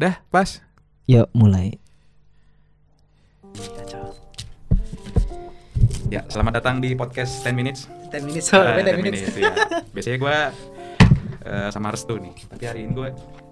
Dah, 0.00 0.16
pas. 0.32 0.64
Yuk 1.04 1.28
mulai. 1.36 1.76
Ya, 6.08 6.24
selamat 6.24 6.56
datang 6.64 6.80
di 6.80 6.96
podcast 6.96 7.44
10 7.44 7.52
minutes. 7.52 7.84
10 8.08 8.24
minutes. 8.24 8.48
Eh, 8.48 8.56
Oh, 8.56 8.64
10 8.64 8.80
10 8.80 8.96
minutes. 8.96 9.20
ya. 9.36 9.52
Biasanya 9.94 10.16
gue 10.16 10.36
sama 11.68 11.92
Restu 11.92 12.16
nih. 12.16 12.32
Tapi 12.48 12.64
hari 12.64 12.80
ini 12.88 12.96
gue 12.96 13.08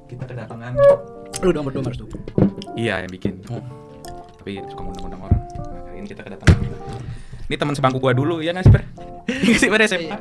kita 0.08 0.24
kedatangan 0.24 0.72
Lu 1.44 1.52
dong 1.52 1.68
berdua 1.68 1.84
harus 1.84 2.00
tuh. 2.00 2.08
iya 2.72 3.04
yang 3.04 3.12
bikin. 3.12 3.44
Hmm. 3.44 3.60
Tapi 4.40 4.64
suka 4.72 4.80
ngundang-ngundang 4.80 5.20
orang. 5.28 5.40
Nah, 5.52 5.84
hari 5.84 5.96
ini 6.00 6.08
kita 6.08 6.24
kedatangan 6.24 6.56
ini 7.48 7.56
teman 7.56 7.72
sebangku 7.76 7.96
gua 7.96 8.12
dulu 8.12 8.44
ya 8.44 8.52
nggak 8.52 8.64
sih, 8.68 8.72
Per? 8.72 8.82
Iya 9.28 9.56
sih, 9.56 9.68
Per 9.72 9.80
SMA. 9.88 10.16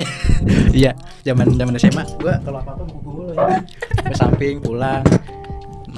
Iya, 0.72 0.92
zaman 1.24 1.56
zaman 1.56 1.76
SMA 1.76 2.04
gua 2.16 2.40
kalau 2.40 2.60
apa-apa 2.60 2.84
mau 2.88 3.00
dulu 3.04 3.22
ya. 3.32 3.60
Ke 4.00 4.16
samping 4.16 4.64
pulang 4.64 5.04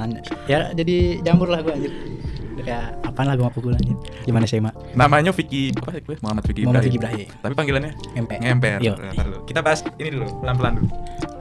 nanya. 0.01 0.21
Ya 0.49 0.73
jadi 0.73 1.21
jamur 1.21 1.49
lah 1.53 1.61
gua 1.61 1.77
anjir. 1.77 1.93
Kayak 2.61 2.93
apaan 3.09 3.27
lah 3.29 3.35
gua 3.41 3.49
mau 3.49 3.55
pukul 3.55 3.73
anjir. 3.77 3.97
Gimana 4.25 4.45
SMA? 4.49 4.73
Namanya 4.97 5.33
Vicky 5.33 5.73
apa 5.77 5.97
sih 5.97 6.03
gue? 6.05 6.17
Muhammad 6.21 6.45
Vicky 6.45 6.63
Muhammad. 6.65 6.85
Vicky 6.85 6.99
Ibrahim. 7.01 7.27
Tapi 7.41 7.55
panggilannya 7.57 7.93
Ngemper. 8.17 8.39
Ngemper. 8.41 8.79
Yo. 8.85 8.93
Ntar 8.97 9.25
dulu. 9.29 9.39
Kita 9.45 9.61
bahas 9.65 9.81
ini 9.97 10.09
dulu, 10.13 10.27
pelan-pelan 10.45 10.73
dulu. 10.81 10.89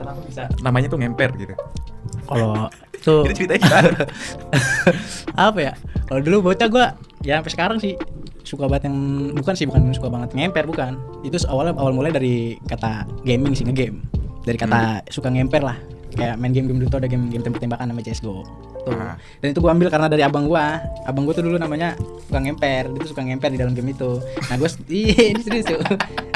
Kenapa 0.00 0.20
bisa 0.24 0.42
namanya 0.64 0.86
tuh 0.88 0.98
ngemper 1.00 1.30
gitu? 1.36 1.54
Kalau 2.24 2.68
tuh 3.04 3.20
Itu 3.28 3.32
ceritanya 3.36 3.60
gimana? 3.64 3.90
apa 5.48 5.58
ya? 5.60 5.72
Kalau 6.08 6.20
dulu 6.24 6.36
bocah 6.52 6.68
gua 6.68 6.86
ya 7.20 7.40
sampai 7.40 7.52
sekarang 7.52 7.78
sih 7.80 7.94
suka 8.50 8.66
banget 8.66 8.90
yang 8.90 8.96
bukan 9.36 9.54
sih 9.54 9.66
bukan 9.68 9.94
suka 9.94 10.08
banget 10.10 10.34
ngemper 10.34 10.64
bukan 10.66 10.98
itu 11.22 11.38
awalnya 11.46 11.76
awal 11.78 11.94
mulai 11.94 12.10
dari 12.10 12.58
kata 12.66 13.06
gaming 13.22 13.54
sih 13.54 13.62
ngegame 13.62 14.02
dari 14.42 14.58
kata 14.58 15.04
suka 15.12 15.30
ngemper 15.30 15.62
lah 15.62 15.78
kayak 16.14 16.34
main 16.38 16.50
game-game 16.50 16.82
dulu 16.82 16.88
tuh 16.90 17.00
ada 17.02 17.08
game-game 17.08 17.42
tembak-tembakan 17.44 17.86
namanya 17.90 18.10
CSGO 18.10 18.42
tuh. 18.42 18.96
Dan 19.40 19.48
itu 19.52 19.60
gua 19.60 19.72
ambil 19.76 19.88
karena 19.92 20.08
dari 20.08 20.22
abang 20.24 20.48
gua. 20.48 20.80
Abang 21.04 21.28
gua 21.28 21.34
tuh 21.36 21.44
dulu 21.44 21.56
namanya 21.60 21.94
suka 22.26 22.38
ngemper. 22.40 22.90
Dia 22.90 23.00
tuh 23.04 23.10
suka 23.12 23.22
ngemper 23.22 23.50
di 23.52 23.58
dalam 23.60 23.72
game 23.76 23.92
itu. 23.92 24.20
Nah 24.48 24.56
gua 24.56 24.68
iya 24.90 25.34
ini 25.36 25.40
serius 25.44 25.66
tuh 25.68 25.78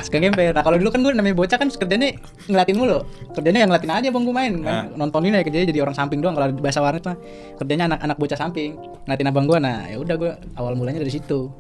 suka 0.05 0.17
ngemper. 0.21 0.53
Nah 0.53 0.63
kalau 0.63 0.77
dulu 0.79 0.91
kan 0.93 1.01
gua 1.03 1.13
namanya 1.17 1.37
bocah 1.37 1.57
kan 1.59 1.69
kerjanya 1.73 2.15
ngeliatin 2.47 2.77
mulu. 2.77 2.99
Kerjanya 3.35 3.59
yang 3.65 3.71
ngeliatin 3.73 3.91
aja 3.91 4.09
abang 4.13 4.25
gua 4.29 4.35
main, 4.37 4.53
main 4.61 4.93
nontonin 4.95 5.35
aja 5.35 5.45
kerjanya 5.47 5.67
jadi 5.73 5.81
orang 5.83 5.97
samping 5.97 6.21
doang. 6.21 6.37
Kalau 6.37 6.53
bahasa 6.61 6.81
warnet 6.85 7.05
mah 7.05 7.17
kerjanya 7.59 7.85
anak-anak 7.95 8.17
bocah 8.21 8.39
samping 8.39 8.77
ngeliatin 9.09 9.29
abang 9.31 9.45
gua. 9.49 9.59
Nah 9.59 9.89
ya 9.89 9.97
udah 9.99 10.15
gua 10.19 10.33
awal 10.59 10.77
mulanya 10.79 11.01
dari 11.01 11.13
situ. 11.13 11.51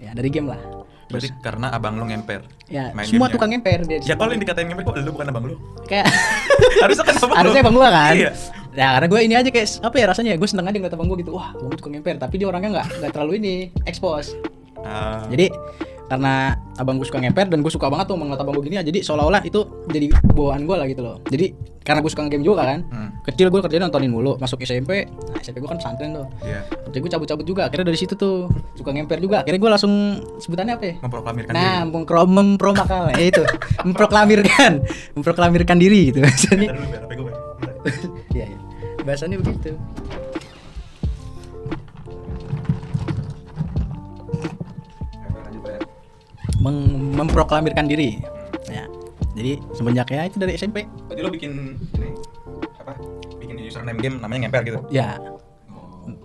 Ya 0.00 0.10
dari 0.10 0.28
game 0.28 0.50
lah 0.50 0.60
Berarti 1.06 1.28
karena 1.38 1.66
abang 1.68 1.94
lu 1.94 2.04
ngemper. 2.04 2.40
ya 2.64 2.88
Main 2.90 3.04
semua 3.04 3.26
gamenya. 3.26 3.32
tukang 3.32 3.50
ngemper 3.50 3.78
dia 3.84 3.98
di 3.98 4.04
Ya 4.04 4.14
kalau 4.14 4.30
yang 4.30 4.40
dikatain 4.40 4.66
ngemper 4.66 4.84
kok 4.84 4.94
lu 4.98 5.10
bukan 5.10 5.26
abang 5.28 5.44
lu? 5.44 5.54
kayak 5.84 6.08
Harusnya 6.82 7.04
kan 7.04 7.14
abang 7.18 7.36
harusnya 7.36 7.60
abang 7.60 7.74
gua 7.74 7.88
kan 7.88 8.14
Iya. 8.14 8.30
ya 8.72 8.88
karena 8.90 9.06
gue 9.06 9.20
ini 9.20 9.34
aja 9.34 9.48
kayak 9.48 9.68
apa 9.80 9.96
ya 9.96 10.06
rasanya 10.08 10.32
gue 10.34 10.48
seneng 10.48 10.64
aja 10.64 10.76
ngeliat 10.76 10.92
abang 10.92 11.06
gue 11.06 11.18
gitu 11.20 11.32
wah 11.32 11.52
gue 11.52 11.76
tukang 11.76 11.92
ngemper 11.92 12.16
tapi 12.16 12.34
dia 12.36 12.46
orangnya 12.46 12.70
nggak 12.74 12.86
nggak 12.98 13.10
terlalu 13.12 13.32
ini 13.38 13.54
expose 13.84 14.34
Ah, 14.80 15.22
jadi 15.26 15.48
karena 16.14 16.54
abang 16.78 17.02
gue 17.02 17.06
suka 17.06 17.18
ngemper 17.18 17.50
dan 17.50 17.58
gue 17.58 17.72
suka 17.74 17.90
banget 17.90 18.06
tuh 18.06 18.14
ngeliat 18.14 18.38
abang 18.38 18.54
gue 18.54 18.64
gini 18.70 18.78
ya 18.78 18.84
jadi 18.86 19.02
seolah-olah 19.02 19.42
itu 19.42 19.66
jadi 19.90 20.06
bawaan 20.30 20.62
gue 20.62 20.76
lah 20.78 20.86
gitu 20.86 21.02
loh 21.02 21.18
jadi 21.26 21.50
karena 21.82 22.00
gue 22.00 22.10
suka 22.14 22.30
game 22.30 22.46
juga 22.46 22.62
kan 22.64 22.86
hmm, 22.86 23.26
kecil 23.26 23.50
gue 23.50 23.60
kerjanya 23.60 23.90
nontonin 23.90 24.14
mulu 24.14 24.38
masuk 24.38 24.62
SMP 24.62 25.10
nah 25.10 25.42
SMP 25.42 25.58
gue 25.58 25.68
kan 25.68 25.82
pesantren 25.82 26.14
tuh 26.14 26.26
iya. 26.46 26.62
kerja 26.86 26.98
gue 27.02 27.10
cabut-cabut 27.10 27.44
juga 27.44 27.62
akhirnya 27.66 27.90
dari 27.90 27.98
situ 27.98 28.14
tuh 28.14 28.46
suka 28.78 28.94
ngemper 28.94 29.18
juga 29.18 29.42
akhirnya 29.42 29.60
gue 29.60 29.70
langsung 29.74 29.92
sebutannya 30.38 30.74
apa 30.78 30.84
ya 30.86 30.94
Memproklamirkan 31.02 31.52
Nah, 31.52 31.76
diri. 31.82 31.92
mempro 31.92 32.20
mempromakal 32.24 33.04
ya 33.12 33.20
itu, 33.28 33.42
memproklamirkan, 33.86 34.72
memproklamirkan 35.18 35.76
diri 35.76 36.14
gitu. 36.14 36.22
Bentar. 36.22 36.56
Iya, 38.32 38.48
iya. 38.48 38.58
Bahasanya 39.04 39.36
begitu. 39.36 39.76
Memproklamirkan 46.64 47.84
diri. 47.84 48.20
Ya. 48.72 48.88
Jadi 49.34 49.60
semenjak 49.74 50.08
ya 50.08 50.30
itu 50.30 50.36
dari 50.40 50.56
SMP. 50.56 50.86
Berarti 51.10 51.20
lu 51.20 51.30
bikin 51.34 51.52
ini 51.98 52.08
apa? 52.80 52.94
Bikin 53.36 53.54
username 53.60 53.98
game 54.00 54.16
namanya 54.22 54.48
ngemper 54.48 54.62
gitu. 54.64 54.78
Ya. 54.88 55.18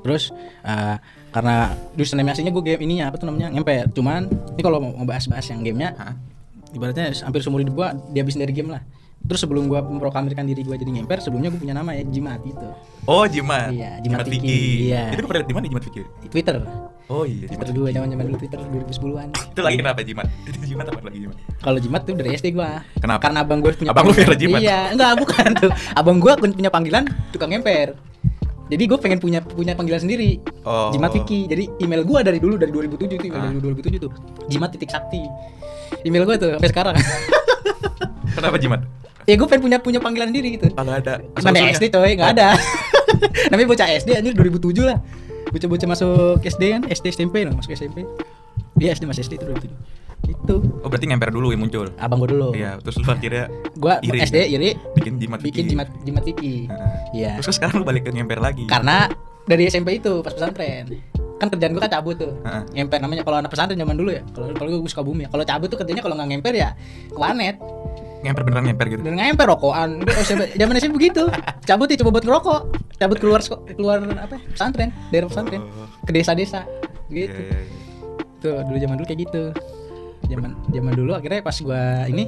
Terus 0.06 0.32
eh, 0.64 0.96
karena 1.30 1.76
username 1.98 2.32
aslinya 2.32 2.54
gue 2.56 2.64
game 2.64 2.82
ininya 2.86 3.12
apa 3.12 3.18
tuh 3.20 3.28
namanya 3.28 3.52
ngemper. 3.52 3.92
Cuman 3.92 4.30
ini 4.56 4.62
kalau 4.62 4.80
mau 4.80 5.06
bahas-bahas 5.06 5.46
yang 5.52 5.66
gamenya, 5.66 5.92
Hah? 5.98 6.16
ibaratnya 6.72 7.12
hampir 7.26 7.42
seumur 7.42 7.66
hidup 7.66 7.76
gue 7.76 7.90
dihabisin 8.16 8.42
dari 8.46 8.54
game 8.54 8.72
lah. 8.72 8.84
Terus 9.30 9.46
sebelum 9.46 9.70
gue 9.70 9.78
memproklamirkan 9.78 10.42
diri 10.42 10.66
gue 10.66 10.74
jadi 10.74 10.90
ngemper, 10.90 11.22
sebelumnya 11.22 11.54
gue 11.54 11.62
punya 11.62 11.78
nama 11.78 11.94
ya 11.94 12.02
Jimat 12.02 12.42
itu. 12.42 12.66
Oh, 13.06 13.30
Jimat. 13.30 13.70
Iya, 13.70 14.02
Jimat 14.02 14.26
Vicky. 14.26 14.42
Vicky, 14.42 14.60
iya. 14.90 15.14
Itu 15.14 15.22
pernah 15.30 15.46
di 15.46 15.54
mana 15.54 15.66
Jimat 15.70 15.84
Vicky? 15.86 16.02
Twitter. 16.34 16.58
Oh 17.06 17.30
iya, 17.30 17.46
Jimat. 17.46 17.62
Twitter 17.62 17.74
dulu 17.78 17.86
zaman 17.94 18.08
zaman 18.10 18.26
dulu 18.26 18.38
Twitter 18.42 18.58
2010-an. 18.58 19.28
Itu 19.54 19.62
lagi 19.62 19.78
kenapa 19.78 20.00
Jimat? 20.02 20.28
Itu 20.50 20.58
Jimat 20.66 20.86
apa 20.90 20.98
lagi 21.06 21.20
Jimat? 21.22 21.38
Kalau 21.62 21.78
Jimat 21.78 22.02
tuh 22.10 22.14
dari 22.18 22.30
SD 22.34 22.48
gua. 22.58 22.82
Kenapa? 22.98 23.22
Karena 23.22 23.40
abang 23.46 23.60
gua 23.62 23.72
punya 23.78 23.90
Abang 23.94 24.06
lu 24.10 24.14
Vera 24.18 24.34
Jimat? 24.34 24.60
Iya, 24.66 24.80
enggak 24.98 25.12
bukan 25.22 25.50
tuh. 25.62 25.72
Abang 25.94 26.18
gua 26.18 26.34
pun 26.34 26.50
punya 26.50 26.70
panggilan 26.74 27.06
tukang 27.30 27.54
ngemper. 27.54 27.94
Jadi 28.70 28.84
gue 28.86 28.98
pengen 29.02 29.18
punya 29.18 29.42
punya 29.42 29.74
panggilan 29.74 29.98
sendiri. 29.98 30.38
Oh. 30.62 30.90
Jimat 30.94 31.10
Vicky. 31.10 31.46
Jadi 31.46 31.70
email 31.82 32.02
gua 32.06 32.22
dari 32.22 32.38
dulu 32.38 32.54
dari 32.58 32.70
2007 32.70 33.18
tuh, 33.18 33.26
email 33.30 33.42
Ah. 33.42 33.50
dari 33.50 33.62
2007 33.78 33.98
tuh. 33.98 34.12
Jimat 34.46 34.70
titik 34.74 34.90
sakti. 34.90 35.22
Email 36.06 36.26
gua 36.26 36.38
tuh 36.38 36.54
sampai 36.58 36.70
sekarang. 36.70 36.96
Kenapa 38.38 38.58
Jimat? 38.58 38.82
Ya 39.30 39.36
gue 39.38 39.48
pengen 39.48 39.64
punya 39.64 39.78
punya 39.78 40.00
panggilan 40.02 40.34
sendiri 40.34 40.58
gitu. 40.58 40.68
Kalau 40.74 40.90
ada 40.90 41.22
Mana? 41.38 41.70
SD 41.70 41.94
coy, 41.94 42.18
enggak 42.18 42.34
ada. 42.34 42.58
Namanya 43.54 43.68
bocah 43.70 43.88
SD 43.94 44.10
anjir 44.18 44.34
2007 44.34 44.90
lah. 44.90 44.98
Bocah-bocah 45.50 45.88
masuk 45.90 46.42
SD 46.42 46.64
kan, 46.74 46.82
SD 46.90 47.06
SMP 47.14 47.46
lah, 47.46 47.54
masuk 47.54 47.74
SMP. 47.74 48.06
Iya 48.78 48.98
SD 48.98 49.06
masih 49.06 49.22
SD 49.26 49.38
itu 49.38 49.46
2007. 49.46 49.70
Itu 50.30 50.56
Oh 50.84 50.90
berarti 50.90 51.06
ngemper 51.10 51.30
dulu 51.30 51.50
yang 51.50 51.62
muncul. 51.62 51.90
abang 51.98 52.22
gua 52.22 52.30
dulu. 52.30 52.50
Iya, 52.54 52.78
terus 52.82 52.98
lu 52.98 53.08
akhirnya 53.08 53.50
Gua 53.78 53.98
iri, 54.02 54.20
SD 54.20 54.36
kan? 54.36 54.56
iri 54.56 54.70
bikin 54.94 55.14
Jimat 55.18 55.40
bikin 55.42 55.64
jimat 55.68 55.88
jimat 56.04 56.24
Vicky. 56.26 56.68
Nah. 56.70 57.10
Iya. 57.14 57.32
Terus 57.42 57.56
sekarang 57.56 57.82
lu 57.82 57.86
balik 57.86 58.06
ke 58.06 58.12
ngemper 58.14 58.38
lagi. 58.38 58.66
Karena 58.68 59.10
dari 59.46 59.66
SMP 59.66 59.98
itu 59.98 60.22
pas 60.22 60.34
pesantren 60.34 60.86
kan 61.40 61.48
kerjaan 61.48 61.72
gua 61.72 61.88
kan 61.88 61.92
cabut 61.96 62.20
tuh 62.20 62.36
Heeh. 62.44 62.64
ngemper 62.76 63.00
namanya 63.00 63.24
kalau 63.24 63.40
anak 63.40 63.48
pesantren 63.48 63.80
zaman 63.80 63.96
dulu 63.96 64.12
ya 64.12 64.22
kalau 64.36 64.52
kalau 64.54 64.70
gua 64.84 64.92
suka 64.92 65.02
bumi 65.02 65.24
ya 65.24 65.30
kalau 65.32 65.48
cabut 65.48 65.72
tuh 65.72 65.80
kerjanya 65.80 66.04
kalau 66.04 66.20
nggak 66.20 66.30
ngemper 66.36 66.52
ya 66.54 66.76
ke 67.08 67.16
warnet 67.16 67.56
ngemper 68.20 68.44
beneran 68.44 68.64
ngemper 68.68 68.88
gitu. 68.92 69.02
dan 69.04 69.16
ngemper 69.16 69.46
rokokan. 69.48 69.90
Zaman 70.60 70.74
SMP 70.76 70.94
begitu. 71.00 71.24
Cabut 71.64 71.88
ya 71.88 71.96
coba 72.04 72.20
buat 72.20 72.26
ngerokok. 72.28 72.62
Cabut 73.00 73.18
keluar 73.18 73.40
keluar 73.76 73.98
apa 74.04 74.36
ya, 74.36 74.42
pesantren 74.52 74.90
daerah 75.12 75.28
pesantren. 75.32 75.62
Oh. 75.64 75.88
ke 76.04 76.12
desa-desa. 76.12 76.68
Gitu. 77.10 77.32
Iya, 77.32 77.42
iya, 77.42 77.60
iya. 77.64 77.74
tuh 78.44 78.60
dulu 78.68 78.78
zaman 78.78 78.96
dulu 79.00 79.08
kayak 79.08 79.22
gitu. 79.28 79.44
Zaman 80.28 80.52
zaman 80.70 80.92
dulu 80.94 81.12
akhirnya 81.16 81.40
pas 81.42 81.56
gua 81.64 82.06
ini 82.12 82.28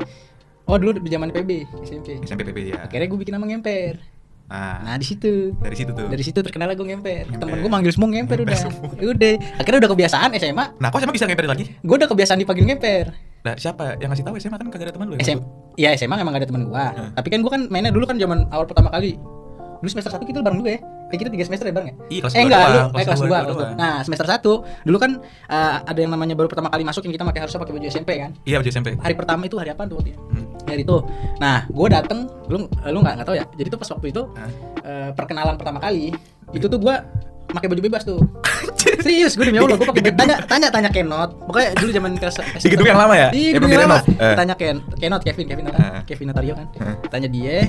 oh 0.66 0.78
dulu 0.80 0.98
di 1.04 1.10
zaman 1.12 1.30
PB 1.30 1.52
SMP 1.84 2.24
SMP 2.24 2.48
PP 2.48 2.58
ya. 2.72 2.88
akhirnya 2.88 3.08
gue 3.12 3.20
bikin 3.20 3.34
nama 3.36 3.46
ngemper. 3.46 4.00
Nah, 4.52 4.84
nah 4.84 4.96
di 5.00 5.08
situ. 5.08 5.56
Dari 5.64 5.76
situ 5.80 5.92
tuh. 5.96 6.08
dari 6.12 6.24
situ 6.28 6.40
terkenal 6.44 6.76
gue 6.76 6.84
ngemper. 6.84 7.24
Ngemper. 7.32 7.40
temen 7.40 7.58
gue 7.64 7.72
manggil 7.72 7.92
semua 7.96 8.08
ngemper 8.12 8.44
Ngemper 8.44 8.52
udah. 8.52 8.58
semua. 8.60 8.88
udah. 9.16 9.34
Akhirnya 9.60 9.80
udah 9.88 9.92
kebiasaan 9.96 10.30
SMA 10.36 10.66
Nah, 10.76 10.88
kok 10.92 11.00
SMA 11.00 11.14
bisa 11.16 11.26
ngemper 11.28 11.48
lagi? 11.48 11.66
gue 11.72 11.96
udah 11.96 12.10
kebiasaan 12.12 12.40
dipanggil 12.44 12.66
ngemper 12.68 13.06
Nah, 13.42 13.54
siapa 13.56 13.98
yang 13.98 14.10
ngasih 14.10 14.22
tahu 14.22 14.36
SMA 14.38 14.56
kan 14.56 14.68
kagak 14.70 14.86
ada 14.90 14.94
teman 14.94 15.08
lu 15.10 15.16
ya? 15.18 15.22
SM 15.24 15.40
ya 15.74 15.90
SMA 15.96 16.16
emang 16.16 16.32
gak 16.32 16.44
ada 16.44 16.50
temen 16.52 16.64
gue 16.66 16.86
Hmm. 16.92 17.10
tapi 17.16 17.28
kan 17.28 17.40
gue 17.40 17.52
kan 17.52 17.62
mainnya 17.68 17.90
dulu 17.90 18.04
kan 18.04 18.16
zaman 18.16 18.46
awal 18.50 18.68
pertama 18.68 18.90
kali 18.90 19.16
dulu 19.80 19.90
semester 19.90 20.12
satu 20.12 20.24
kita 20.24 20.40
bareng 20.40 20.60
dulu 20.60 20.70
ya 20.70 20.82
Eh 21.12 21.20
kita 21.20 21.28
tiga 21.28 21.44
semester 21.44 21.68
ya 21.68 21.76
bareng 21.76 21.92
ya? 21.92 21.96
Iya, 22.08 22.20
kelas 22.24 22.32
eh 22.32 22.40
enggak, 22.40 22.60
doang, 22.64 22.90
eh, 22.96 23.04
kelas 23.04 23.20
dua 23.20 23.28
2, 23.28 23.28
doang. 23.28 23.44
kelas 23.44 23.58
dua. 23.60 23.68
Nah, 23.76 23.96
semester 24.00 24.28
1 24.32 24.88
dulu 24.88 24.96
kan 24.96 25.12
eh, 25.52 25.74
ada 25.84 26.00
yang 26.00 26.08
namanya 26.08 26.40
baru 26.40 26.48
pertama 26.48 26.72
kali 26.72 26.88
masuk 26.88 27.04
yang 27.04 27.12
kita 27.12 27.28
pakai 27.28 27.40
harusnya 27.44 27.60
pakai 27.60 27.74
baju 27.76 27.88
SMP 27.92 28.10
kan. 28.16 28.32
Iya, 28.48 28.56
baju 28.64 28.70
SMP. 28.72 28.90
Hari 28.96 29.16
pertama 29.20 29.42
itu 29.44 29.60
hari 29.60 29.76
apa 29.76 29.84
tuh 29.84 30.00
waktu 30.00 30.16
itu? 30.16 30.22
Hmm. 30.24 30.46
Hari 30.64 30.82
itu. 30.88 30.98
Nah, 31.36 31.68
gue 31.68 31.88
dateng, 31.92 32.20
lu 32.48 32.64
lu 32.64 32.98
nggak 33.04 33.14
nggak 33.20 33.28
tahu 33.28 33.36
ya. 33.36 33.46
Jadi 33.52 33.68
tuh 33.68 33.80
pas 33.84 33.90
waktu 33.92 34.08
itu 34.08 34.22
eh, 34.88 35.10
perkenalan 35.12 35.56
pertama 35.60 35.80
kali 35.84 36.16
itu 36.52 36.66
tuh 36.66 36.80
gue 36.80 36.96
pakai 37.52 37.68
baju 37.68 37.82
bebas 37.82 38.04
tuh. 38.04 38.20
Serius, 39.02 39.34
gue 39.36 39.46
demi 39.46 39.58
Allah, 39.58 39.78
gue 39.78 39.86
pakai 39.86 40.14
tanya 40.14 40.36
tanya 40.42 40.68
tanya 40.70 40.90
Kenot. 40.90 41.38
Pokoknya 41.46 41.74
dulu 41.78 41.90
zaman 41.92 42.12
kelas 42.18 42.36
Di 42.58 42.68
gedung 42.68 42.88
yang 42.88 42.98
lama 42.98 43.14
ya? 43.14 43.30
Iya, 43.30 43.50
Eh, 43.50 43.54
gedung 43.58 43.70
yang 43.70 43.84
lama. 43.86 43.98
Eh. 44.02 44.36
Tanya 44.36 44.54
Ken, 44.58 44.78
Kenot 44.98 45.22
Kevin, 45.22 45.46
Kevin 45.46 45.66
Eh. 45.70 46.02
Kevin 46.06 46.26
Natario 46.32 46.54
kan. 46.56 46.68
Tanya 47.08 47.28
dia. 47.28 47.68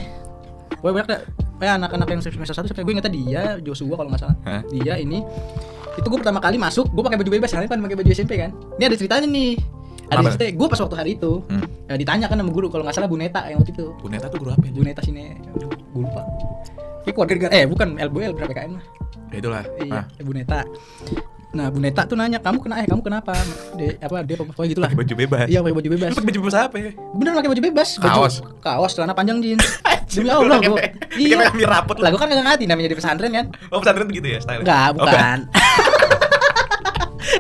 Gue 0.73 0.91
banyak 0.91 1.07
kayak 1.07 1.23
anak-anak 1.79 2.09
yang 2.11 2.21
semester 2.21 2.55
satu 2.57 2.67
sampai 2.67 2.83
gue 2.83 2.93
ingetnya 2.97 3.13
dia, 3.13 3.43
Joshua 3.61 3.95
kalau 3.95 4.09
nggak 4.11 4.23
salah. 4.23 4.37
Dia 4.69 4.99
ini 4.99 5.23
itu 5.93 6.07
gue 6.09 6.19
pertama 6.19 6.41
kali 6.41 6.57
masuk, 6.57 6.89
gue 6.89 7.03
pakai 7.05 7.21
baju 7.21 7.31
bebas, 7.31 7.53
kan 7.53 7.69
pakai 7.69 7.97
baju 8.01 8.09
SMP 8.11 8.41
kan. 8.41 8.51
Ini 8.81 8.85
ada 8.89 8.97
ceritanya 8.97 9.29
nih. 9.29 9.53
Ada 10.09 10.37
cerita, 10.37 10.45
gue 10.53 10.67
pas 10.69 10.77
waktu 10.77 10.97
hari 10.99 11.11
itu 11.17 11.41
Hmm. 11.49 11.65
eh, 11.89 11.97
ditanya 11.97 12.29
kan 12.29 12.37
sama 12.37 12.53
guru 12.53 12.69
kalau 12.69 12.85
nggak 12.85 12.93
salah 12.93 13.09
Bu 13.09 13.17
Neta 13.17 13.49
yang 13.49 13.65
waktu 13.65 13.73
itu. 13.73 13.87
Bu 13.97 14.09
Neta 14.13 14.29
tuh 14.29 14.41
guru 14.41 14.53
apa 14.53 14.65
ya? 14.65 14.73
Bu 14.73 14.83
Neta 14.85 15.01
sini, 15.01 15.37
gue 15.57 15.69
lupa. 15.97 16.21
Kayak 17.05 17.15
keluarga 17.17 17.49
eh 17.49 17.65
bukan 17.65 17.89
LBL 17.97 18.33
berapa 18.37 18.53
KM 18.53 18.73
lah. 18.77 18.85
Ya 19.33 19.39
itulah. 19.41 19.63
Iya, 19.81 20.01
Ah, 20.05 20.05
Bu 20.21 20.33
Neta. 20.37 20.61
Nah, 21.53 21.69
Bu 21.69 21.81
Neta 21.81 22.05
tuh 22.05 22.17
nanya, 22.17 22.41
"Kamu 22.41 22.61
kena 22.61 22.81
eh 22.81 22.89
kamu 22.89 23.01
kenapa?" 23.01 23.33
Dia 23.77 23.97
apa 24.01 24.25
dia 24.25 24.37
pokoknya 24.37 24.69
gitulah. 24.73 24.89
Pakai 24.89 25.01
baju 25.05 25.15
bebas. 25.17 25.47
Iya, 25.49 25.59
pakai 25.61 25.77
baju 25.77 25.89
bebas. 25.93 26.11
Pakai 26.13 26.29
baju 26.29 26.39
bebas 26.45 26.57
apa 26.57 26.77
ya? 26.77 26.91
Bener 27.13 27.33
pakai 27.33 27.51
baju 27.53 27.63
bebas, 27.63 27.89
baju 27.97 28.19
Kaos. 28.25 28.35
kaos, 28.61 28.93
celana 28.93 29.13
panjang 29.13 29.39
jeans. 29.41 29.65
Demi 30.13 30.29
Allah, 30.29 30.61
gua. 30.61 30.77
Iya. 31.17 31.49
Kami 31.49 31.65
rapot 31.65 31.97
Lah 31.97 32.13
gua 32.13 32.21
kan 32.21 32.29
kagak 32.29 32.45
ngerti 32.45 32.65
namanya 32.69 32.89
di 32.93 32.97
pesantren 32.97 33.33
kan. 33.33 33.47
Oh 33.73 33.81
pesantren 33.81 34.05
begitu 34.05 34.29
ya 34.29 34.39
style? 34.41 34.61
Enggak, 34.61 34.89
bukan. 34.97 35.39
Anjir, 35.49 35.72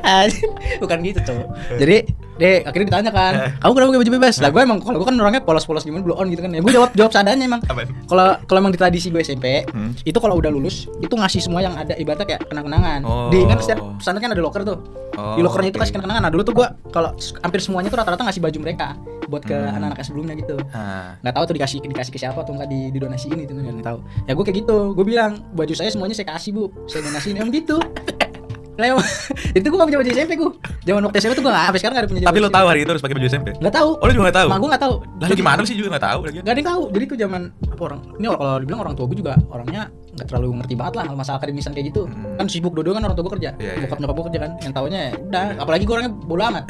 bukan 0.83 0.99
gitu 1.03 1.21
tuh. 1.23 1.43
Jadi 1.75 1.97
dia 2.33 2.65
akhirnya 2.65 2.87
ditanya 2.89 3.11
kan, 3.11 3.33
kamu 3.57 3.73
kenapa 3.73 3.89
pakai 3.89 4.01
baju 4.01 4.13
bebas? 4.17 4.35
Lah 4.39 4.51
gue 4.51 4.61
emang 4.61 4.79
kalau 4.79 4.99
gue 4.99 5.07
kan 5.07 5.15
orangnya 5.15 5.43
polos-polos 5.43 5.85
gimana 5.85 6.01
blow 6.01 6.17
on 6.17 6.27
gitu 6.27 6.41
kan. 6.41 6.51
Ya 6.51 6.61
gue 6.61 6.73
jawab 6.73 6.91
jawab 6.93 7.13
seadanya 7.13 7.45
emang. 7.45 7.61
Kalau 8.07 8.41
kalau 8.43 8.59
emang 8.59 8.73
di 8.73 8.79
tradisi 8.79 9.09
gue 9.09 9.21
SMP, 9.21 9.63
Hmm. 9.69 9.93
itu 9.99 10.17
kalau 10.17 10.37
udah 10.37 10.49
lulus 10.49 10.89
itu 10.99 11.13
ngasih 11.13 11.41
semua 11.41 11.61
yang 11.61 11.75
ada 11.75 11.93
ibaratnya 11.95 12.27
kayak 12.27 12.49
kenang-kenangan. 12.49 13.01
Oh. 13.03 13.29
Di 13.29 13.45
kan 13.45 13.57
setiap 13.59 13.79
pesantren 13.97 14.23
kan 14.23 14.33
ada 14.33 14.43
locker 14.43 14.65
tuh. 14.65 14.79
Oh, 15.13 15.37
di 15.37 15.45
lockernya 15.45 15.71
itu 15.71 15.77
oke. 15.77 15.85
kasih 15.85 15.93
kenang-kenangan. 15.93 16.23
Nah, 16.25 16.33
dulu 16.33 16.43
tuh 16.43 16.55
gue 16.55 16.67
kalau 16.89 17.13
hampir 17.39 17.61
semuanya 17.61 17.89
tuh 17.89 18.01
rata-rata 18.01 18.23
ngasih 18.25 18.41
baju 18.41 18.59
mereka 18.59 18.97
buat 19.25 19.43
ke 19.43 19.55
Hmm. 19.55 19.77
anak-anak 19.77 20.03
sebelumnya 20.03 20.35
gitu. 20.35 20.57
Ah. 20.73 21.15
nggak 21.21 21.35
tahu 21.35 21.45
tuh 21.47 21.55
dikasih 21.55 21.79
dikasih 21.85 22.11
ke 22.11 22.19
siapa 22.19 22.39
atau 22.39 22.53
nggak 22.53 22.67
di 22.67 22.81
didonasiin 22.91 23.39
itu 23.39 23.53
nggak 23.53 23.81
tahu 23.83 23.99
ya 24.25 24.33
gue 24.33 24.45
kayak 24.45 24.59
gitu 24.59 24.77
gue 24.93 25.05
bilang 25.07 25.33
baju 25.53 25.73
saya 25.73 25.89
semuanya 25.89 26.13
saya 26.13 26.29
kasih 26.29 26.51
bu 26.51 26.69
saya 26.85 27.01
donasiin 27.03 27.37
emang 27.37 27.49
gitu 27.51 27.77
emang 28.75 29.05
itu 29.59 29.67
gue 29.69 29.77
gak 29.77 29.89
punya 29.89 29.99
baju 30.01 30.11
SMP 30.11 30.33
gue 30.35 30.51
zaman 30.83 31.01
waktu 31.05 31.17
SMP 31.21 31.33
tuh 31.37 31.45
gue 31.45 31.53
nggak 31.53 31.65
sampai 31.69 31.81
sekarang 31.81 31.95
gak 31.95 32.03
ada 32.03 32.11
punya 32.11 32.21
Tapi 32.25 32.39
lo 32.41 32.49
tahu 32.49 32.67
hari 32.67 32.81
itu 32.81 32.91
harus 32.91 33.03
pakai 33.05 33.17
baju 33.21 33.27
SMP? 33.29 33.49
nggak 33.53 33.75
tahu 33.75 33.91
Oh, 34.01 34.05
lu 34.09 34.13
juga 34.13 34.25
nggak 34.27 34.39
tahu? 34.41 34.49
mak 34.49 34.59
gue 34.59 34.71
nggak 34.73 34.83
tahu 34.83 34.95
Lalu 35.21 35.35
gimana 35.37 35.61
sih 35.63 35.77
juga 35.77 35.89
nggak 35.93 36.05
tahu 36.05 36.21
lagi? 36.25 36.39
Gak 36.41 36.49
ada 36.49 36.59
yang 36.59 36.69
tahu. 36.69 36.83
Jadi 36.89 37.05
tuh 37.05 37.19
zaman 37.21 37.43
apa 37.63 37.83
orang 37.83 38.01
ini 38.17 38.27
kalau 38.29 38.55
dibilang 38.59 38.81
orang 38.81 38.95
tua 38.97 39.05
gue 39.07 39.19
juga 39.19 39.33
orangnya 39.49 39.83
nggak 40.13 40.27
terlalu 40.27 40.47
ngerti 40.59 40.75
banget 40.75 40.95
lah 40.99 41.05
masalah 41.13 41.37
akademisan 41.39 41.73
kayak 41.73 41.87
gitu. 41.93 42.03
Hmm. 42.09 42.37
Kan 42.37 42.47
sibuk 42.49 42.73
dodo 42.73 42.91
kan 42.91 43.03
orang 43.03 43.15
tua 43.15 43.25
gue 43.29 43.35
kerja. 43.37 43.51
Iya, 43.57 43.73
iya. 43.77 43.83
Bokap 43.87 43.99
nyokap 44.01 44.15
gue 44.17 44.25
kerja 44.33 44.41
kan. 44.41 44.51
Yang 44.61 44.73
taunya 44.73 44.99
ya 44.99 45.13
udah, 45.21 45.45
apalagi 45.61 45.83
gue 45.85 45.95
orangnya 45.95 46.13
bodo 46.17 46.43
amat. 46.43 46.65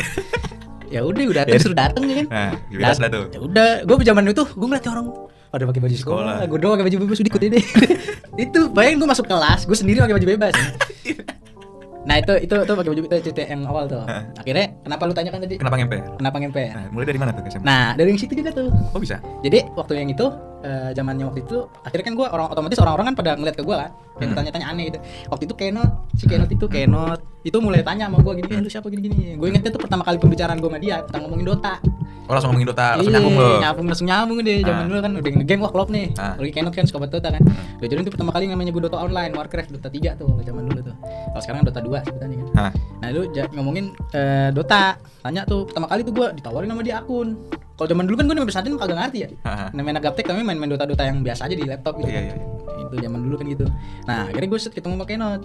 ya 0.95 1.01
udah 1.01 1.23
udah 1.25 1.43
Ya. 1.43 1.49
datang 1.49 1.63
suruh 1.63 1.79
datang 1.79 2.03
ya 2.05 2.15
kan. 2.21 2.27
Nah, 2.29 2.53
lah 2.93 3.09
tuh. 3.09 3.25
Ya 3.33 3.41
udah, 3.41 3.69
gue 3.83 3.95
zaman 4.03 4.23
itu 4.27 4.45
gue 4.45 4.67
ngeliat 4.69 4.85
orang 4.91 5.07
pada 5.49 5.65
pakai 5.69 5.81
baju 5.81 5.97
sekolah, 5.97 6.33
Sekolah. 6.41 6.49
gue 6.49 6.59
doang 6.61 6.73
pakai 6.77 6.87
baju 6.89 6.97
bebas 7.05 7.19
udah 7.21 7.31
ikut 7.31 7.43
ini. 7.45 7.61
itu 8.45 8.61
bayangin 8.73 8.97
gue 9.01 9.09
masuk 9.09 9.25
kelas, 9.25 9.61
gue 9.65 9.77
sendiri 9.77 10.01
pakai 10.01 10.17
baju 10.17 10.29
bebas. 10.29 10.55
Nah 12.03 12.19
itu 12.19 12.35
itu 12.43 12.55
itu 12.55 12.73
pakai 12.75 12.91
baju 12.91 13.03
itu 13.07 13.17
cerita 13.31 13.41
yang 13.47 13.63
awal 13.67 13.87
tuh. 13.87 14.03
Hah. 14.03 14.27
Akhirnya 14.43 14.75
kenapa 14.83 15.03
lu 15.07 15.15
tanyakan 15.15 15.41
tadi? 15.47 15.55
Kenapa 15.59 15.77
ngemper? 15.79 15.99
Kenapa 16.19 16.37
ngemper? 16.43 16.69
Nah, 16.75 16.87
mulai 16.91 17.07
dari 17.07 17.19
mana 17.23 17.31
tuh 17.31 17.43
SMP? 17.47 17.65
Nah 17.65 17.95
dari 17.95 18.09
yang 18.11 18.21
situ 18.21 18.33
juga 18.35 18.51
tuh. 18.51 18.69
Oh 18.95 19.01
bisa? 19.01 19.23
Jadi 19.47 19.59
waktu 19.79 19.93
yang 20.03 20.11
itu 20.11 20.27
eh, 20.63 20.91
zamannya 20.93 21.25
waktu 21.25 21.41
itu 21.43 21.59
akhirnya 21.83 22.05
kan 22.05 22.15
gue 22.15 22.27
orang 22.27 22.47
otomatis 22.49 22.79
orang-orang 22.79 23.07
kan 23.11 23.17
pada 23.17 23.31
ngeliat 23.35 23.55
ke 23.55 23.63
gue 23.63 23.77
kan 23.77 23.91
yang 24.15 24.31
Hmm. 24.31 24.39
tanya-tanya 24.39 24.67
aneh 24.69 24.85
gitu. 24.87 24.99
Waktu 25.27 25.45
itu 25.45 25.55
Kenot, 25.55 25.91
si 26.13 26.25
Kenot 26.25 26.47
itu 26.47 26.67
Kenot 26.67 27.19
itu 27.43 27.59
mulai 27.59 27.83
tanya 27.83 28.07
sama 28.07 28.21
gue 28.21 28.33
gini, 28.39 28.49
eh, 28.49 28.61
lu 28.61 28.69
siapa 28.69 28.87
gini-gini. 28.87 29.35
Gue 29.35 29.51
ingetnya 29.51 29.71
tuh 29.71 29.83
pertama 29.83 30.03
kali 30.03 30.15
pembicaraan 30.17 30.57
gue 30.57 30.69
sama 30.69 30.79
dia 30.79 31.03
tentang 31.03 31.27
ngomongin 31.27 31.47
Dota. 31.49 31.75
Oh 32.23 32.33
langsung 32.33 32.55
ngomongin 32.55 32.71
Dota, 32.71 32.87
langsung 32.95 33.09
Iya, 33.09 33.19
nyambung 33.19 33.35
lo. 33.35 33.49
nyambung 33.59 33.87
langsung 33.89 34.07
nyambung 34.07 34.39
deh. 34.41 34.59
Zaman 34.63 34.79
Ah. 34.79 34.87
dulu 34.87 34.99
kan 35.01 35.13
udah 35.19 35.33
game 35.43 35.61
wah 35.61 35.73
klop 35.75 35.89
nih. 35.91 36.07
Ah. 36.15 36.35
Lagi 36.39 36.53
Kenot 36.53 36.71
kan 36.71 36.85
suka 36.87 36.99
banget 37.03 37.13
Dota 37.19 37.29
kan. 37.35 37.43
Udah 37.81 37.89
jadi 37.89 38.01
itu 38.01 38.13
pertama 38.15 38.31
kali 38.31 38.45
namanya 38.47 38.71
gue 38.71 38.83
Dota 38.85 38.97
online, 38.97 39.33
Warcraft 39.33 39.71
Dota 39.73 39.89
3 39.89 40.15
tuh 40.15 40.29
zaman 40.39 40.63
dulu 40.65 40.81
tuh. 40.85 40.95
Kalau 41.03 41.43
sekarang 41.43 41.61
Dota 41.67 41.81
2 41.81 41.99
sebutannya 42.01 42.37
kan. 42.39 42.49
Hah. 42.55 42.73
Nah 43.01 43.09
ja- 43.33 43.51
ngomongin 43.51 43.85
eh, 44.13 44.49
Dota, 44.51 44.95
tanya 45.19 45.43
tuh 45.43 45.67
pertama 45.67 45.91
kali 45.91 46.01
tuh 46.05 46.15
gue 46.15 46.27
ditawarin 46.37 46.69
sama 46.69 46.83
dia 46.85 47.01
akun. 47.01 47.29
Kalau 47.73 47.89
zaman 47.89 48.05
dulu 48.05 48.17
kan 48.21 48.25
gue 48.29 48.35
namanya 48.37 48.51
pesantren 48.53 48.77
kagak 48.77 48.99
ngerti 49.01 49.19
ya. 49.25 49.29
Namanya 49.73 49.93
anak 49.99 50.03
gaptek 50.13 50.25
kami 50.29 50.45
main-main 50.45 50.71
Dota 50.71 50.85
Dota 50.85 51.05
yang 51.09 51.25
biasa 51.25 51.49
aja 51.49 51.55
di 51.57 51.65
laptop 51.65 51.99
gitu. 51.99 52.09
Iya, 52.13 52.21
kan. 52.21 52.25
iya, 52.29 52.35
iya. 52.37 52.83
Itu 52.85 52.95
zaman 53.01 53.21
dulu 53.25 53.35
kan 53.41 53.47
gitu. 53.49 53.67
Nah 54.05 54.21
akhirnya 54.29 54.49
gue 54.53 54.61
set 54.61 54.73
ketemu 54.77 54.95
sama 55.01 55.07
Kenot. 55.09 55.43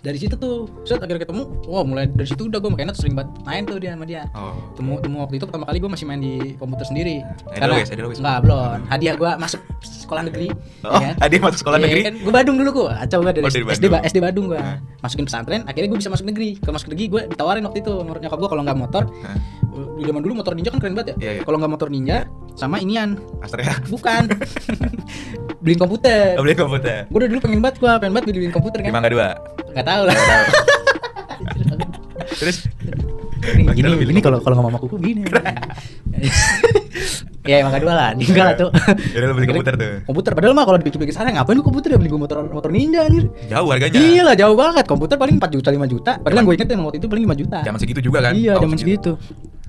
Dari 0.00 0.16
situ 0.16 0.32
tuh, 0.32 0.64
set 0.82 0.96
akhirnya 0.96 1.20
ketemu, 1.20 1.44
wah 1.68 1.84
mulai 1.84 2.08
dari 2.08 2.24
situ 2.24 2.48
udah 2.48 2.56
gue 2.56 2.66
sama 2.66 2.78
Kenot 2.78 2.96
sering 2.96 3.12
banget 3.12 3.36
main 3.44 3.62
tuh 3.62 3.76
dia 3.76 3.92
sama 3.92 4.04
dia. 4.04 4.24
Oh. 4.32 4.56
Temu 4.72 4.96
temu 4.96 5.20
waktu 5.20 5.36
itu 5.36 5.44
pertama 5.44 5.68
kali 5.68 5.76
gue 5.76 5.90
masih 5.92 6.06
main 6.08 6.16
di 6.16 6.34
komputer 6.56 6.88
sendiri. 6.88 7.20
Edelweiss, 7.52 7.92
Edelweiss. 7.92 8.16
Enggak, 8.16 8.38
belum. 8.42 8.80
Hadiah 8.88 9.14
gue 9.14 9.30
masuk 9.36 9.60
sekolah 9.82 10.22
negeri. 10.24 10.48
Oh, 10.80 10.96
ya 10.96 11.12
kan? 11.12 11.14
hadiah 11.20 11.40
masuk 11.44 11.58
sekolah 11.60 11.76
Iya, 11.76 11.84
negeri? 11.84 12.00
Kan, 12.02 12.14
gue 12.16 12.32
Badung 12.32 12.56
dulu 12.56 12.70
gue. 12.74 12.88
Acau 12.90 13.18
gue 13.20 13.28
dari, 13.30 13.44
Oh, 13.44 13.52
SD, 13.52 13.60
Badung. 13.62 13.92
Ba- 13.92 14.02
SD 14.02 14.18
Badung 14.18 14.46
gue. 14.48 14.60
Masukin 15.00 15.24
pesantren, 15.28 15.60
akhirnya 15.68 15.88
gue 15.92 15.98
bisa 16.00 16.08
masuk 16.08 16.26
negeri. 16.26 16.50
Kalau 16.56 16.74
masuk 16.74 16.88
negeri 16.88 17.06
gue 17.06 17.22
ditawarin 17.28 17.62
waktu 17.62 17.78
itu 17.78 17.92
menurut 17.92 18.20
nyokap 18.20 18.38
gue 18.40 18.48
kalau 18.48 18.62
nggak 18.64 18.78
motor, 18.78 19.02
Hah. 19.20 19.36
di 19.70 20.02
zaman 20.02 20.20
dulu 20.24 20.32
motor 20.34 20.52
ninja 20.56 20.72
kan 20.72 20.80
keren 20.80 20.96
banget 20.96 21.08
ya. 21.12 21.16
Iya, 21.20 21.30
iya. 21.30 21.42
Kalau 21.44 21.60
nggak 21.60 21.72
motor 21.72 21.88
ninja 21.92 22.24
sama 22.56 22.80
inian, 22.80 23.20
Astrea. 23.44 23.76
bukan. 23.92 24.32
beliin 25.60 25.76
komputer. 25.76 26.40
Oh, 26.40 26.42
beli 26.42 26.56
komputer. 26.56 27.04
Gue 27.06 27.18
udah 27.20 27.28
dulu 27.28 27.40
pengen 27.44 27.60
banget 27.60 27.76
gue, 27.78 27.92
pengen 28.00 28.12
banget 28.16 28.26
beliin 28.32 28.48
komputer 28.50 28.78
Di 28.80 28.88
kan. 28.88 28.92
Mangga 28.96 29.12
2. 29.12 29.59
Gak 29.74 29.86
tau 29.86 30.02
lah. 30.06 30.14
Terus 32.36 32.68
Ini, 33.40 33.64
Bagi 33.64 33.80
ini, 33.80 33.88
lu 33.88 33.96
beli 33.96 34.12
ini 34.12 34.20
kalau 34.20 34.36
kalau 34.44 34.60
ngomong 34.60 34.76
sama 34.76 34.80
kuku 34.84 35.00
gini. 35.00 35.24
ya 37.48 37.64
emang 37.64 37.72
dua 37.80 37.96
lah, 37.96 38.08
tinggal 38.12 38.52
lah 38.52 38.54
tuh. 38.60 38.68
Yaudah, 39.16 39.26
lu 39.32 39.34
beli 39.40 39.48
komputer 39.48 39.74
tuh. 39.80 39.92
Komputer 40.04 40.36
padahal 40.36 40.52
mah 40.52 40.68
kalau 40.68 40.76
dipikir-pikir 40.76 41.16
sana 41.16 41.32
ngapain 41.32 41.56
lu 41.56 41.64
komputer 41.64 41.96
ya 41.96 41.98
beli 41.98 42.12
motor 42.12 42.44
motor 42.52 42.68
ninja 42.68 43.08
anjir. 43.08 43.32
Jauh 43.48 43.72
harganya. 43.72 43.96
Iya 43.96 44.22
lah 44.28 44.36
jauh 44.36 44.52
banget. 44.60 44.84
Komputer 44.84 45.16
paling 45.16 45.40
4 45.40 45.56
juta 45.56 45.72
5 45.72 45.88
juta. 45.88 46.12
Padahal 46.20 46.44
gue 46.44 46.54
inget 46.60 46.68
emang 46.68 46.92
waktu 46.92 47.00
itu 47.00 47.08
paling 47.08 47.24
5 47.24 47.40
juta. 47.40 47.58
Zaman 47.64 47.78
segitu 47.80 48.00
juga 48.04 48.18
kan? 48.28 48.32
Iya, 48.36 48.60
zaman 48.60 48.76
segitu. 48.76 49.16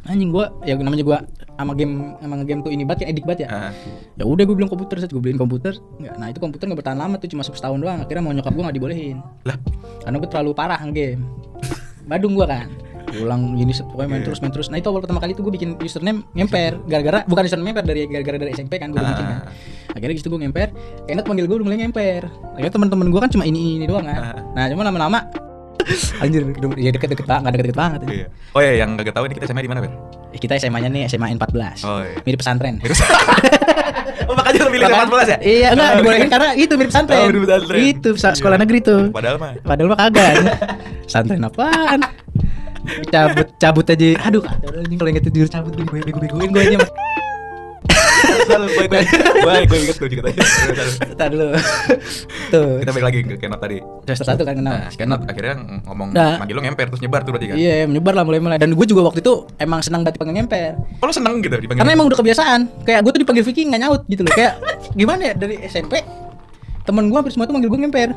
Anjing 0.10 0.34
gua 0.34 0.50
ya 0.66 0.74
namanya 0.78 1.06
gua 1.06 1.18
sama 1.54 1.78
game 1.78 2.18
sama 2.18 2.42
game 2.42 2.66
tuh 2.66 2.74
ini 2.74 2.82
banget 2.82 3.06
kan 3.06 3.08
edik 3.14 3.26
banget 3.26 3.46
ya. 3.46 3.50
Ah. 3.54 3.72
Ya 4.18 4.26
udah 4.26 4.44
gue 4.50 4.56
bilang 4.58 4.72
komputer, 4.72 4.98
set 4.98 5.14
gue 5.14 5.22
beliin 5.22 5.38
komputer. 5.38 5.78
Nggak, 6.02 6.14
nah 6.18 6.28
itu 6.34 6.40
komputer 6.42 6.66
nggak 6.66 6.80
bertahan 6.82 6.98
lama 6.98 7.22
tuh 7.22 7.30
cuma 7.30 7.46
setahun 7.46 7.78
doang. 7.78 8.02
Akhirnya 8.02 8.24
mau 8.26 8.34
nyokap 8.34 8.50
gua 8.50 8.64
nggak 8.70 8.78
dibolehin. 8.82 9.22
Lah, 9.46 9.58
Karena 10.02 10.18
gue 10.18 10.30
terlalu 10.34 10.52
parah 10.58 10.82
game. 10.90 11.22
Badung 12.10 12.34
gua 12.34 12.50
kan. 12.50 12.68
Ulang 13.12 13.60
gini 13.60 13.76
set, 13.76 13.84
pokoknya 13.92 14.08
main 14.08 14.22
Iya. 14.24 14.28
terus 14.32 14.40
main 14.40 14.54
terus. 14.56 14.68
Nah 14.72 14.80
itu 14.80 14.88
awal 14.88 15.04
pertama 15.04 15.20
kali 15.20 15.36
itu 15.36 15.44
gue 15.44 15.52
bikin 15.52 15.76
username 15.84 16.24
ngemper 16.32 16.80
gara-gara 16.88 17.28
bukan 17.28 17.44
username 17.44 17.68
ngemper 17.70 17.84
dari 17.84 18.02
gara-gara 18.08 18.38
dari 18.40 18.52
SMP 18.56 18.80
kan 18.80 18.88
gue 18.96 19.04
Ah. 19.04 19.12
bikin 19.12 19.26
kan. 19.28 19.40
Akhirnya 19.92 20.16
gitu 20.16 20.28
gue 20.32 20.40
ngemper. 20.40 20.68
Kayaknya 21.06 21.24
panggil 21.28 21.46
gue 21.46 21.56
udah 21.60 21.66
mulai 21.68 21.78
ngemper. 21.84 22.24
Akhirnya 22.56 22.72
teman-teman 22.72 23.08
gue 23.12 23.20
kan 23.20 23.30
cuma 23.30 23.44
ini 23.44 23.78
ini 23.78 23.86
doang 23.86 24.08
kan. 24.08 24.18
Ah. 24.18 24.36
Nah 24.56 24.64
cuma 24.72 24.82
lama-lama 24.88 25.20
anjir 26.24 26.42
ya 26.78 26.92
deket-deket 26.94 27.26
banget, 27.26 27.42
nggak 27.42 27.54
deket-deket 27.54 27.80
banget. 27.80 28.00
Iya. 28.06 28.26
Oh 28.54 28.62
ya, 28.62 28.72
yang 28.78 28.94
gak 28.96 29.12
tahu 29.12 29.26
ini 29.26 29.34
kita 29.36 29.46
SMA 29.48 29.62
di 29.62 29.72
mana, 29.72 29.80
Ber? 29.82 29.92
Eh, 30.32 30.40
Kita 30.40 30.54
SMA-nya 30.56 30.88
nih 30.88 31.02
SMA 31.06 31.28
N14. 31.34 31.84
Oh, 31.84 32.00
iya. 32.00 32.16
Mirip 32.22 32.40
pesantren. 32.40 32.78
oh, 34.30 34.34
makanya 34.38 34.60
lu 34.64 34.70
pilih 34.72 34.86
Makanya- 34.88 35.10
14 35.10 35.34
ya? 35.34 35.38
Iya, 35.42 35.68
enggak 35.74 35.90
dibolehin 35.98 36.30
karena 36.30 36.50
itu 36.54 36.74
mirip 36.78 36.92
pesantren. 36.94 37.18
Oh, 37.18 37.26
mirip 37.28 37.42
pesantren. 37.44 37.80
Itu 37.82 38.10
sa- 38.16 38.36
sekolah 38.38 38.56
Iya. 38.56 38.64
negeri 38.64 38.80
tuh. 38.80 39.02
Padahal 39.12 39.38
mah. 39.42 39.52
Padahal 39.60 39.88
mah 39.92 39.98
kagak. 40.00 40.34
Pesantren 41.10 41.42
apaan? 41.44 42.00
Cabut 43.10 43.48
cabut 43.58 43.86
aja. 43.86 44.08
Aduh, 44.26 44.42
kalau 44.42 45.10
inget 45.10 45.24
tidur 45.28 45.46
cabut 45.46 45.74
gue 45.76 45.86
bego-begoin 46.02 46.50
gue 46.50 46.62
aja. 46.66 46.78
Selalu 48.48 48.66
gue 48.68 48.86
gue 48.88 49.02
gue 49.42 49.54
gue 49.68 49.78
inget 49.82 49.96
tuh 49.98 50.08
ceritanya. 50.10 50.44
Entar 51.06 51.28
dulu. 51.30 51.48
Tuh. 52.52 52.72
Kita 52.82 52.92
balik 52.92 53.06
lagi 53.06 53.20
ke 53.26 53.36
Kenot 53.38 53.60
tadi. 53.62 53.78
Semester 54.06 54.26
satu 54.26 54.44
kan 54.44 54.56
kenal. 54.58 54.74
Nah, 54.76 54.92
Kenot 54.94 55.22
akhirnya 55.26 55.54
ngomong 55.88 56.10
Nah. 56.12 56.36
manggil 56.42 56.56
lu 56.58 56.62
ngemper 56.62 56.86
terus 56.92 57.02
nyebar 57.02 57.22
tuh 57.24 57.32
berarti 57.36 57.48
kan? 57.52 57.56
Iya, 57.56 57.86
menyebar 57.88 58.14
lah 58.18 58.24
mulai-mulai. 58.26 58.58
Dan 58.58 58.74
gue 58.74 58.86
juga 58.86 59.02
waktu 59.08 59.20
itu 59.24 59.34
emang 59.58 59.80
senang 59.82 60.02
banget 60.02 60.18
dipanggil 60.20 60.36
ngemper. 60.42 60.72
Oh, 61.00 61.06
lu 61.08 61.14
seneng 61.14 61.34
gitu 61.40 61.56
dipanggil? 61.56 61.82
Karena 61.82 61.92
emang 61.94 62.08
udah 62.10 62.20
kebiasaan. 62.20 62.60
Kayak 62.84 63.00
gue 63.06 63.12
tuh 63.16 63.22
dipanggil 63.24 63.44
Vicky 63.46 63.62
nggak 63.70 63.82
nyaut 63.82 64.02
gitu 64.10 64.22
loh. 64.26 64.34
Kayak 64.34 64.54
gimana 64.94 65.22
ya 65.32 65.34
dari 65.38 65.56
SMP 65.66 66.02
temen 66.82 67.08
gue 67.08 67.18
hampir 67.18 67.32
semua 67.32 67.46
tuh 67.46 67.54
manggil 67.54 67.70
gue 67.70 67.80
ngemper. 67.80 68.10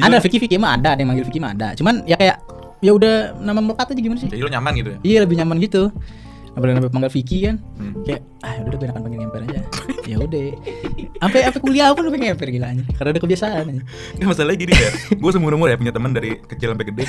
Ada 0.00 0.16
Vicky 0.24 0.38
Vicky 0.40 0.56
mah 0.56 0.80
ada, 0.80 0.96
ada 0.96 1.00
yang 1.02 1.12
manggil 1.12 1.26
Vicky 1.28 1.40
mah 1.42 1.52
ada. 1.52 1.76
Cuman 1.76 2.06
ya 2.08 2.16
kayak 2.16 2.40
ya 2.80 2.92
udah 2.96 3.36
nama 3.36 3.60
melekat 3.60 3.92
aja 3.92 4.00
gimana 4.00 4.18
sih? 4.18 4.28
Jadi 4.32 4.40
lu 4.40 4.48
nyaman 4.48 4.72
gitu 4.80 4.88
ya? 4.96 4.98
Iya 5.04 5.18
lebih 5.28 5.36
nyaman 5.36 5.56
gitu. 5.60 5.92
Apalagi 6.50 6.76
sampai 6.76 6.90
panggil 6.90 7.12
Vicky 7.12 7.38
kan. 7.42 7.56
Hmm. 7.76 7.92
Kayak 8.02 8.20
ah 8.40 8.52
udah 8.60 8.76
gue 8.76 8.86
akan 8.86 9.02
panggil 9.02 9.18
ngemper 9.20 9.40
aja. 9.44 9.60
ya 10.02 10.16
udah. 10.18 10.46
Sampai 11.16 11.38
sampai 11.44 11.60
kuliah 11.60 11.88
pun 11.90 12.02
udah 12.04 12.18
ngemper 12.18 12.48
gila 12.48 12.66
aja. 12.68 12.82
Karena 12.92 13.08
udah 13.12 13.22
kebiasaan 13.22 13.64
aja. 13.66 13.82
Nggak 14.16 14.28
masalahnya 14.28 14.58
gini 14.58 14.72
ya, 14.72 14.90
gue 15.12 15.30
seumur 15.30 15.52
umur 15.52 15.68
ya 15.68 15.76
punya 15.76 15.92
teman 15.92 16.10
dari 16.10 16.30
kecil 16.42 16.72
sampai 16.72 16.86
gede. 16.86 17.04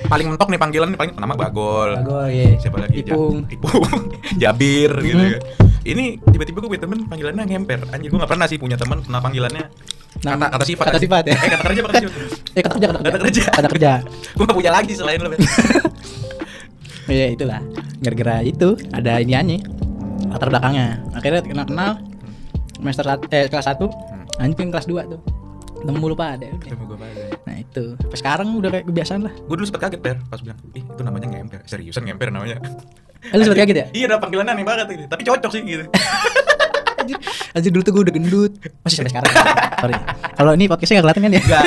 Paling 0.00 0.26
mentok 0.28 0.48
nih 0.48 0.58
panggilan 0.58 0.88
nih 0.88 0.98
paling 0.98 1.12
nama 1.14 1.34
Bagol. 1.34 1.90
Bagol 1.96 2.26
ya. 2.28 2.48
Siapa 2.56 2.78
lagi? 2.78 3.02
Ja- 3.02 3.12
Ipung. 3.12 3.36
Ipung. 3.48 3.84
Jabir 4.42 4.90
gitu 4.98 5.16
Mhm. 5.16 5.30
kan. 5.30 5.40
Ini 5.82 6.04
tiba-tiba 6.22 6.58
gue 6.58 6.70
punya 6.70 6.82
temen 6.84 6.98
panggilannya 7.04 7.44
ngemper. 7.46 7.80
Anjir 7.90 8.08
gue 8.08 8.18
gak 8.18 8.28
pernah 8.28 8.46
sih 8.46 8.56
punya 8.56 8.76
temen 8.76 9.00
nama 9.04 9.20
panggilannya 9.20 9.64
Nama- 10.18 10.48
kata, 10.48 10.54
kata 10.54 10.64
sifat. 10.64 10.84
kata 10.88 11.00
sifat 11.00 11.22
ya? 11.24 11.34
Eh 11.34 11.48
kata 11.48 11.64
kerja 11.64 11.80
kata 11.82 11.94
sifat? 11.98 12.12
Eh 12.56 12.62
kata 12.62 12.74
kerja 12.74 12.86
kata 12.88 12.98
kerja. 12.98 13.10
Kata 13.10 13.18
kerja. 13.20 13.42
Kata 13.50 13.68
kerja. 13.68 13.90
gue 14.32 14.44
gak 14.44 14.56
punya 14.56 14.72
lagi 14.72 14.92
selain 14.94 15.18
lu. 15.18 15.30
Iya 17.08 17.26
itulah. 17.34 17.60
Gara-gara 18.04 18.44
itu 18.44 18.76
ada 18.94 19.18
iniannya. 19.18 19.58
Latar 20.28 20.48
belakangnya. 20.52 21.00
Akhirnya 21.16 21.40
kenal 21.42 21.66
kenal. 21.66 21.90
Semester 22.78 23.04
satu, 23.10 23.24
eh 23.34 23.50
kelas 23.50 23.66
1 23.74 23.90
Anjing 24.38 24.70
kelas 24.70 24.86
2 24.86 25.10
tuh. 25.10 25.20
Nemu 25.82 26.10
lupa 26.14 26.34
ada. 26.34 26.46
udah. 26.46 26.58
Ketemu 26.62 26.84
gue 26.90 26.98
pada. 26.98 27.22
Nah 27.46 27.56
itu. 27.58 27.84
Sampai 27.98 28.18
sekarang 28.18 28.46
udah 28.54 28.70
kayak 28.70 28.86
kebiasaan 28.86 29.20
lah. 29.26 29.32
Gue 29.34 29.54
dulu 29.58 29.66
sempet 29.66 29.82
kaget 29.86 30.00
per 30.02 30.16
pas 30.26 30.38
bilang, 30.42 30.58
ih 30.74 30.82
itu 30.82 31.02
namanya 31.02 31.26
ngemper. 31.30 31.60
Seriusan 31.66 32.02
ngemper 32.06 32.28
namanya. 32.30 32.58
Eh, 33.30 33.34
lu 33.34 33.42
sempet 33.46 33.58
kaget 33.66 33.76
ya? 33.78 33.86
Iya 33.94 34.04
ada 34.10 34.16
panggilannya 34.22 34.52
aneh 34.58 34.66
banget 34.66 34.86
ini. 34.94 35.04
Tapi 35.06 35.22
cocok 35.26 35.50
sih 35.54 35.62
gitu. 35.66 35.84
Anjir, 36.98 37.14
anjir 37.54 37.70
dulu 37.70 37.82
tuh 37.86 37.92
gue 37.94 38.02
udah 38.10 38.14
gendut. 38.14 38.52
Masih 38.82 38.96
sampai 39.00 39.12
sekarang. 39.14 39.32
Sorry. 39.78 39.94
Kalau 40.34 40.52
ini 40.58 40.64
podcastnya 40.66 40.98
gak 40.98 41.04
kelihatan 41.06 41.22
kan 41.22 41.30
ya? 41.30 41.42
Enggak. 41.46 41.64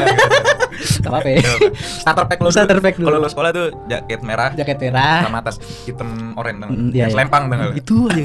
Gak 0.81 1.07
apa-apa 1.07 1.29
ya. 1.29 1.39
Starter 1.77 2.25
pack 2.25 2.39
lo. 2.39 2.47
Starter 2.49 2.77
pack 2.79 2.95
dulu. 2.97 3.05
Kalau 3.07 3.17
lo 3.19 3.27
sekolah 3.27 3.49
tuh 3.51 3.65
jaket 3.85 4.19
merah 4.21 4.49
Jaket 4.51 4.77
merah. 4.79 5.19
sama 5.23 5.37
atas 5.39 5.55
hitam 5.83 6.33
oranye 6.33 6.57
nggak? 6.57 6.69
Mm, 6.69 6.89
iya, 6.89 6.99
iya. 6.99 7.05
Selempang 7.09 7.41
tau 7.45 7.53
nggak 7.53 7.67
lo? 7.67 7.73
Itu 7.75 7.95
aja. 8.07 8.23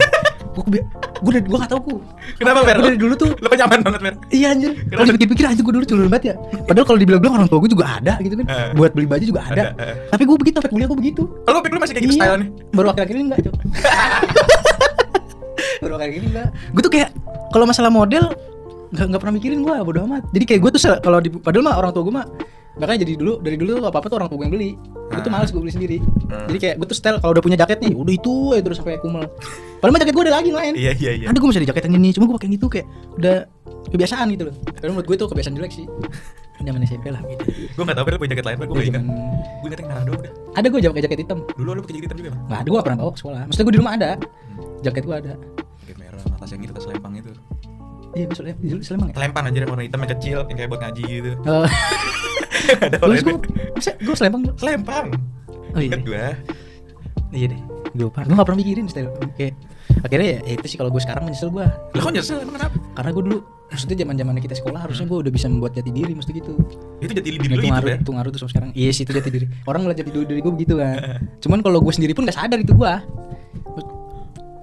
Gue 0.56 0.64
gue 0.72 0.80
udah 1.28 1.40
gue 1.42 1.56
gak 1.58 1.68
tau 1.68 1.80
gue. 1.80 1.96
Kenapa 2.36 2.64
Mer? 2.64 2.76
Gue 2.76 2.84
dari 2.88 2.96
dulu 2.96 3.12
tuh 3.12 3.28
Lo 3.36 3.48
nyaman 3.50 3.78
banget 3.82 4.00
Mer. 4.00 4.14
Iya 4.30 4.46
anjir. 4.52 4.72
Kalau 4.88 5.04
dipikir-pikir 5.06 5.44
anjir 5.44 5.60
gue 5.60 5.74
dulu 5.76 5.84
culun 5.84 6.08
banget 6.08 6.24
ya. 6.32 6.34
Padahal 6.64 6.84
kalau 6.88 6.96
dibilang-bilang 6.96 7.34
orang 7.36 7.46
tua 7.46 7.58
gue 7.60 7.70
juga 7.70 7.84
ada 8.00 8.12
gitu 8.20 8.34
kan. 8.40 8.44
Eh. 8.48 8.68
Buat 8.72 8.90
beli 8.92 9.04
baju 9.04 9.22
juga 9.22 9.40
ada. 9.44 9.52
Ada, 9.52 9.64
eh. 9.76 9.94
Tapi 10.08 10.22
gue 10.24 10.36
begitu 10.36 10.54
sampai 10.56 10.72
kuliah 10.72 10.88
gue 10.88 10.96
begitu. 10.96 11.22
Kalau 11.44 11.60
pick 11.60 11.70
lo 11.70 11.78
masih 11.78 11.92
kayak 11.92 12.04
gitu 12.04 12.14
Iya. 12.16 12.24
style 12.24 12.36
nih. 12.40 12.48
Baru 12.72 12.86
akhir-akhir 12.88 13.14
ini 13.14 13.24
enggak, 13.28 13.38
Cok. 13.44 13.54
Baru 15.84 15.92
akhir-akhir 15.96 16.20
ini 16.20 16.28
enggak. 16.32 16.48
Gue 16.72 16.82
tuh 16.82 16.92
kayak 16.92 17.08
kalau 17.52 17.64
masalah 17.64 17.90
model 17.92 18.24
nggak 18.88 19.06
nggak 19.08 19.20
pernah 19.20 19.34
mikirin 19.34 19.58
gue 19.60 19.74
bodo 19.80 20.00
amat. 20.04 20.22
Jadi 20.30 20.44
kayak 20.44 20.60
gue 20.60 20.70
tuh 20.72 20.80
kalau 20.98 21.18
di 21.18 21.28
padahal 21.30 21.64
mah 21.64 21.74
orang 21.76 21.90
tua 21.90 22.02
gue 22.02 22.14
mah 22.14 22.26
makanya 22.76 23.08
jadi 23.08 23.12
dulu 23.16 23.40
dari 23.40 23.56
dulu 23.56 23.80
tuh 23.80 23.88
apa 23.88 23.98
apa 23.98 24.06
tuh 24.06 24.16
orang 24.16 24.28
tua 24.28 24.36
gue 24.36 24.44
yang 24.44 24.54
beli. 24.54 24.70
Gue 25.06 25.20
tuh 25.20 25.30
Ah. 25.30 25.34
males 25.34 25.48
gue 25.48 25.60
beli 25.60 25.72
sendiri. 25.72 25.98
Hmm. 25.98 26.46
Jadi 26.46 26.58
kayak 26.58 26.74
gue 26.76 26.86
tuh 26.86 26.96
style 26.96 27.18
kalau 27.18 27.32
udah 27.32 27.42
punya 27.42 27.56
jaket 27.56 27.78
nih, 27.80 27.92
udah 27.92 28.12
itu 28.12 28.32
ya 28.52 28.60
terus 28.60 28.76
sampai 28.76 28.98
kumel. 28.98 29.24
Padahal 29.76 29.92
mah 29.92 30.00
jaket 30.00 30.14
gue 30.14 30.24
ada 30.24 30.34
lagi 30.34 30.50
lain. 30.50 30.72
Iya 30.74 30.92
iya 30.94 31.10
iya. 31.14 31.26
Ada 31.26 31.36
gue 31.36 31.46
masih 31.46 31.60
ada 31.60 31.68
jaket 31.68 31.82
yang 31.84 31.94
ini, 31.96 32.08
cuma 32.10 32.24
gue 32.26 32.34
pakai 32.34 32.46
yang 32.46 32.56
itu 32.56 32.66
kayak 32.68 32.86
udah 33.16 33.36
kebiasaan 33.86 34.26
gitu 34.30 34.42
loh. 34.46 34.54
Karena 34.72 34.90
menurut 34.92 35.06
gue 35.06 35.16
itu 35.16 35.24
kebiasaan 35.26 35.54
jelek 35.54 35.72
sih. 35.72 35.86
Zaman 36.66 36.82
SMP 36.82 37.06
lah 37.12 37.22
gitu. 37.22 37.44
Gue 37.72 37.84
nggak 37.84 37.94
tahu 37.94 38.04
Mer 38.04 38.14
punya 38.16 38.30
jaket 38.34 38.44
lain. 38.44 38.56
Gue 38.58 38.66
nggak 38.66 38.88
ingat. 38.88 39.02
Zaman- 39.04 39.34
Gue 39.56 39.68
ingat 39.68 39.78
yang 39.78 39.88
Narado 39.88 40.12
udah. 40.12 40.32
Ada 40.52 40.66
gue 40.66 40.80
jaket 40.80 41.02
jaket 41.04 41.18
hitam. 41.22 41.38
Dulu 41.54 41.68
lo 41.70 41.80
pakai 41.80 41.94
jaket 41.94 42.06
hitam 42.06 42.18
juga. 42.18 42.30
Nggak 42.34 42.58
ada 42.58 42.68
gue 42.68 42.80
pernah 42.82 42.98
bawa 42.98 43.10
ke 43.12 43.18
sekolah. 43.22 43.40
Maksudnya 43.46 43.64
gue 43.64 43.74
di 43.76 43.80
rumah 43.80 43.92
ada. 43.94 44.10
Jaket 44.82 45.02
gue 45.04 45.16
ada. 45.16 45.32
Jaket 45.80 45.96
merah, 45.96 46.20
atas 46.34 46.48
yang 46.50 46.60
itu, 46.60 46.72
atas 46.74 46.86
lempang 46.88 47.14
itu. 47.14 47.30
Iya 48.16 48.26
besok 48.32 48.44
dulu 48.64 48.80
Sleman 48.80 49.12
ya. 49.12 49.14
Lempang 49.20 49.44
aja 49.44 49.58
yang 49.60 49.68
warna 49.68 49.84
hitam 49.84 50.00
yang 50.00 50.12
kecil 50.16 50.38
yang 50.48 50.56
kayak 50.56 50.70
buat 50.72 50.80
ngaji 50.80 51.04
gitu. 51.04 51.30
Oh, 51.44 51.68
Ada 52.88 52.96
warna 53.04 53.20
gue 53.20 53.36
bisa 53.76 53.90
gue 54.00 54.14
Sleman 54.16 54.40
dulu. 54.48 54.54
Lempang. 54.64 55.06
Oh 55.76 55.80
iya. 55.84 56.00
Gue. 56.00 56.26
Iya 57.36 57.46
deh. 57.52 57.60
Gue 57.92 58.08
lupa. 58.08 58.24
Gue 58.24 58.32
gak 58.32 58.48
pernah 58.48 58.60
mikirin 58.64 58.88
style. 58.88 59.12
Kayak 59.36 59.52
akhirnya 60.00 60.28
ya, 60.32 60.38
ya 60.48 60.52
itu 60.56 60.66
sih 60.72 60.76
kalau 60.80 60.88
gue 60.88 61.02
sekarang 61.04 61.28
menyesal 61.28 61.52
gue. 61.52 61.68
Lo 61.68 62.00
kok 62.00 62.12
nyesel 62.16 62.40
emang 62.40 62.56
kenapa? 62.56 62.76
Karena 62.96 63.10
gue 63.12 63.22
dulu 63.28 63.38
maksudnya 63.66 63.96
zaman 64.00 64.14
zamannya 64.16 64.42
kita 64.46 64.56
sekolah 64.56 64.80
harusnya 64.88 65.06
gue 65.10 65.18
udah 65.26 65.32
bisa 65.36 65.46
membuat 65.52 65.72
jati 65.76 65.90
diri 65.92 66.12
mesti 66.16 66.32
gitu. 66.32 66.52
Itu 67.04 67.12
jadi 67.12 67.28
diri 67.36 67.52
lo 67.52 67.60
itu 67.60 67.68
ngaruh, 67.68 67.90
ya. 67.92 67.98
itu 68.00 68.12
ngaruh 68.16 68.30
tuh 68.32 68.40
sama 68.40 68.50
sekarang. 68.56 68.70
Iya 68.72 68.90
sih 68.96 69.04
itu 69.04 69.12
jati 69.12 69.28
diri. 69.28 69.46
Orang 69.68 69.84
ngeliat 69.84 70.00
jati 70.00 70.10
diri 70.16 70.40
gue 70.40 70.52
begitu 70.56 70.74
kan. 70.80 71.20
Cuman 71.44 71.60
kalau 71.60 71.84
gue 71.84 71.92
sendiri 71.92 72.16
pun 72.16 72.24
gak 72.24 72.40
sadar 72.40 72.56
itu 72.56 72.72
gue. 72.72 72.94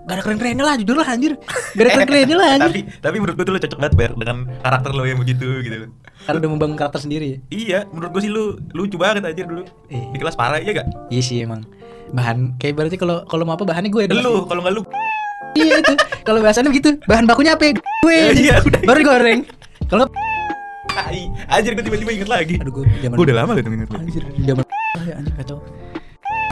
Gak 0.03 0.19
ada 0.19 0.22
keren-kerennya 0.22 0.65
lah 0.67 0.75
jujur 0.75 0.95
lah 1.00 1.07
anjir. 1.07 1.33
Gak 1.74 1.83
ada 1.83 1.91
keren-kerennya 1.95 2.36
lah 2.36 2.48
tapi 2.60 2.79
anjir. 2.83 2.83
tapi 3.00 3.15
menurut 3.24 3.36
gue 3.39 3.45
tuh 3.48 3.53
lo 3.55 3.60
cocok 3.60 3.79
banget 3.79 3.93
Ber 3.95 4.12
dengan 4.13 4.38
karakter 4.60 4.91
lo 4.91 5.03
yang 5.03 5.19
begitu 5.19 5.48
gitu. 5.63 5.88
Karena 6.24 6.38
udah 6.39 6.50
membangun 6.51 6.75
karakter 6.75 7.00
sendiri. 7.00 7.39
Iya, 7.48 7.88
menurut 7.88 8.12
gue 8.12 8.22
sih 8.22 8.31
lu 8.31 8.43
lucu 8.72 9.00
banget 9.00 9.24
aja 9.24 9.43
dulu. 9.43 9.63
Iya. 9.88 10.05
Di 10.12 10.17
kelas 10.19 10.36
parah 10.36 10.60
iya 10.60 10.72
gak? 10.75 10.88
Iya 11.07 11.22
sih 11.24 11.38
emang. 11.39 11.63
Bahan 12.12 12.60
kayak 12.60 12.75
berarti 12.75 12.95
kalau 13.00 13.24
kalau 13.25 13.48
mau 13.48 13.55
apa 13.55 13.63
bahannya 13.63 13.89
gue 13.89 14.03
ada. 14.05 14.13
Lu 14.15 14.43
kalau 14.45 14.60
nggak 14.62 14.75
lu 14.75 14.83
Iya 15.53 15.86
itu. 15.86 15.93
Kalau 16.25 16.39
bahasannya 16.41 16.74
begitu, 16.74 16.98
bahan 17.05 17.29
bakunya 17.29 17.53
apa? 17.53 17.63
ya? 17.63 17.72
Gue. 17.77 18.17
Iya, 18.43 18.55
udah. 18.65 18.81
Baru 18.83 18.98
digoreng. 19.00 19.39
Kalau. 19.88 20.05
Anjir 21.50 21.74
gue 21.74 21.83
tiba-tiba 21.86 22.12
inget 22.12 22.29
lagi. 22.29 22.55
aduh 22.57 22.74
gue 22.74 22.86
zaman 23.01 23.15
Gue 23.17 23.25
udah 23.29 23.38
lama 23.45 23.51
gitu 23.57 23.69
inget 23.69 23.89
anjir 23.93 24.24
zaman 24.45 24.63
ya 25.05 25.13
anjir 25.17 25.33
kacau. 25.38 25.57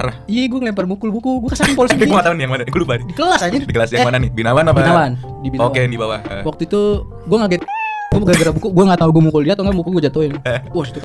Parah. 0.01 0.17
Iya 0.25 0.49
gue 0.49 0.59
ngelempar 0.65 0.89
mukul 0.89 1.13
buku, 1.13 1.45
gue 1.45 1.49
ke 1.53 1.57
sana 1.61 1.77
polisi 1.77 1.93
Tapi 1.93 2.09
gue 2.09 2.17
gak 2.17 2.25
tau 2.25 2.33
nih 2.33 2.49
yang 2.49 2.51
mana. 2.57 2.65
Gue 2.65 2.81
lupa 2.81 2.97
di 2.97 3.13
kelas 3.13 3.45
anjir. 3.45 3.61
Di 3.69 3.73
kelas 3.77 3.89
yang 3.93 4.01
Eh, 4.01 4.07
mana 4.09 4.17
nih? 4.17 4.29
Binawan 4.33 4.65
apa? 4.65 4.81
Binawan, 4.81 5.11
di 5.45 5.47
Binawan. 5.53 5.69
Oke, 5.69 5.81
di 5.85 5.97
bawah. 6.01 6.19
Eh. 6.25 6.41
Waktu 6.41 6.61
itu 6.65 6.81
gue 7.05 7.37
ngaget 7.37 7.61
gue 8.11 8.27
gara-gara 8.27 8.51
buku 8.51 8.67
gue 8.73 8.83
nggak 8.89 8.99
tahu 8.99 9.09
gue 9.13 9.23
mukul 9.29 9.41
dia 9.45 9.53
atau 9.53 9.63
nggak 9.63 9.77
buku 9.77 9.89
gue 9.93 10.03
jatuhin. 10.09 10.33
Eh. 10.41 10.59
Wah 10.73 10.85
itu 10.89 10.99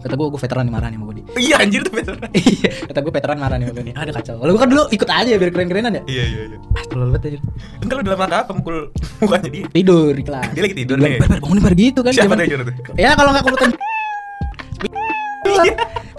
kata 0.00 0.16
gue 0.16 0.26
gue 0.32 0.40
veteran 0.40 0.64
nih 0.64 0.72
marah 0.72 0.88
nih 0.88 0.96
sama 0.96 1.04
gue. 1.12 1.22
Iya 1.36 1.54
anjir 1.60 1.80
tuh 1.84 1.92
betul. 1.92 2.16
Iya 2.40 2.70
kata 2.88 2.98
gue 3.04 3.12
veteran 3.12 3.36
marah 3.36 3.56
nih 3.60 3.66
sama 3.68 3.76
gue. 3.76 3.92
Ada 3.92 4.12
kacau. 4.16 4.34
Kalau 4.40 4.50
gue 4.56 4.60
kan 4.64 4.68
dulu 4.72 4.82
ikut 4.88 5.08
aja 5.12 5.30
biar 5.36 5.50
keren-kerenan 5.52 5.92
ya. 6.00 6.02
Iya 6.08 6.24
iya 6.24 6.42
iya. 6.48 6.58
Tolol 6.88 7.12
banget 7.12 7.22
anjir. 7.28 7.40
Enggak 7.84 7.94
lu 8.00 8.02
dalam 8.08 8.18
rangka 8.24 8.38
apa 8.48 8.52
mukul 8.56 8.76
mukanya 9.20 9.48
dia? 9.52 9.64
Tidur 9.68 10.12
di 10.16 10.24
kelas. 10.24 10.48
Dia 10.56 10.62
lagi 10.64 10.76
tidur 10.80 10.96
nih. 10.96 11.20
"Bar, 11.20 11.60
bar, 11.60 11.74
gitu 11.76 12.00
kan. 12.00 12.12
Siapa 12.16 12.32
tuh? 12.40 12.72
Ya 12.96 13.12
kalau 13.12 13.36
nggak 13.36 13.44
kurutan 13.44 13.70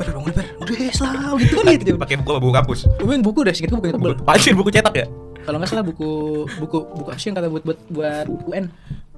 Bar 0.02 0.10
bangun 0.18 0.32
bar 0.34 0.46
Udah 0.58 0.76
selalu 0.92 1.36
gitu 1.46 1.54
kan 1.56 1.74
gitu 1.78 1.92
Pakai 1.96 2.16
buku 2.18 2.32
buku 2.42 2.54
kampus? 2.58 2.80
Gue 2.98 3.16
buku 3.22 3.40
udah 3.46 3.54
sedikit 3.54 3.72
buku 3.78 3.86
yang 3.88 3.96
tebel 4.02 4.12
Buku, 4.18 4.26
anjir 4.26 4.54
buku 4.58 4.70
cetak 4.74 4.94
ya? 4.98 5.06
Kalau 5.46 5.58
nggak 5.62 5.70
salah 5.70 5.86
buku 5.86 6.10
Buku 6.58 6.78
Buku 6.98 7.10
yang 7.14 7.36
kata 7.38 7.48
buat 7.54 7.64
buat 7.64 7.80
buat 7.94 8.26
UN 8.50 8.66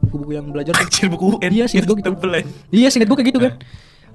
Buku-buku 0.03 0.31
yang 0.35 0.45
belajar. 0.51 0.75
Anjir 0.75 1.07
buku 1.07 1.39
UN. 1.39 1.49
Iya, 1.49 1.65
singkat 1.71 1.87
gue 1.87 1.95
gitu. 2.03 2.11
Tebel. 2.11 2.31
Iya 2.75 2.87
singkat 2.91 3.07
gue 3.07 3.17
kayak 3.17 3.29
gitu 3.31 3.39
kan 3.39 3.53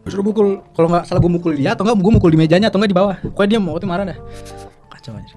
udah 0.09 0.25
mukul 0.25 0.49
Kalau 0.73 0.89
nggak 0.89 1.05
salah 1.05 1.21
gue 1.21 1.33
mukul 1.33 1.53
dia 1.53 1.77
Atau 1.77 1.85
nggak 1.85 1.97
gue 2.01 2.13
mukul 2.17 2.31
di 2.33 2.39
mejanya 2.41 2.73
Atau 2.73 2.81
nggak 2.81 2.91
di 2.93 2.97
bawah 2.97 3.17
Pokoknya 3.21 3.49
dia 3.57 3.61
mau 3.61 3.77
tuh 3.77 3.89
marah 3.89 4.05
dah 4.09 4.19
Kacau 4.89 5.13
aja 5.17 5.37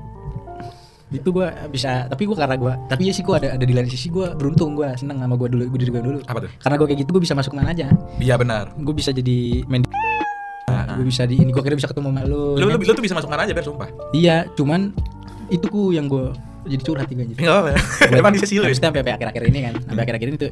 itu 1.12 1.28
gue 1.28 1.44
bisa 1.68 2.08
tapi 2.08 2.24
gue 2.24 2.32
karena 2.40 2.56
gue 2.56 2.72
tapi 2.88 3.04
ya 3.04 3.12
sih 3.12 3.20
gue 3.20 3.36
ada 3.36 3.60
ada 3.60 3.66
di 3.68 3.76
lain 3.76 3.84
sisi 3.92 4.08
gue 4.08 4.32
beruntung 4.32 4.80
gue 4.80 4.88
seneng 4.96 5.20
sama 5.20 5.36
gue 5.36 5.52
dulu 5.52 5.68
gue 5.76 5.80
diri 5.84 5.92
gue 5.92 6.04
dulu 6.08 6.20
Apa 6.24 6.48
tuh? 6.48 6.52
karena 6.64 6.76
gue 6.80 6.88
kayak 6.88 7.00
gitu 7.04 7.10
gue 7.12 7.24
bisa 7.28 7.36
masuk 7.36 7.52
mana 7.52 7.76
aja 7.76 7.92
Iya 8.16 8.40
benar. 8.40 8.72
gue 8.80 8.96
bisa 8.96 9.12
jadi 9.12 9.68
main 9.68 9.84
Ah, 10.74 10.86
gue 10.94 11.06
bisa 11.06 11.24
di 11.24 11.36
ini 11.36 11.50
gue 11.50 11.60
kira 11.60 11.74
bisa 11.74 11.86
ketemu 11.86 12.08
sama 12.10 12.22
lu 12.24 12.56
Lu, 12.56 12.66
lu, 12.66 12.68
kan? 12.72 12.80
lu 12.82 12.94
tuh 12.94 13.04
bisa 13.04 13.14
masuk 13.14 13.30
aja 13.30 13.52
ber 13.52 13.62
sumpah. 13.62 13.90
iya 14.12 14.48
cuman 14.52 14.96
itu 15.48 15.66
ku 15.68 15.90
yang 15.90 16.08
gue 16.08 16.32
jadi 16.64 16.82
curhat 16.82 17.08
juga 17.08 17.24
jadi 17.26 17.38
Enggak 17.38 17.58
apa. 17.58 17.70
Emang 18.14 18.32
di 18.32 18.40
sesi 18.40 18.56
lu 18.56 18.66
sampai 18.68 19.02
akhir-akhir 19.02 19.44
ini 19.46 19.60
kan 19.62 19.74
sampai 19.82 20.02
akhir-akhir 20.04 20.28
ini 20.28 20.38
tuh 20.38 20.52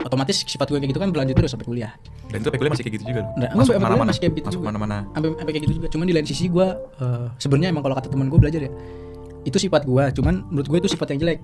otomatis 0.00 0.36
sifat 0.40 0.66
gue 0.66 0.78
kayak 0.78 0.90
gitu 0.90 0.98
kan 0.98 1.08
berlanjut 1.10 1.36
terus 1.36 1.50
sampai 1.50 1.66
kuliah 1.66 1.92
Dan 2.26 2.38
itu 2.38 2.46
sampai 2.46 2.58
kuliah 2.58 2.72
masih 2.72 2.84
kayak 2.86 2.94
gitu 2.96 3.04
juga 3.06 3.20
lu. 3.20 3.30
Nggak, 3.36 3.50
Masuk 3.52 3.72
mana-mana. 3.76 4.08
masih 4.08 4.20
kayak 4.22 4.32
gitu 4.32 4.46
Masuk 4.46 4.56
juga. 4.56 4.68
mana-mana. 4.70 4.96
sampai 5.10 5.28
sampai 5.34 5.52
kayak 5.52 5.64
gitu 5.66 5.74
juga 5.76 5.86
cuman 5.90 6.04
di 6.06 6.14
lain 6.14 6.26
sisi 6.26 6.44
gue 6.46 6.66
eh, 6.98 7.26
sebenarnya 7.36 7.68
emang 7.68 7.82
kalau 7.82 7.94
kata 7.94 8.08
teman 8.08 8.26
gue 8.26 8.38
belajar 8.38 8.60
ya 8.62 8.70
itu 9.40 9.56
sifat 9.58 9.82
gue 9.84 10.04
cuman 10.14 10.34
menurut 10.46 10.66
gue 10.66 10.78
itu 10.78 10.88
sifat 10.90 11.12
yang 11.12 11.20
jelek 11.20 11.38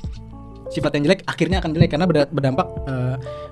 sifat 0.69 0.91
yang 0.95 1.03
jelek 1.05 1.21
akhirnya 1.23 1.59
akan 1.59 1.71
jelek 1.73 1.89
karena 1.89 2.05
berda- 2.05 2.29
berdampak 2.29 2.67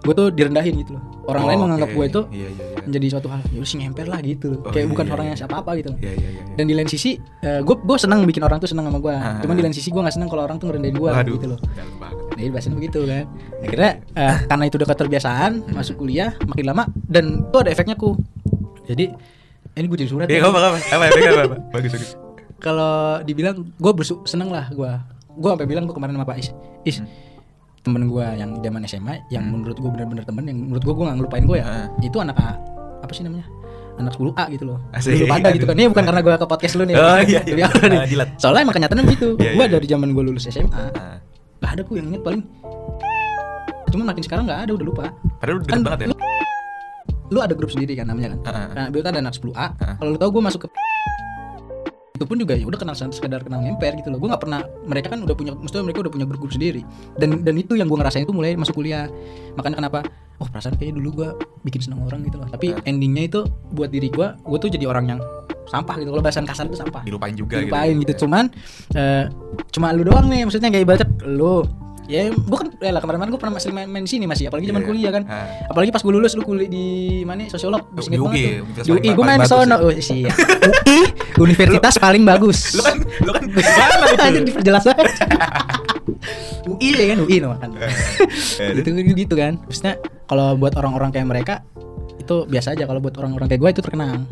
gue 0.00 0.14
tuh 0.14 0.28
direndahin 0.28 0.74
gitu 0.76 0.94
loh 0.94 1.02
orang 1.24 1.42
Oh, 1.42 1.48
lain 1.48 1.58
menganggap 1.60 1.88
oke. 1.88 1.96
gue 1.96 2.04
itu 2.06 2.20
Iya 2.28 2.48
iya 2.50 2.64
iya. 2.68 2.82
menjadi 2.84 3.06
suatu 3.08 3.28
hal 3.28 3.40
ya 3.46 3.62
sih 3.62 3.76
ngemper 3.78 4.06
lah 4.06 4.20
gitu 4.20 4.46
loh 4.50 4.60
Oh, 4.60 4.68
kayak 4.68 4.84
iya, 4.84 4.90
bukan 4.90 5.04
iya, 5.04 5.12
orang 5.12 5.24
iya. 5.24 5.30
yang 5.30 5.38
siapa 5.38 5.54
apa 5.56 5.70
gitu 5.74 5.88
loh 5.90 5.98
Iya 5.98 6.12
iya 6.12 6.28
iya. 6.30 6.42
dan 6.52 6.64
di 6.64 6.74
lain 6.74 6.86
sisi 6.86 7.10
gue 7.40 7.76
gue 7.78 7.96
senang 7.96 8.20
bikin 8.22 8.42
orang 8.42 8.58
tuh 8.58 8.68
senang 8.68 8.84
sama 8.84 8.98
gue 8.98 9.14
Ah. 9.14 9.38
cuman 9.38 9.54
di 9.54 9.62
lain 9.62 9.72
sisi 9.72 9.88
gue 9.88 9.98
nggak 9.98 10.14
senang 10.14 10.28
kalau 10.28 10.42
orang 10.42 10.56
tuh 10.56 10.66
ngerendahin 10.68 10.94
gue 10.94 11.10
gitu 11.30 11.46
loh. 11.48 11.58
Nah, 11.60 12.10
jadi 12.34 12.50
bahasanya 12.50 12.76
begitu 12.76 12.98
kan. 13.04 13.24
Akhirnya 13.62 13.90
eh, 14.12 14.36
karena 14.44 14.64
itu 14.64 14.74
udah 14.74 14.88
keterbiasaan, 14.90 15.52
masuk 15.70 15.94
kuliah 15.96 16.34
makin 16.44 16.64
lama 16.66 16.82
dan 17.06 17.24
itu 17.44 17.56
ada 17.56 17.70
efeknya 17.70 17.94
ku. 17.94 18.18
Jadi 18.84 19.04
eh, 19.70 19.78
ini 19.78 19.86
gue 19.86 19.98
jadi 19.98 20.10
surat. 20.10 20.26
Iya, 20.26 20.42
ya. 20.42 20.42
apa 20.44 20.58
apa 20.58 20.68
apa 20.68 20.78
apa 20.98 21.04
apa 21.06 21.42
apa. 21.46 21.56
Bagus 21.74 21.90
bagus. 21.90 22.10
Kalau 22.58 22.94
dibilang 23.22 23.54
gue 23.70 23.92
bersu 23.92 24.20
seneng 24.24 24.48
lah 24.48 24.66
gue. 24.68 24.92
Gue 25.34 25.50
sampai 25.50 25.66
bilang 25.66 25.84
gue 25.84 25.92
kemarin 25.92 26.14
sama 26.14 26.24
Pak 26.24 26.36
Is, 26.38 26.48
Is 26.84 26.96
Hmm. 26.98 27.08
temen 27.80 28.08
gue 28.08 28.26
yang 28.34 28.50
zaman 28.58 28.80
SMA, 28.84 29.14
yang 29.28 29.44
Hmm. 29.44 29.60
menurut 29.60 29.76
gue 29.76 29.90
benar-benar 29.90 30.24
temen, 30.24 30.44
yang 30.44 30.58
menurut 30.58 30.80
gue 30.80 30.94
gue 30.94 31.04
nggak 31.04 31.16
ngelupain 31.18 31.44
gue 31.44 31.56
ya. 31.58 31.66
Ah. 31.66 31.86
Itu 31.98 32.16
anak 32.18 32.36
A, 32.38 32.56
apa 33.00 33.12
sih 33.12 33.20
namanya? 33.20 33.44
Anak 33.94 34.12
10A 34.12 34.44
gitu 34.50 34.64
loh. 34.66 34.78
Asik. 34.90 35.14
Lu 35.16 35.26
pada 35.28 35.48
gitu 35.50 35.64
kan. 35.64 35.74
Ini 35.74 35.86
bukan 35.86 36.02
karena 36.02 36.20
gue 36.20 36.34
ke 36.34 36.46
podcast 36.48 36.74
lu 36.74 36.82
nih. 36.82 36.96
Oh, 36.96 37.18
iya, 37.22 37.40
iya. 37.40 37.40
Tapi 37.44 37.62
awal 37.62 37.84
nih. 37.86 37.98
Ah, 37.98 38.06
jilat. 38.08 38.28
Soalnya 38.36 38.62
emang 38.64 38.74
kenyataannya 38.74 39.04
begitu. 39.04 39.28
Iya, 39.36 39.50
gue 39.54 39.62
iya. 39.62 39.70
dari 39.70 39.86
zaman 39.86 40.08
gue 40.10 40.22
lulus 40.24 40.44
SMA, 40.46 40.66
Nah, 40.90 41.18
Gak 41.60 41.70
ada 41.70 41.82
ku 41.82 41.94
yang 41.94 42.08
inget 42.08 42.20
paling 42.20 42.42
Cuma 43.88 44.02
makin 44.04 44.20
sekarang 44.20 44.44
gak 44.44 44.66
ada 44.66 44.72
udah 44.74 44.84
lupa 44.84 45.04
padahal 45.38 45.62
udah 45.62 45.68
Kan 45.70 45.80
banget 45.80 45.98
ya. 46.00 46.06
lu, 46.10 46.16
lu 47.30 47.38
ada 47.38 47.54
grup 47.54 47.70
sendiri 47.70 47.94
kan 47.94 48.04
namanya 48.04 48.34
kan 48.34 48.38
Ah, 48.42 48.50
ah. 48.50 48.66
Nah 48.74 48.86
Biota 48.90 49.08
ada 49.08 49.22
anak 49.22 49.32
10A 49.32 49.54
Ah. 49.54 49.94
Kalau 49.96 50.10
lu 50.12 50.18
tau 50.18 50.28
gue 50.28 50.42
masuk 50.42 50.60
ke 50.66 50.68
itu 52.14 52.30
pun 52.30 52.38
juga 52.38 52.54
ya 52.54 52.62
udah 52.62 52.78
kenal 52.78 52.94
sekedar 52.94 53.42
kenal 53.42 53.58
ngemper 53.58 53.98
gitu 53.98 54.06
loh. 54.06 54.22
Gue 54.22 54.30
nggak 54.30 54.46
pernah 54.46 54.62
mereka 54.86 55.10
kan 55.10 55.26
udah 55.26 55.34
punya 55.34 55.50
maksudnya 55.50 55.82
mereka 55.82 56.06
udah 56.06 56.12
punya 56.14 56.26
grup 56.30 56.46
grup 56.46 56.54
sendiri. 56.54 56.86
Dan 57.18 57.42
dan 57.42 57.58
itu 57.58 57.74
yang 57.74 57.90
gue 57.90 57.98
ngerasain 57.98 58.22
itu 58.22 58.30
mulai 58.30 58.54
masuk 58.54 58.78
kuliah. 58.78 59.10
Makanya 59.58 59.82
kenapa 59.82 60.06
oh 60.38 60.46
perasaan 60.46 60.78
kayaknya 60.78 61.02
dulu 61.02 61.10
gue 61.10 61.28
bikin 61.66 61.82
seneng 61.82 62.06
orang 62.06 62.22
gitu 62.22 62.38
loh. 62.38 62.46
Tapi 62.46 62.70
Ah. 62.70 62.86
endingnya 62.86 63.26
itu 63.26 63.40
buat 63.74 63.90
diri 63.90 64.14
gue 64.14 64.30
gue 64.30 64.58
tuh 64.62 64.70
jadi 64.70 64.86
orang 64.86 65.10
yang 65.10 65.20
sampah 65.66 65.98
gitu. 65.98 66.14
Kalau 66.14 66.22
bahasan 66.22 66.46
kasar 66.46 66.70
itu 66.70 66.78
sampah. 66.78 67.02
Dilupain 67.02 67.34
juga 67.34 67.58
dilupain 67.58 67.98
gitu, 67.98 68.14
Ya. 68.14 68.18
cuman 68.22 68.44
eh, 68.94 69.24
cuma 69.74 69.90
lu 69.90 70.06
doang 70.06 70.30
nih 70.30 70.46
maksudnya 70.46 70.70
kayak 70.70 70.86
ibarat 70.86 71.10
lu 71.26 71.66
ya 72.04 72.28
gue 72.28 72.58
kan 72.58 72.68
ya 72.76 72.92
lah 72.92 73.00
kemarin-kemarin 73.00 73.32
gue 73.32 73.40
pernah 73.40 73.56
sering 73.56 73.72
main, 73.74 73.88
main 73.88 74.04
sini 74.04 74.24
masih 74.24 74.46
apalagi 74.46 74.68
zaman 74.68 74.80
Iya, 74.80 74.84
iya. 74.84 74.92
kuliah 74.92 75.10
kan. 75.10 75.22
Ah. 75.24 75.46
apalagi 75.68 75.90
pas 75.90 76.00
gue 76.00 76.12
lulus 76.12 76.32
lu 76.34 76.42
kuliah 76.42 76.68
di 76.68 76.86
mana? 77.22 77.48
Sosiolog. 77.48 77.80
Oh, 77.82 77.96
Masih 77.96 78.10
di 78.10 78.16
inget 78.16 78.28
UI, 78.28 78.42
di 78.84 78.90
UI 78.90 79.08
gue 79.10 79.24
main 79.24 79.40
sono. 79.44 79.76
oh 79.78 79.90
siap. 79.90 80.36
UI 81.40 81.42
universitas 81.42 81.94
paling 81.96 82.22
bagus. 82.22 82.76
Lu 82.76 82.82
kan 82.82 82.96
lu 83.00 83.30
kan 83.30 83.42
gimana 83.42 84.04
itu? 84.12 84.22
Anjir 84.22 84.42
diperjelas 84.44 84.82
banget. 84.84 85.06
UI 86.70 86.88
ya 86.92 87.06
kan? 87.10 87.18
UI 87.20 87.36
no 87.40 87.56
kan 87.56 87.70
Eh, 88.60 88.70
gitu 88.80 88.88
gitu 88.94 89.34
kan. 89.34 89.60
Maksudnya 89.64 89.94
kalau 90.24 90.54
buat 90.54 90.72
orang-orang 90.74 91.08
kayak 91.08 91.26
mereka 91.26 91.54
itu 92.16 92.44
biasa 92.44 92.72
aja. 92.72 92.84
Kalau 92.84 93.00
buat 93.00 93.16
orang-orang 93.16 93.48
kayak 93.48 93.60
gue 93.60 93.70
itu 93.70 93.82
terkenang. 93.82 94.28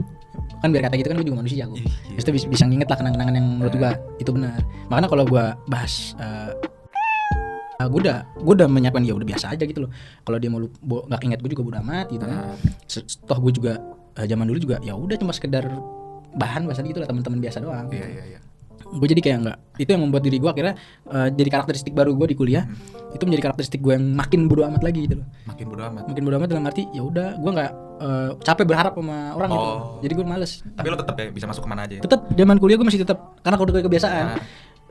Kan 0.60 0.70
biar 0.70 0.86
kata 0.86 0.94
gitu 0.94 1.10
kan 1.10 1.16
gue 1.18 1.26
juga 1.26 1.42
manusia 1.42 1.66
gue 1.66 1.74
Iya, 1.74 1.90
iya. 1.90 2.14
Maksudnya 2.14 2.34
bisa, 2.36 2.46
bisa 2.48 2.64
nginget 2.64 2.86
lah 2.86 2.96
kenangan-kenangan 2.96 3.34
yang 3.34 3.46
menurut 3.56 3.74
gue 3.74 3.90
itu 4.18 4.30
benar. 4.30 4.60
Makanya 4.86 5.08
kalau 5.08 5.24
gue 5.26 5.44
bahas 5.66 6.14
eh 7.82 7.88
gue 7.88 8.00
udah 8.00 8.16
gue 8.36 8.54
udah 8.54 8.68
menyiapkan 8.68 9.02
ya 9.02 9.12
udah 9.12 9.26
biasa 9.26 9.46
aja 9.50 9.64
gitu 9.64 9.82
loh 9.82 9.90
kalau 10.22 10.38
dia 10.38 10.46
mau 10.46 10.62
nggak 10.62 11.20
inget 11.20 11.38
gue 11.38 11.50
juga 11.50 11.62
bodo 11.64 11.78
amat 11.80 12.06
gitu 12.08 12.22
kan 12.22 12.38
Ah. 12.44 12.56
Se- 12.86 13.02
toh 13.20 13.38
gue 13.40 13.52
juga 13.52 13.72
eh, 14.14 14.24
zaman 14.24 14.44
dulu 14.44 14.58
juga 14.60 14.76
ya 14.80 14.94
udah 14.94 15.16
cuma 15.16 15.30
sekedar 15.30 15.66
bahan 16.32 16.64
bahasa 16.64 16.80
gitu 16.80 16.96
lah 16.96 17.06
teman-teman 17.06 17.38
biasa 17.38 17.58
doang 17.58 17.88
Iya 17.88 18.06
iya 18.08 18.24
iya. 18.28 18.40
gue 18.84 19.06
jadi 19.06 19.20
kayak 19.20 19.38
enggak 19.38 19.56
itu 19.78 19.88
yang 19.88 20.02
membuat 20.02 20.22
diri 20.22 20.36
gue 20.36 20.48
akhirnya 20.48 20.74
eh, 21.06 21.28
jadi 21.30 21.48
karakteristik 21.50 21.92
baru 21.92 22.12
gue 22.12 22.26
di 22.26 22.36
kuliah 22.36 22.64
itu 23.10 23.22
menjadi 23.22 23.42
karakteristik 23.46 23.78
gue 23.78 23.92
yang 23.92 24.06
makin 24.10 24.46
bodo 24.46 24.64
amat 24.64 24.80
lagi 24.80 25.04
gitu 25.04 25.16
loh 25.16 25.26
Makin 25.46 25.64
bodo 25.66 25.82
amat. 25.82 26.02
makin 26.06 26.22
bodo 26.22 26.36
amat 26.36 26.48
dalam 26.48 26.64
arti 26.64 26.84
ya 26.90 27.02
udah 27.02 27.28
gue 27.34 27.50
nggak 27.52 27.70
eh, 27.98 28.30
capek 28.38 28.64
berharap 28.64 28.92
sama 28.94 29.18
orang 29.32 29.48
gitu 29.50 29.64
Oh. 29.64 29.80
jadi 29.98 30.12
gue 30.14 30.26
males 30.26 30.52
Tapi 30.66 30.86
lo 30.86 30.96
tetap 30.96 31.14
ya 31.14 31.26
bisa 31.30 31.46
masuk 31.46 31.62
ke 31.62 31.68
mana 31.68 31.82
aja. 31.82 31.94
ya? 31.94 32.02
tetap 32.02 32.20
zaman 32.30 32.56
kuliah 32.58 32.76
gue 32.76 32.86
masih 32.86 33.00
tetap 33.00 33.18
karena 33.38 33.56
kalau 33.56 33.66
udah 33.66 33.80
kebiasaan 33.82 34.24
Ah. 34.30 34.40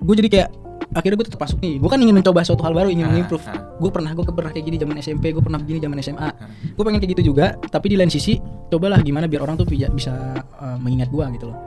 Gue 0.01 0.15
jadi 0.17 0.29
kayak 0.29 0.49
akhirnya 0.91 1.17
gue 1.23 1.27
tetap 1.31 1.39
masuk 1.39 1.57
nih. 1.63 1.79
Gue 1.79 1.89
kan 1.89 1.99
ingin 2.01 2.15
mencoba 2.19 2.43
suatu 2.43 2.61
hal 2.67 2.73
baru 2.75 2.91
ingin 2.91 3.07
Ah, 3.07 3.11
mengimprove 3.15 3.45
ah. 3.47 3.59
gue 3.79 3.89
pernah 3.89 4.11
gue 4.11 4.23
pernah 4.27 4.51
kayak 4.51 4.65
gini 4.67 4.77
zaman 4.77 4.95
SMP 4.99 5.31
gue 5.31 5.43
pernah 5.43 5.59
begini 5.61 5.79
zaman 5.81 5.97
SMA 6.03 6.29
gue 6.75 6.83
pengen 6.83 6.99
kayak 6.99 7.11
gitu 7.17 7.23
juga 7.33 7.55
tapi 7.71 7.93
di 7.93 7.95
lain 7.97 8.11
sisi 8.11 8.37
cobalah 8.69 8.99
gimana 9.01 9.25
biar 9.25 9.41
orang 9.41 9.55
tuh 9.57 9.65
bisa, 9.67 10.13
eh, 10.41 10.77
mengingat 10.81 11.09
gue 11.09 11.23
gitu 11.39 11.45
loh. 11.49 11.57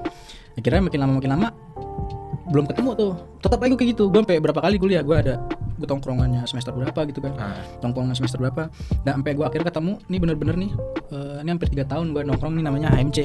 Akhirnya 0.54 0.86
makin 0.86 0.98
lama 1.02 1.12
makin 1.18 1.30
lama 1.34 1.48
belum 2.52 2.64
ketemu 2.68 2.90
tuh. 2.94 3.12
Tetap 3.40 3.58
aja 3.58 3.68
gue 3.72 3.78
kayak 3.80 3.90
gitu. 3.96 4.04
Gue 4.12 4.20
sampai 4.20 4.38
berapa 4.38 4.60
kali 4.60 4.76
kuliah 4.76 5.00
gue 5.00 5.16
ada 5.16 5.34
gue 5.74 5.88
tongkrongannya 5.90 6.46
semester 6.46 6.70
berapa 6.70 7.00
gitu 7.10 7.18
kan. 7.24 7.32
Ah. 7.40 7.58
tongkrongan 7.80 8.14
semester 8.14 8.38
berapa. 8.38 8.68
Dan 9.02 9.24
sampai 9.24 9.32
gue 9.34 9.44
akhirnya 9.48 9.66
ketemu 9.72 9.92
nih 10.12 10.18
bener-bener 10.20 10.56
nih 10.60 10.70
eh, 11.14 11.36
ini 11.42 11.48
hampir 11.48 11.68
tiga 11.72 11.84
tahun 11.88 12.12
gue 12.12 12.22
nongkrong 12.28 12.54
nih 12.60 12.64
namanya 12.66 12.88
HMC 12.94 13.18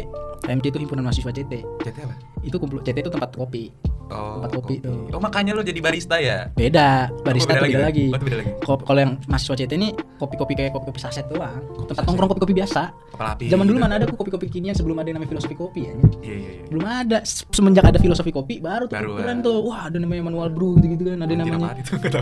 HMC 0.48 0.66
itu 0.72 0.80
himpunan 0.82 1.04
mahasiswa 1.04 1.32
CT 1.36 1.54
CT 1.84 1.98
apa? 2.08 2.16
itu 2.42 2.56
kumpul 2.56 2.80
CT 2.80 2.98
itu 3.04 3.12
tempat 3.12 3.36
kopi 3.36 3.70
Oh, 4.10 4.42
Tempat 4.42 4.52
kopi 4.56 4.76
tuh. 4.80 5.06
Oh 5.10 5.18
makanya 5.18 5.54
lo 5.54 5.62
jadi 5.62 5.78
barista 5.78 6.18
ya? 6.18 6.50
beda 6.52 7.14
barista 7.22 7.52
Oh, 7.52 7.62
itu 7.62 7.66
beda 7.70 7.86
lagi, 7.86 8.06
Oh, 8.06 8.16
itu 8.16 8.26
beda 8.26 8.38
lagi. 8.38 8.52
Kalau 8.60 9.00
yang 9.00 9.14
mahasiswa 9.26 9.56
CT 9.56 9.72
ini 9.72 9.90
kopi-kopi 10.18 10.54
kayak 10.54 10.72
kopi-kopi 10.72 10.98
saset 10.98 11.26
doang 11.26 11.62
tempat 11.86 12.04
nongkrong 12.04 12.30
kopi-kopi 12.30 12.54
biasa 12.54 12.90
api. 13.16 13.48
zaman 13.48 13.64
dulu 13.64 13.78
gitu. 13.78 13.86
mana 13.86 13.94
ada 13.96 14.06
kopi-kopi 14.08 14.46
kekinian 14.48 14.72
sebelum 14.72 14.96
ada 14.96 15.08
yang 15.08 15.18
namanya 15.18 15.32
filosofi 15.32 15.54
kopi 15.54 15.82
ya 15.82 15.94
Iya 16.20 16.36
iya 16.36 16.50
iya. 16.52 16.64
belum 16.68 16.84
ada 16.84 17.18
Se- 17.22 17.46
semenjak 17.50 17.84
ada 17.84 17.98
filosofi 17.98 18.30
kopi 18.30 18.60
baru 18.60 18.86
tuh 18.86 18.96
Baru, 18.96 19.10
keren 19.16 19.38
ah. 19.38 19.44
tuh 19.44 19.56
wah 19.62 19.82
ada 19.86 19.98
namanya 19.98 20.24
manual 20.26 20.50
brew 20.50 20.76
gitu 20.76 20.88
gitu 20.94 21.04
kan 21.10 21.20
ada 21.22 21.34
namanya 21.34 21.76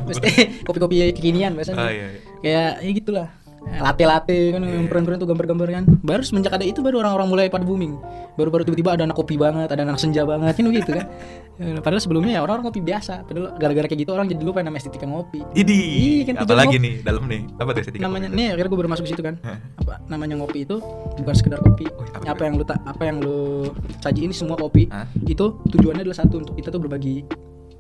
kopi-kopi 0.67 0.95
kekinian 1.11 1.53
biasanya 1.53 1.77
Oh 1.77 1.87
iya 1.87 2.07
iya. 2.07 2.19
kayak 2.39 2.71
ya 2.79 2.91
gitulah 2.93 3.27
latte 3.67 4.03
latte 4.03 4.37
kan 4.49 4.61
Iya. 4.61 4.73
yang 4.73 4.87
keren-keren 4.87 5.17
tuh 5.17 5.27
gambar-gambar 5.27 5.67
kan 5.69 5.83
baru 5.99 6.21
semenjak 6.21 6.51
ada 6.51 6.63
itu 6.63 6.79
baru 6.79 6.99
orang-orang 6.99 7.27
mulai 7.27 7.45
pada 7.47 7.61
booming 7.61 7.99
baru-baru 8.33 8.63
tiba-tiba 8.63 8.93
ada 8.93 9.03
anak 9.03 9.13
kopi 9.13 9.35
banget 9.35 9.67
ada 9.67 9.83
anak 9.83 9.97
senja 9.97 10.23
banget 10.23 10.53
kan 10.53 10.65
gitu 10.67 10.91
kan 10.93 11.07
Ya, 11.57 11.73
padahal 11.75 11.97
sebelumnya 11.97 12.37
ya 12.37 12.39
orang-orang 12.39 12.69
kopi 12.69 12.85
biasa 12.85 13.25
padahal 13.25 13.57
gara-gara 13.57 13.89
kayak 13.89 14.05
gitu 14.05 14.13
orang 14.13 14.29
jadi 14.29 14.45
lupa 14.45 14.61
nama 14.61 14.77
estetika 14.77 15.03
ngopi 15.03 15.41
Idi. 15.51 15.73
Iya, 16.21 16.29
kan 16.29 16.33
tujuan 16.37 16.53
Apalagi 16.53 16.69
ngopi. 16.69 16.85
nih 16.85 16.93
dalam 17.01 17.23
nih. 17.25 17.41
Apa 17.51 17.69
tuh 17.73 17.81
estetika? 17.81 18.03
namanya 18.03 18.27
nih 18.29 18.47
akhirnya 18.53 18.69
gue 18.69 18.77
baru 18.77 18.89
masuk 18.93 19.03
ke 19.03 19.09
situ 19.09 19.23
kan 19.25 19.35
apa 19.73 19.93
namanya 20.05 20.37
ngopi 20.37 20.59
itu 20.63 20.77
bukan 21.17 21.33
sekedar 21.33 21.57
kopi 21.59 21.89
Oh, 21.89 22.05
apa 22.13 22.29
apa 22.29 22.35
itu? 22.35 22.45
yang 22.45 22.53
lu 22.53 22.63
tak 22.63 22.77
apa 22.85 23.03
yang 23.03 23.17
lu 23.17 23.73
sajiin 23.99 24.29
semua 24.31 24.53
kopi 24.55 24.85
Hah? 24.87 25.09
itu 25.25 25.45
tujuannya 25.67 26.05
adalah 26.05 26.17
satu 26.19 26.37
untuk 26.37 26.53
kita 26.53 26.69
tuh 26.69 26.77
berbagi 26.77 27.25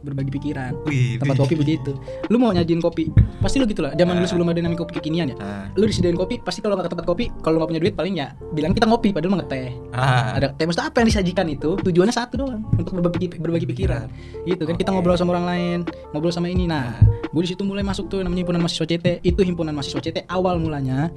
berbagi 0.01 0.29
pikiran. 0.29 0.71
Wih, 0.85 1.17
tempat 1.17 1.37
kopi 1.37 1.53
begitu. 1.53 1.97
Lu 2.27 2.37
mau 2.37 2.51
nyajin 2.51 2.77
kopi? 2.77 3.09
Pasti 3.37 3.57
lu 3.57 3.65
gitu 3.65 3.81
lah 3.81 3.93
zaman 3.93 4.17
dulu 4.17 4.25
Ah. 4.25 4.29
sebelum 4.29 4.47
ada 4.47 4.59
namanya 4.59 4.81
kopi 4.81 4.97
kekinian 4.97 5.33
ya. 5.33 5.37
Ah. 5.37 5.65
lu 5.73 5.85
disediain 5.85 6.13
kopi 6.13 6.39
pasti 6.39 6.59
kalau 6.59 6.73
nggak 6.73 6.89
ke 6.89 6.93
tempat 6.93 7.05
kopi 7.05 7.25
kalau 7.39 7.57
nggak 7.57 7.69
punya 7.69 7.81
duit 7.81 7.93
paling 7.93 8.15
ya 8.15 8.33
bilang 8.51 8.73
kita 8.73 8.85
ngopi 8.85 9.13
padahal 9.13 9.33
mah 9.33 9.39
ngeteh 9.45 9.69
Ah. 9.93 10.33
ada 10.33 10.49
teh 10.51 10.65
maksudnya 10.65 10.89
apa 10.89 10.97
yang 11.01 11.07
disajikan 11.07 11.45
itu? 11.47 11.69
Tujuannya 11.77 12.11
satu 12.11 12.33
doang 12.37 12.61
untuk 12.73 12.97
berbagi 12.97 13.29
berbagi 13.37 13.67
pikiran. 13.67 14.05
Gitu 14.43 14.63
kan 14.63 14.75
kita 14.75 14.89
ngobrol 14.89 15.15
sama 15.15 15.33
orang 15.33 15.45
lain 15.45 15.77
ngobrol 16.11 16.33
sama 16.33 16.49
ini. 16.49 16.65
Nah 16.65 16.97
gue 17.27 17.41
di 17.43 17.49
situ 17.49 17.61
mulai 17.61 17.83
masuk 17.83 18.07
tuh 18.07 18.23
namanya 18.23 18.41
himpunan 18.41 18.61
mahasiswa 18.61 18.87
CT 18.87 19.21
itu 19.21 19.41
himpunan 19.43 19.71
mahasiswa 19.71 19.99
CT 19.99 20.25
awal 20.27 20.57
mulanya 20.57 21.11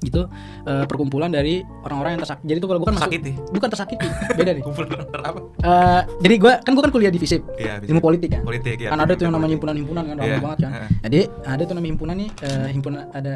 itu 0.00 0.20
eh, 0.64 0.84
perkumpulan 0.84 1.28
dari 1.28 1.54
orang-orang 1.82 2.16
yang 2.16 2.22
tersakiti 2.22 2.46
jadi 2.46 2.58
tuh 2.58 2.68
kalau 2.68 2.78
gue 2.80 2.86
kan 2.86 2.94
masuk 2.94 3.04
Tersakiti? 3.06 3.32
bukan 3.50 3.68
tersakiti 3.68 4.06
beda 4.32 4.50
nih 4.50 4.62
Kumpul 4.66 4.84
orang 4.88 5.26
apa? 5.26 5.40
Eh, 5.60 6.00
jadi 6.20 6.34
gue 6.36 6.52
kan 6.58 6.70
gue 6.70 6.82
kan 6.82 6.90
kuliah 6.90 7.08
di 7.08 7.18
FISIP 7.18 7.42
Iya, 7.54 7.72
bisa. 7.78 7.88
ilmu 7.88 8.00
politik 8.00 8.28
kan 8.30 8.42
Politik 8.42 8.76
ya. 8.78 8.88
kan 8.88 8.98
ada 8.98 9.12
tuh 9.12 9.24
yang 9.24 9.34
namanya 9.34 9.52
himpunan-himpunan 9.54 10.02
kan 10.02 10.14
ramai 10.16 10.30
Iya, 10.30 10.40
banget 10.40 10.58
kan 10.58 10.70
jadi 11.02 11.18
ada 11.44 11.62
tuh 11.62 11.74
namanya 11.74 11.92
himpunan 11.92 12.14
nih 12.16 12.28
eh, 12.40 12.68
himpunan 12.70 13.00
ada 13.10 13.32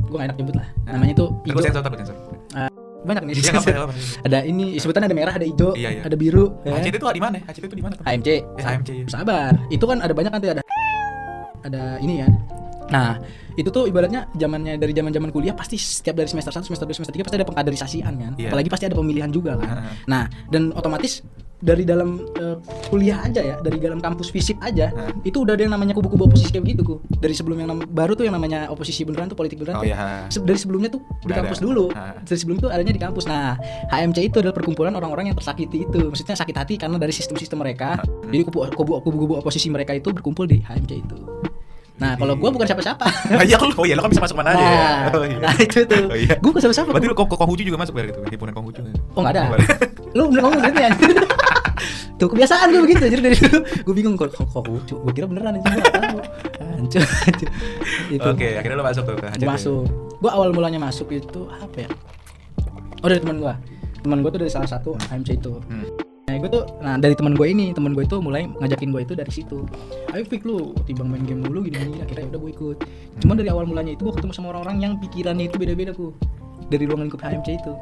gue 0.00 0.16
gak 0.16 0.26
enak 0.26 0.36
nyebut 0.36 0.54
lah 0.56 0.68
namanya 0.86 1.14
tuh 1.14 1.28
Takut 1.38 1.48
hijau 1.50 1.62
sensor, 1.62 1.82
takut 1.82 1.98
sensor. 2.00 2.16
banyak 2.98 3.22
nih 3.24 3.34
Iya, 3.34 3.50
nggak 3.52 3.62
apa-apa. 3.68 3.94
ada 4.26 4.38
ini 4.42 4.64
sebutannya 4.74 5.06
ada 5.06 5.16
merah 5.16 5.32
ada 5.32 5.44
hijau 5.44 5.70
Iya, 5.72 5.88
iya. 5.92 6.02
ada 6.02 6.16
biru 6.16 6.56
ya. 6.62 6.72
HCT 6.74 6.94
itu 6.94 7.06
di 7.06 7.20
mana? 7.20 7.36
HCT 7.42 7.64
itu 7.64 7.76
di 7.76 7.84
mana? 7.84 7.94
HMC 8.00 8.28
HMC 8.56 8.88
ya. 8.90 9.04
sabar 9.06 9.52
itu 9.68 9.84
kan 9.84 9.98
ada 10.00 10.10
banyak 10.10 10.30
kan 10.30 10.40
tuh 10.40 10.50
ada 10.50 10.62
ada 11.60 11.82
ini 11.98 12.22
ya 12.22 12.28
nah 12.88 13.20
itu 13.54 13.68
tuh 13.68 13.84
ibaratnya 13.84 14.30
zamannya 14.32 14.76
dari 14.76 14.92
zaman 14.92 15.10
zaman 15.10 15.28
kuliah 15.28 15.52
pasti 15.52 15.74
setiap 15.74 16.14
dari 16.14 16.26
semester 16.26 16.50
1 16.50 16.62
semester 16.64 16.84
2 16.84 16.94
semester 16.94 17.12
3 17.12 17.22
pasti 17.22 17.36
ada 17.36 17.46
pengkaderisasian 17.46 18.12
kan 18.14 18.32
Iya. 18.34 18.48
apalagi 18.48 18.68
pasti 18.68 18.84
ada 18.86 18.94
pemilihan 18.94 19.28
juga 19.28 19.56
kan 19.56 19.82
Heeh. 19.82 19.94
nah 20.06 20.22
dan 20.46 20.70
otomatis 20.72 21.26
dari 21.58 21.82
dalam 21.82 22.22
eh, 22.32 22.54
kuliah 22.86 23.18
aja 23.20 23.42
ya 23.42 23.56
dari 23.58 23.76
dalam 23.76 23.98
kampus 23.98 24.30
fisip 24.30 24.54
aja 24.60 24.88
Heeh. 24.88 25.26
itu 25.26 25.42
udah 25.42 25.52
ada 25.52 25.62
yang 25.64 25.74
namanya 25.74 25.90
kubu-kubu 25.92 26.30
oposisi 26.30 26.48
kayak 26.48 26.64
begitu 26.64 26.82
ku 26.86 26.94
dari 27.12 27.34
sebelum 27.34 27.58
yang 27.58 27.68
baru 27.84 28.14
tuh 28.14 28.22
yang 28.22 28.38
namanya 28.38 28.70
oposisi 28.70 29.02
beneran 29.02 29.26
tuh 29.26 29.34
politik 29.34 29.58
beneran 29.58 29.74
Oh 29.74 29.82
tuh 29.82 29.90
iya. 29.90 30.30
Se- 30.30 30.38
dari 30.40 30.54
sebelumnya 30.54 30.86
tuh 30.88 31.02
di 31.18 31.26
Udah 31.26 31.36
kampus 31.36 31.58
ada. 31.58 31.66
dulu 31.66 31.84
Ah. 31.92 32.14
dari 32.16 32.38
sebelum 32.38 32.56
itu 32.56 32.68
adanya 32.70 32.94
di 32.94 33.02
kampus 33.02 33.26
nah 33.26 33.58
HMC 33.90 34.18
itu 34.24 34.38
adalah 34.38 34.54
perkumpulan 34.54 34.94
orang-orang 34.94 35.28
yang 35.28 35.36
tersakiti 35.36 35.82
itu 35.82 35.98
maksudnya 36.06 36.38
sakit 36.38 36.54
hati 36.54 36.74
karena 36.76 36.94
dari 36.94 37.10
sistem-sistem 37.10 37.58
mereka 37.58 37.98
Hmm. 37.98 38.30
jadi 38.30 38.42
kubu 38.44 38.58
kubu 38.70 38.92
kubu 39.02 39.34
oposisi 39.34 39.66
mereka 39.66 39.90
itu 39.92 40.14
berkumpul 40.14 40.46
di 40.46 40.62
HMC 40.62 40.92
itu 40.94 41.18
nah 41.98 42.14
kalau 42.14 42.34
gua 42.34 42.50
bukan 42.50 42.62
siapa-siapa 42.64 43.02
Ah, 43.28 43.42
iya. 43.42 43.58
Oh 43.74 43.82
iya, 43.82 43.94
lo 43.94 44.02
kan 44.02 44.10
bisa 44.10 44.22
masuk 44.22 44.38
mana 44.38 44.54
aja 44.54 44.62
ya. 44.62 44.70
nah, 44.70 45.10
Oh 45.12 45.24
iya. 45.24 45.38
nah 45.38 45.54
itu 45.54 45.78
tuh 45.82 46.04
Oh 46.06 46.14
iya. 46.14 46.34
gua 46.38 46.50
bukan 46.50 46.62
siapa-siapa 46.62 46.88
Berarti 46.90 47.06
lu 47.06 47.14
kok 47.14 47.26
Konghucu 47.28 47.62
juga 47.64 47.78
masuk 47.78 47.92
biar 47.92 48.06
gitu. 48.08 48.20
Himpunan 48.24 48.52
nggak 48.54 48.64
ada 48.70 48.90
Oh, 49.12 49.20
nggak 49.20 49.34
ada. 49.34 49.42
lu 50.16 50.22
bener 50.30 50.40
ngomong 50.40 50.62
gitu 50.64 50.78
ya 50.78 50.90
tuh 52.18 52.26
kebiasaan 52.26 52.66
gue 52.68 52.82
begitu 52.82 53.06
jadi 53.06 53.22
dari 53.22 53.36
dulu 53.36 53.58
gue 53.62 53.94
bingung 53.94 54.14
kok 54.14 54.34
kok 54.34 54.66
lucu 54.66 54.94
gue 54.96 55.12
kira 55.14 55.30
beneran 55.30 55.54
itu 55.54 55.70
gue 55.70 56.24
hancur 56.58 57.02
hancur 57.22 57.48
itu 58.10 58.26
Oke, 58.26 58.48
akhirnya 58.58 58.74
lu 58.74 58.82
masuk 58.82 59.02
tuh 59.06 59.14
ke 59.14 59.26
masuk 59.40 59.86
gue 60.18 60.26
awal 60.28 60.50
mulanya 60.50 60.80
masuk 60.80 61.06
itu 61.10 61.46
apa 61.48 61.86
ya 61.86 61.88
oh 62.98 63.06
dari 63.06 63.22
teman 63.22 63.38
gue 63.38 63.54
teman 64.02 64.18
gue 64.18 64.30
tuh 64.32 64.40
dari 64.42 64.50
salah 64.50 64.66
satu 64.66 64.98
HMC 64.98 65.28
itu 65.36 65.62
Hmm. 65.62 65.86
Nah 66.28 66.36
gue 66.36 66.50
tuh 66.52 66.64
nah 66.84 67.00
dari 67.00 67.16
teman 67.16 67.32
gue 67.32 67.46
ini 67.48 67.72
teman 67.72 67.96
gue 67.96 68.04
itu 68.04 68.20
mulai 68.20 68.44
ngajakin 68.60 68.92
gue 68.92 69.00
itu 69.00 69.14
dari 69.16 69.32
situ. 69.32 69.64
Ayo 70.12 70.28
Fik 70.28 70.44
lu 70.44 70.76
timbang 70.84 71.08
main 71.08 71.24
game 71.24 71.40
dulu 71.40 71.64
gini 71.64 71.80
gini 71.80 72.04
akhirnya 72.04 72.36
udah 72.36 72.40
gue 72.44 72.50
ikut. 72.52 72.76
Cuman 73.24 73.34
dari 73.40 73.48
awal 73.48 73.64
mulanya 73.64 73.96
itu 73.96 74.04
gue 74.04 74.12
ketemu 74.12 74.36
sama 74.36 74.52
orang-orang 74.52 74.76
yang 74.84 74.92
pikirannya 75.00 75.48
itu 75.48 75.56
beda-beda 75.56 75.96
ku 75.96 76.12
dari 76.68 76.84
ruang 76.84 77.08
lingkup 77.08 77.24
HMC 77.24 77.64
itu 77.64 77.72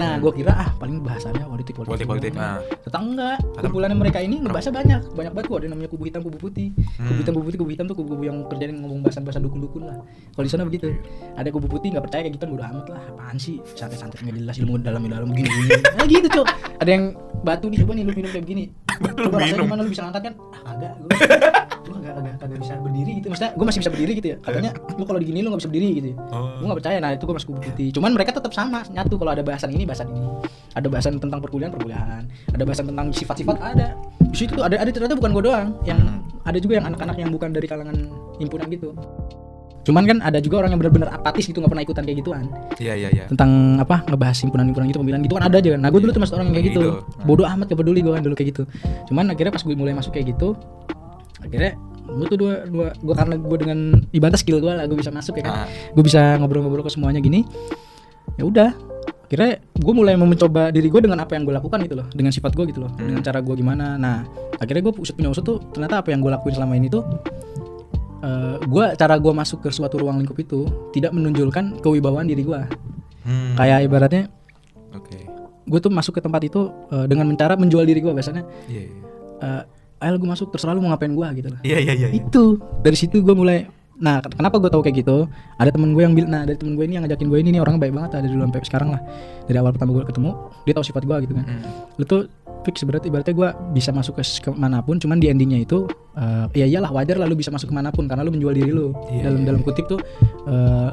nah 0.00 0.16
gue 0.16 0.32
kira 0.32 0.52
ah 0.56 0.68
paling 0.74 1.04
bahasannya 1.04 1.44
politik 1.44 1.74
politik 1.76 1.90
Politik, 1.90 2.08
politik, 2.08 2.32
nah. 2.32 2.56
Enggak 2.90 3.36
kumpulannya 3.60 3.96
mereka 3.96 4.18
ini 4.18 4.40
ngebahasnya 4.40 4.72
banyak 4.72 5.00
banyak 5.12 5.32
banget 5.32 5.48
ada 5.50 5.66
namanya 5.68 5.88
kubu 5.88 6.04
hitam 6.04 6.20
kubu 6.20 6.38
putih. 6.38 6.72
Kubu 6.72 7.04
Hmm. 7.04 7.20
hitam 7.20 7.32
kubu 7.36 7.44
putih 7.46 7.58
kubu 7.58 7.70
hitam 7.70 7.84
tuh 7.84 7.96
kubu-kubu 7.96 8.22
yang 8.24 8.38
kerjaan 8.48 8.80
ngomong 8.80 9.04
bahasan-bahasan 9.04 9.42
dukun-dukun 9.42 9.82
lah. 9.84 10.00
Kalau 10.32 10.44
di 10.44 10.50
sana 10.50 10.64
begitu. 10.64 10.88
Ada 11.36 11.48
kubu 11.50 11.66
putih 11.66 11.92
nggak 11.92 12.04
percaya 12.04 12.24
kayak 12.24 12.34
gitu 12.34 12.44
bodo 12.48 12.64
amat 12.64 12.86
lah. 12.88 13.02
Apaan 13.10 13.36
sih? 13.36 13.60
Santai-santai 13.74 14.20
nggak 14.20 14.36
jelas 14.38 14.56
ilmu 14.58 14.80
dalam 14.80 15.04
dalam 15.04 15.28
begini 15.28 15.48
gini. 15.48 15.70
Nah 15.94 16.06
gitu 16.06 16.28
cok. 16.30 16.46
Ada 16.80 16.90
yang 16.90 17.04
batu 17.40 17.66
nih 17.68 17.78
coba 17.84 17.92
nih 17.92 18.04
lu 18.04 18.12
minum 18.12 18.30
kayak 18.30 18.44
begini 18.44 18.64
Batu 19.04 19.18
lu 19.18 19.26
coba 19.28 19.36
rasanya 19.38 19.52
minum. 19.54 19.66
gimana 19.68 19.80
lu 19.84 19.90
bisa 19.92 20.02
ngangkat 20.04 20.22
kan? 20.24 20.34
Ah 20.52 20.60
kagak 20.72 20.92
gue 21.00 21.94
kagak 22.00 22.14
kagak 22.16 22.34
kagak 22.40 22.58
bisa 22.60 22.72
berdiri 22.78 23.10
gitu. 23.18 23.26
Maksudnya 23.28 23.50
gue 23.52 23.66
masih 23.66 23.80
bisa 23.80 23.90
berdiri 23.90 24.12
gitu 24.16 24.28
ya. 24.28 24.36
Katanya 24.40 24.70
lu 24.94 25.04
kalau 25.04 25.18
digini 25.18 25.38
lu 25.40 25.48
nggak 25.50 25.60
bisa 25.60 25.70
berdiri 25.70 25.88
gitu 25.94 26.08
ya. 26.12 26.16
Oh. 26.30 26.48
gue 26.56 26.66
nggak 26.68 26.78
percaya. 26.80 26.96
Nah 26.98 27.10
itu 27.12 27.24
gue 27.24 27.34
masuk 27.34 27.48
kubu 27.50 27.60
putih. 27.62 27.88
Cuman 27.92 28.10
mereka 28.14 28.30
tetap 28.32 28.52
sama 28.52 28.80
nyatu. 28.86 29.14
Kalau 29.16 29.32
ada 29.32 29.42
bahasan 29.42 29.70
ini 29.70 29.84
bahasan 29.90 30.06
ini. 30.08 30.22
Ada 30.70 30.86
bahasan 30.86 31.18
tentang 31.18 31.42
perkuliahan 31.42 31.74
perkuliahan. 31.74 32.22
Ada 32.54 32.62
bahasan 32.62 32.86
tentang 32.88 33.06
sifat-sifat 33.10 33.56
ada. 33.58 33.98
Di 34.22 34.36
situ 34.38 34.54
tuh 34.54 34.62
ada 34.62 34.78
ada 34.78 34.86
ternyata 34.88 35.18
bukan 35.18 35.30
gue 35.34 35.44
doang. 35.44 35.68
Yang 35.82 35.98
Hmm. 36.00 36.22
ada 36.40 36.58
juga 36.58 36.72
yang 36.78 36.86
anak-anak 36.86 37.16
yang 37.18 37.30
bukan 37.30 37.50
dari 37.50 37.66
kalangan 37.66 37.96
himpunan 38.38 38.70
gitu. 38.70 38.94
Cuman 39.80 40.04
kan 40.04 40.18
ada 40.20 40.38
juga 40.38 40.60
orang 40.60 40.70
yang 40.70 40.80
benar-benar 40.80 41.08
apatis 41.10 41.44
gitu 41.44 41.56
nggak 41.56 41.72
pernah 41.72 41.82
ikutan 41.82 42.04
kayak 42.04 42.18
gituan. 42.20 42.44
Iya, 42.76 42.94
iya, 42.94 43.08
iya. 43.10 43.24
tentang 43.26 43.50
apa 43.76 44.04
ngebahas 44.06 44.36
himpunan-himpunan 44.44 44.86
gitu 44.86 44.98
pemilihan 45.00 45.20
gitu 45.20 45.34
kan 45.34 45.44
ada 45.48 45.56
aja. 45.56 45.72
Nah 45.74 45.88
gue 45.88 46.00
dulu 46.00 46.12
tuh 46.12 46.22
masuk 46.22 46.34
orang 46.38 46.46
yang 46.52 46.56
kayak 46.56 46.66
Kayak 46.70 46.76
gitu. 46.78 47.00
gitu. 47.00 47.16
Nah. 47.18 47.24
bodoh 47.26 47.46
amat 47.48 47.66
gak 47.66 47.78
peduli 47.80 48.00
gue 48.00 48.12
kan 48.12 48.22
dulu 48.22 48.34
kayak 48.36 48.48
gitu. 48.54 48.62
Cuman 49.08 49.24
akhirnya 49.28 49.52
pas 49.52 49.62
gue 49.64 49.74
mulai 49.74 49.92
masuk 49.92 50.12
kayak 50.14 50.26
gitu 50.32 50.48
akhirnya 51.40 51.72
gue 52.04 52.26
tuh 52.28 52.38
dua 52.38 52.54
dua 52.68 52.86
gue 52.92 53.14
karena 53.16 53.34
gue 53.38 53.56
dengan 53.56 53.78
ibadah 54.12 54.36
skill 54.36 54.60
gue 54.60 54.68
lah 54.68 54.84
gue 54.84 54.98
bisa 55.00 55.08
masuk 55.08 55.40
ya 55.40 55.48
kan. 55.48 55.64
Ah. 55.64 55.66
gue 55.66 56.02
bisa 56.04 56.36
ngobrol-ngobrol 56.36 56.84
ke 56.84 56.92
semuanya 56.92 57.18
gini 57.18 57.48
ya 58.36 58.44
udah 58.44 58.70
akhirnya 59.30 59.52
gue 59.62 59.94
mulai 59.94 60.18
mau 60.18 60.26
mencoba 60.26 60.68
diri 60.68 60.90
gue 60.90 61.00
dengan 61.00 61.22
apa 61.22 61.32
yang 61.32 61.46
gue 61.46 61.54
lakukan 61.54 61.78
gitu 61.80 61.94
loh 61.94 62.06
dengan 62.10 62.28
sifat 62.28 62.50
gue 62.50 62.66
gitu 62.66 62.82
loh 62.82 62.90
Hmm. 62.92 63.06
dengan 63.06 63.22
cara 63.22 63.38
gue 63.38 63.54
gimana 63.54 63.94
nah 63.94 64.26
akhirnya 64.58 64.82
gue 64.82 64.94
usut 64.98 65.14
punya 65.14 65.30
usut 65.30 65.46
tuh 65.46 65.62
ternyata 65.70 66.02
apa 66.02 66.10
yang 66.10 66.18
gue 66.18 66.28
lakuin 66.28 66.50
selama 66.52 66.74
ini 66.74 66.90
tuh 66.90 67.06
eh 68.20 68.56
gue 68.60 68.84
cara 68.94 69.14
gue 69.16 69.32
masuk 69.32 69.62
ke 69.62 69.70
suatu 69.70 69.96
ruang 69.96 70.18
lingkup 70.18 70.36
itu 70.36 70.66
tidak 70.90 71.10
menunjukkan 71.10 71.78
kewibawaan 71.78 72.26
diri 72.26 72.42
gue 72.42 72.60
Hmm. 73.20 73.52
kayak 73.52 73.84
ibaratnya 73.84 74.32
Oke. 74.90 75.28
gue 75.62 75.78
tuh 75.78 75.88
masuk 75.88 76.16
ke 76.16 76.20
tempat 76.20 76.40
itu 76.42 76.60
eh, 76.88 77.04
dengan 77.04 77.28
cara 77.36 77.52
menjual 77.54 77.84
diri 77.84 78.00
gue 78.00 78.10
biasanya 78.10 78.42
Iya, 78.64 78.82
iya. 78.82 78.96
eh 79.38 79.62
ayo 80.00 80.16
gue 80.16 80.24
masuk 80.26 80.48
terserah 80.50 80.72
lu 80.72 80.80
mau 80.80 80.90
ngapain 80.90 81.12
gue 81.12 81.28
gitu 81.36 81.48
loh 81.52 81.60
Iya, 81.60 81.78
iya, 81.78 81.92
iya. 81.94 82.08
iya. 82.08 82.16
itu 82.16 82.56
dari 82.80 82.96
situ 82.96 83.20
gue 83.20 83.30
mulai 83.30 83.68
nah 84.00 84.24
ken- 84.24 84.32
kenapa 84.32 84.56
gue 84.56 84.70
tahu 84.72 84.82
kayak 84.82 84.96
gitu? 85.04 85.28
Ada 85.60 85.70
temen 85.76 85.92
gue 85.92 86.02
yang 86.02 86.16
bilang 86.16 86.30
nah 86.32 86.42
dari 86.48 86.56
temen 86.56 86.74
gue 86.74 86.84
ini 86.88 86.96
yang 86.96 87.04
ngajakin 87.04 87.28
gue 87.28 87.38
ini 87.38 87.48
nih 87.52 87.60
orangnya 87.60 87.80
baik 87.84 87.94
banget 87.94 88.10
ada 88.16 88.26
dulu 88.26 88.40
sampai 88.48 88.60
sekarang 88.64 88.88
lah. 88.96 89.00
Dari 89.44 89.56
awal 89.60 89.70
pertama 89.76 89.90
gue 89.92 90.04
ketemu 90.08 90.30
dia 90.64 90.72
tahu 90.72 90.84
sifat 90.88 91.02
gue 91.04 91.16
gitu 91.28 91.32
kan. 91.36 91.44
Hmm. 91.44 91.62
lu 92.00 92.04
tuh 92.08 92.20
fix 92.60 92.84
berarti 92.84 93.08
ibaratnya 93.08 93.32
gue 93.32 93.48
bisa 93.76 93.92
masuk 93.92 94.20
ke 94.20 94.24
ke 94.24 94.50
mana 94.52 94.84
pun 94.84 95.00
cuman 95.00 95.16
di 95.16 95.32
endingnya 95.32 95.64
itu 95.64 95.88
eh, 96.16 96.44
ya 96.56 96.66
iyalah 96.68 96.92
wajar 96.92 97.16
lah 97.16 97.28
lu 97.28 97.36
bisa 97.36 97.48
masuk 97.52 97.72
ke 97.72 97.74
mana 97.76 97.88
pun 97.92 98.08
karena 98.08 98.24
lu 98.24 98.32
menjual 98.32 98.52
diri 98.56 98.72
lu. 98.72 98.96
Iya, 99.12 99.28
dalam 99.28 99.40
iya, 99.44 99.46
dalam 99.52 99.60
kutip 99.60 99.84
tuh 99.84 100.00
eh, 100.48 100.90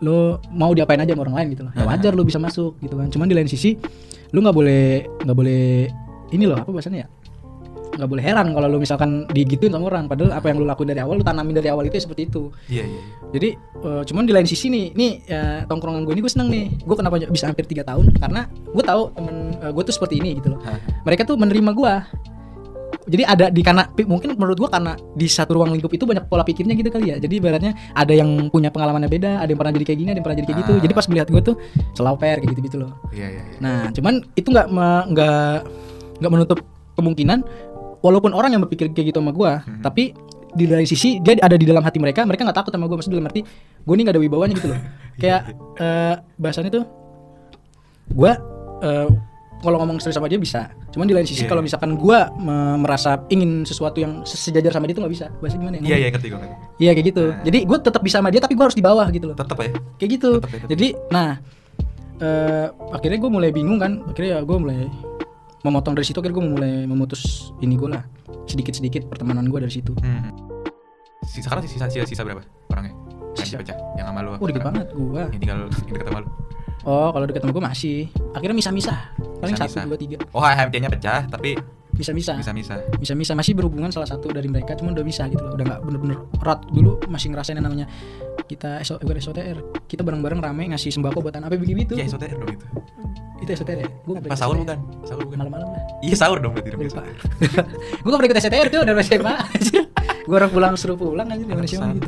lu 0.00 0.40
mau 0.56 0.72
diapain 0.72 0.96
aja 0.96 1.12
sama 1.12 1.28
orang 1.28 1.36
lain 1.44 1.48
gitu 1.52 1.62
loh 1.68 1.72
ya 1.76 1.84
wajar 1.84 2.16
lu 2.16 2.24
bisa 2.24 2.40
masuk 2.40 2.80
gitu 2.80 2.96
kan. 2.96 3.12
Cuman 3.12 3.28
di 3.28 3.36
lain 3.36 3.48
sisi 3.52 3.76
lu 4.32 4.40
nggak 4.40 4.56
boleh 4.56 5.04
nggak 5.28 5.36
boleh 5.36 5.92
ini 6.30 6.44
loh 6.46 6.56
apa 6.56 6.70
bahasanya 6.70 7.04
ya 7.04 7.08
nggak 8.00 8.10
boleh 8.10 8.24
heran 8.24 8.56
kalau 8.56 8.66
lu 8.66 8.78
misalkan 8.80 9.28
digituin 9.30 9.76
sama 9.76 9.86
orang 9.92 10.08
padahal 10.08 10.32
apa 10.32 10.46
yang 10.48 10.64
lu 10.64 10.66
lakuin 10.66 10.88
dari 10.90 11.00
awal 11.04 11.20
lu 11.20 11.24
tanamin 11.24 11.54
dari 11.54 11.68
awal 11.68 11.84
itu 11.84 12.00
ya 12.00 12.02
seperti 12.08 12.22
itu 12.32 12.48
Iya 12.70 12.84
iya. 12.86 13.00
iya. 13.00 13.02
jadi 13.36 13.48
eh, 13.84 14.02
cuman 14.06 14.22
di 14.24 14.32
lain 14.32 14.46
sisi 14.48 14.66
nih, 14.70 14.86
nih 14.94 15.12
ya, 15.26 15.42
tongkrongan 15.66 16.04
gue 16.06 16.14
ini 16.14 16.22
gue 16.22 16.32
seneng 16.32 16.48
nih. 16.52 16.64
Gue 16.84 16.96
kenapa 16.96 17.16
bisa 17.30 17.50
hampir 17.50 17.66
tiga 17.66 17.82
tahun? 17.82 18.12
Karena 18.16 18.46
gue 18.50 18.84
tahu 18.84 19.02
temen 19.16 19.36
eh, 19.58 19.70
gue 19.74 19.82
tuh 19.86 19.94
seperti 19.94 20.22
ini 20.22 20.38
gitu 20.38 20.54
loh. 20.54 20.60
Mereka 21.06 21.26
tuh 21.26 21.36
menerima 21.36 21.70
gue. 21.74 21.94
Jadi 23.10 23.26
ada 23.26 23.50
di 23.50 23.64
karena 23.64 23.90
mungkin 24.06 24.38
menurut 24.38 24.54
gue 24.60 24.70
karena 24.70 24.94
di 25.18 25.26
satu 25.26 25.58
ruang 25.58 25.74
lingkup 25.74 25.90
itu 25.90 26.06
banyak 26.06 26.30
pola 26.30 26.46
pikirnya 26.46 26.78
gitu 26.78 26.94
kali 26.94 27.10
ya. 27.10 27.16
Jadi 27.18 27.42
ibaratnya 27.42 27.72
ada 27.96 28.12
yang 28.14 28.52
punya 28.54 28.70
pengalamannya 28.70 29.10
beda, 29.10 29.42
ada 29.42 29.50
yang 29.50 29.58
pernah 29.58 29.74
jadi 29.74 29.84
kayak 29.88 29.98
gini, 29.98 30.08
ada 30.14 30.18
yang 30.22 30.26
pernah 30.30 30.38
jadi 30.38 30.46
kayak 30.46 30.60
gitu. 30.62 30.72
Ah. 30.76 30.80
Jadi 30.84 30.92
pas 30.94 31.06
melihat 31.10 31.28
gue 31.32 31.42
tuh 31.42 31.56
selaper 31.96 32.36
kayak 32.38 32.50
gitu 32.54 32.60
gitu 32.70 32.76
loh. 32.86 32.92
Iya 33.10 33.26
iya. 33.34 33.42
iya. 33.42 33.58
Nah, 33.58 33.90
cuman 33.90 34.14
itu 34.38 34.48
nggak 34.52 34.66
nggak 35.10 35.54
nggak 36.22 36.30
menutup 36.30 36.58
kemungkinan 36.94 37.40
walaupun 38.00 38.30
orang 38.30 38.50
yang 38.50 38.60
berpikir 38.60 38.90
kayak 38.90 39.10
gitu 39.10 39.18
sama 39.18 39.30
gua, 39.30 39.62
Hmm. 39.62 39.80
tapi 39.80 40.12
di 40.50 40.66
lain 40.66 40.82
sisi 40.82 41.18
dia 41.18 41.38
ada 41.38 41.54
di 41.54 41.62
dalam 41.62 41.80
hati 41.80 41.96
mereka, 41.96 42.24
mereka 42.24 42.42
nggak 42.42 42.58
takut 42.58 42.70
sama 42.70 42.84
gua 42.84 42.96
maksudnya 42.96 43.16
dalam 43.16 43.28
arti 43.28 43.40
gua 43.80 43.94
ini 43.94 44.02
nggak 44.02 44.14
ada 44.14 44.22
wibawanya 44.22 44.54
gitu 44.54 44.68
loh. 44.68 44.80
Kayak 45.22 45.40
eh, 45.76 46.14
bahasanya 46.36 46.70
tuh 46.70 46.84
gua 48.10 48.32
eh, 48.80 49.08
kalau 49.60 49.76
ngomong 49.78 50.00
serius 50.00 50.16
sama 50.16 50.26
dia 50.26 50.36
bisa. 50.36 50.72
Cuman 50.88 51.04
di 51.04 51.12
lain 51.12 51.22
sisi 51.22 51.44
Iya. 51.44 51.48
kalau 51.48 51.60
misalkan 51.60 51.94
gua 51.94 52.32
me- 52.34 52.80
merasa 52.80 53.20
ingin 53.28 53.62
sesuatu 53.62 54.00
yang 54.00 54.24
sejajar 54.24 54.72
sama 54.72 54.88
dia 54.88 54.96
tuh 54.96 55.04
nggak 55.04 55.14
bisa. 55.14 55.26
Bahasa 55.36 55.54
gimana 55.54 55.76
ya? 55.76 55.82
Iya 55.84 55.96
iya 55.98 56.08
ngerti 56.10 56.26
gue 56.26 56.38
ngerti. 56.38 56.56
Iya 56.78 56.90
kayak 56.90 57.06
gitu. 57.06 57.24
Jadi 57.44 57.58
gua 57.62 57.78
tetap 57.78 58.00
bisa 58.00 58.16
sama 58.18 58.28
dia 58.28 58.40
tapi 58.40 58.56
gua 58.56 58.66
harus 58.66 58.74
di 58.74 58.82
bawah 58.82 59.06
gitu 59.08 59.28
loh 59.28 59.36
Tetap 59.36 59.56
ya. 59.56 59.70
kayak 59.96 60.10
gitu 60.10 60.30
Tetep 60.36 60.48
ya, 60.48 60.56
tetep. 60.56 60.70
jadi 60.70 60.86
nah 61.08 61.30
eh 62.20 62.66
akhirnya 62.90 63.16
gue 63.16 63.30
mulai 63.30 63.48
bingung 63.48 63.76
kan 63.76 64.04
akhirnya 64.04 64.36
ya 64.36 64.40
gue 64.42 64.56
mulai 64.58 64.92
memotong 65.60 65.92
dari 65.92 66.02
situ 66.02 66.18
akhirnya 66.18 66.36
gue 66.36 66.46
mulai 66.48 66.72
memutus 66.84 67.52
ini 67.58 67.74
gue 67.74 67.88
lah 67.88 68.02
sedikit 68.44 68.72
sedikit 68.72 69.04
pertemanan 69.06 69.46
gue 69.46 69.58
dari 69.58 69.72
situ 69.72 69.92
Hmm. 69.98 70.32
Sisa 71.22 71.46
sekarang 71.46 71.62
sisa 71.62 71.86
sisa, 71.86 72.02
sisa 72.04 72.22
berapa 72.24 72.40
orangnya? 72.68 72.96
Sisa. 73.36 73.54
dipecah, 73.54 73.76
yang 73.94 74.08
sama 74.08 74.20
lu. 74.20 74.30
oh 74.34 74.46
dikit 74.46 74.64
banget 74.64 74.86
gue 74.90 75.22
Yang 75.28 75.38
tinggal 75.38 75.56
yang 75.60 75.70
dekat 75.92 76.06
sama 76.06 76.18
lu. 76.18 76.28
oh 76.82 77.08
kalau 77.10 77.24
deket 77.24 77.40
sama 77.40 77.52
gue 77.52 77.64
masih 77.64 77.96
akhirnya 78.32 78.56
misah 78.56 78.72
misah 78.72 78.98
paling 79.38 79.54
satu 79.54 79.84
dua 79.84 79.98
tiga 79.98 80.16
Oh, 80.32 80.40
HMT-nya 80.40 80.88
pecah 80.88 81.20
tapi 81.26 81.54
bisa 82.00 82.10
misah 82.10 82.34
bisa 82.34 82.50
bisa. 82.50 82.74
bisa 82.96 83.12
misah 83.12 83.34
masih 83.36 83.52
berhubungan 83.52 83.92
salah 83.92 84.08
satu 84.08 84.32
dari 84.32 84.48
mereka 84.48 84.72
cuma 84.72 84.90
udah 84.90 85.04
bisa 85.04 85.28
gitu 85.28 85.38
loh 85.38 85.52
udah 85.52 85.64
nggak 85.68 85.80
bener-bener 85.84 86.16
erat 86.40 86.60
dulu 86.72 86.96
masih 87.06 87.28
ngerasain 87.30 87.60
yang 87.60 87.66
namanya 87.68 87.86
kita 88.48 88.80
SO, 88.82 88.96
bukan 88.98 89.20
SOTR 89.20 89.56
kita 89.84 90.00
bareng-bareng 90.00 90.40
rame 90.40 90.72
ngasih 90.72 90.90
sembako 90.90 91.20
buat 91.20 91.36
anak 91.36 91.52
apa 91.52 91.56
begitu 91.60 91.94
Iya, 91.94 92.08
SOTR 92.08 92.34
dong 92.34 92.50
itu. 92.50 92.66
itu 93.40 93.50
SOTR 93.54 93.78
ya 93.78 93.88
gue 93.88 94.14
Pas 94.26 94.36
sahur 94.36 94.56
bukan? 94.56 94.78
Sahur 95.04 95.22
bukan? 95.22 95.36
malam-malam 95.38 95.68
lah 95.70 95.82
Iya, 96.00 96.16
sahur 96.16 96.40
dong 96.40 96.56
berarti 96.56 96.72
dong. 96.72 96.80
Gue 96.80 96.88
lupa. 96.88 97.02
gue 98.02 98.08
gak 98.08 98.18
pernah 98.18 98.28
ikut 98.32 98.38
STR 98.40 98.66
tuh 98.68 98.80
dari 98.82 99.00
SMA 99.04 99.34
Gue 100.20 100.36
orang 100.36 100.50
pulang 100.50 100.74
suruh 100.76 100.96
pulang 100.96 101.26
aja 101.26 101.42
dari 101.42 101.66
SMA 101.66 101.86
gitu. 101.96 102.06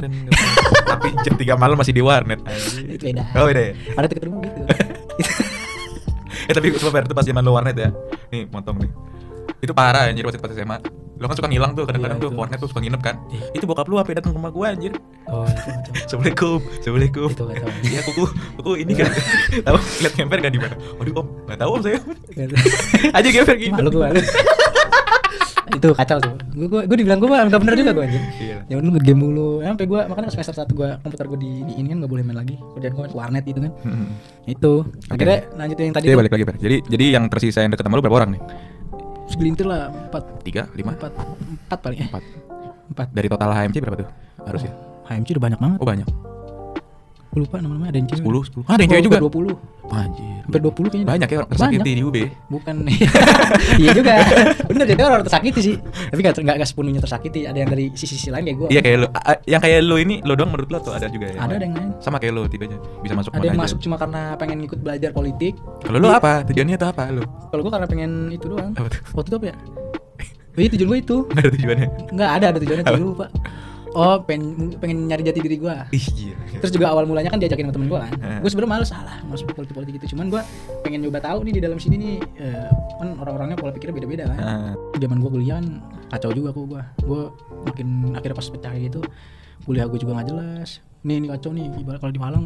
Tapi 0.85 1.09
jam 1.25 1.35
3 1.35 1.57
malam 1.57 1.77
masih 1.77 1.91
di 1.91 2.03
warnet. 2.05 2.39
Itu 2.87 3.05
beda 3.09 3.23
Oh, 3.35 3.47
beda 3.49 3.63
ya. 3.63 3.73
Ada 3.97 4.07
deket 4.09 4.25
rumah 4.27 4.41
gitu 4.45 4.61
Eh 6.51 6.53
tapi 6.53 6.75
coba 6.75 6.91
Ber, 6.91 7.05
itu 7.07 7.15
pas 7.15 7.23
zaman 7.23 7.43
lu 7.43 7.55
warnet 7.55 7.77
ya. 7.79 7.91
Nih, 8.29 8.51
motong 8.51 8.83
nih. 8.83 8.91
Itu 9.63 9.73
parah 9.73 10.11
anjir 10.11 10.27
pas 10.27 10.35
pas 10.35 10.51
SMA. 10.51 10.79
Lo 11.17 11.31
kan 11.31 11.39
suka 11.39 11.47
ngilang 11.47 11.71
tuh 11.73 11.87
kadang-kadang 11.87 12.19
Iya, 12.19 12.27
tuh 12.27 12.31
warnet 12.35 12.59
tuh 12.59 12.67
suka 12.67 12.83
nginep 12.83 12.99
kan. 12.99 13.15
Iya. 13.31 13.43
Itu 13.55 13.65
bokap 13.65 13.87
lu 13.87 13.95
apa 13.95 14.11
datang 14.11 14.35
ke 14.35 14.39
rumah 14.43 14.51
gua 14.51 14.75
anjir. 14.75 14.91
Oh 15.31 15.47
Assalamualaikum. 16.03 16.59
Assalamualaikum. 16.83 17.29
Itu 17.31 17.43
gak 17.47 17.57
tau 17.63 17.71
Iya 17.87 18.01
kuku 18.03 18.25
kuku 18.59 18.73
ini 18.83 18.93
kan. 18.99 19.07
Tahu 19.71 19.77
lihat 20.03 20.13
ngemper 20.19 20.39
enggak 20.43 20.53
di 20.53 20.61
mana? 20.61 20.75
Waduh 20.99 21.15
Om, 21.15 21.27
enggak 21.47 21.59
tahu 21.63 21.71
Om 21.71 21.83
saya. 21.87 21.99
Aja 23.23 23.29
ngemper 23.31 23.55
gitu. 23.55 23.71
Malu 23.73 23.91
gue 23.93 24.09
Itu 25.73 25.89
kacau 25.95 26.19
tuh 26.19 26.35
Gue 26.53 26.67
gue 26.69 26.81
gue 26.85 26.97
dibilang 27.01 27.23
gue 27.23 27.29
gak 27.31 27.61
bener 27.63 27.75
juga 27.79 27.91
gue 27.95 28.05
anjir 28.05 28.23
Iya. 28.37 28.59
Ya 28.67 28.75
udah 28.77 28.91
ngegame 28.93 29.15
mulu 29.17 29.63
Sampai 29.63 29.87
gue 29.87 30.01
makanya 30.05 30.29
semester 30.29 30.55
1 30.59 30.69
gue 30.69 30.89
komputer 31.01 31.25
gue 31.31 31.39
di, 31.39 31.51
di 31.65 31.73
ini 31.79 31.87
kan 31.89 32.03
gak 32.03 32.11
boleh 32.11 32.23
main 32.27 32.37
lagi 32.37 32.59
Kerjaan 32.75 32.93
gue 32.93 33.05
warnet 33.15 33.47
gitu 33.47 33.63
kan 33.63 33.73
Hmm. 33.87 34.11
Itu 34.43 34.85
Akhirnya 35.07 35.47
lanjut 35.55 35.77
yang 35.79 35.95
tadi 35.95 36.05
Jadi 36.11 36.13
tuh, 36.13 36.21
balik 36.21 36.33
lagi 36.35 36.45
Ber. 36.45 36.57
Jadi 36.59 36.77
jadi 36.91 37.05
yang 37.15 37.25
tersisa 37.31 37.63
yang 37.63 37.71
deket 37.71 37.87
sama 37.87 37.95
lu 37.95 38.03
berapa 38.03 38.19
orang 38.19 38.35
nih? 38.37 38.43
Segelintir 39.33 39.65
lah 39.65 39.89
Empat 39.89 40.45
Tiga, 40.45 40.69
lima, 40.77 40.93
Empat 40.93 41.13
Empat 41.17 41.79
paling 41.81 41.99
eh 42.05 42.09
empat. 42.13 42.23
Empat 42.93 43.07
Dari 43.17 43.29
total 43.33 43.51
HMC 43.57 43.77
berapa 43.81 43.97
tuh? 44.05 44.09
Harusnya. 44.45 44.73
HMC 45.09 45.29
udah 45.41 45.45
banyak 45.49 45.59
banget 45.59 45.79
Oh 45.81 45.89
banyak. 45.89 46.32
Gue 47.33 47.49
lupa 47.49 47.65
nama-namanya 47.65 47.97
ada 47.97 47.99
yang 47.99 48.09
cewek 48.13 48.29
10, 48.29 48.61
10. 48.61 48.69
Ah, 48.69 48.77
ada 48.77 48.83
yang 48.85 48.91
cewek 48.93 49.05
juga. 49.09 49.19
20 49.25 49.57
Anjir. 49.93 50.41
Hampir 50.43 50.61
20 50.61 50.93
kayaknya 50.93 51.07
Banyak 51.09 51.29
ya 51.29 51.37
orang 51.41 51.51
tersakiti 51.53 51.91
di 51.97 52.03
UB. 52.05 52.17
Bukan 52.53 52.75
Iya 53.83 53.91
juga 53.97 54.13
Bener 54.69 54.85
jadi 54.85 55.01
orang 55.01 55.25
tersakiti 55.25 55.61
sih 55.65 55.77
Tapi 55.81 56.21
gak, 56.21 56.33
gak, 56.45 56.57
gak 56.61 56.69
sepenuhnya 56.69 57.01
tersakiti 57.01 57.41
Ada 57.49 57.59
yang 57.65 57.71
dari 57.73 57.89
sisi-sisi 57.97 58.29
lain 58.29 58.45
kayak 58.45 58.59
gue 58.61 58.69
Iya 58.69 58.81
kayak 58.85 58.97
lu. 59.01 59.07
Yang 59.49 59.61
kayak 59.65 59.79
lu 59.81 59.97
ini 59.97 60.15
lo 60.25 60.33
doang 60.37 60.51
menurut 60.53 60.69
lo 60.69 60.79
tuh 60.81 60.93
ada 60.93 61.09
juga 61.09 61.33
ya. 61.33 61.39
Ada 61.41 61.53
ada 61.57 61.65
yang 61.65 61.75
lain 61.77 61.91
Sama 62.05 62.17
kayak 62.21 62.33
lu 62.37 62.43
tipenya. 62.53 62.77
Bisa 63.01 63.15
masuk 63.17 63.31
Ada 63.33 63.47
yang 63.49 63.57
masuk 63.57 63.79
cuma 63.81 63.97
karena 63.97 64.23
pengen 64.37 64.59
ikut 64.69 64.79
belajar 64.85 65.11
politik 65.13 65.57
Kalau 65.89 65.99
lu 66.05 66.09
apa? 66.13 66.45
Tujuannya 66.45 66.77
tuh 66.77 66.89
apa 66.93 67.05
lu? 67.09 67.25
Kalau 67.49 67.63
gue 67.65 67.73
karena 67.73 67.87
pengen 67.89 68.11
itu 68.29 68.45
doang 68.45 68.77
Apa 68.77 68.89
tuh? 68.93 69.01
Waktu 69.17 69.29
itu 69.33 69.37
apa 69.41 69.47
ya 69.49 69.57
Oh 70.53 70.61
iya 70.61 70.69
tujuan 70.69 70.89
gue 70.93 70.99
itu 71.01 71.17
Enggak 71.33 71.41
ada 71.49 71.51
tujuannya. 71.57 71.89
Nggak 72.13 72.31
ada 72.37 72.47
ada 72.53 72.59
tujuannya 72.61 72.85
tapi 72.85 73.01
lupa 73.01 73.27
Oh 73.93 74.17
pengen, 74.25 74.73
pengen 74.81 75.05
nyari 75.05 75.21
jati 75.21 75.45
diri 75.45 75.61
gue 75.61 75.75
Ih 75.93 76.07
gila. 76.17 76.37
Terus 76.65 76.73
juga 76.73 76.97
awal 76.97 77.05
mulanya 77.05 77.29
kan 77.29 77.37
diajakin 77.37 77.69
sama 77.69 77.75
temen 77.77 77.89
gue 77.93 78.01
kan. 78.01 78.13
Heeh. 78.17 78.39
Gue 78.41 78.49
sebenernya 78.49 78.73
males 78.73 78.89
salah 78.89 79.21
masuk 79.29 79.53
politik-politik 79.53 80.01
gitu. 80.01 80.17
Cuman 80.17 80.33
gue 80.33 80.41
pengen 80.81 81.05
nyoba 81.05 81.21
tahu 81.21 81.45
nih 81.45 81.61
di 81.61 81.61
dalam 81.61 81.77
sini 81.77 81.97
nih 82.01 82.17
eh, 82.41 82.73
Kan 82.73 83.21
orang-orangnya 83.21 83.61
pola 83.61 83.69
pikirnya 83.75 84.01
beda-beda 84.01 84.25
kan. 84.33 84.39
Zaman 84.97 85.19
gue 85.21 85.31
kuliah 85.37 85.61
kan 85.61 85.67
kacau 86.09 86.33
juga 86.33 86.57
kok 86.57 86.65
gue 86.73 86.83
gue 87.05 87.23
makin 87.69 87.89
akhirnya 88.17 88.37
pas 88.37 88.49
pecah 88.49 88.73
gitu 88.81 89.01
kuliah 89.69 89.85
gue 89.85 89.99
juga 90.01 90.17
nggak 90.17 90.29
jelas. 90.33 90.81
Nih 91.05 91.21
ini 91.21 91.27
kacau 91.29 91.51
nih 91.53 91.69
ibarat 91.77 92.01
kalau 92.01 92.15
di 92.17 92.23
Malang 92.23 92.45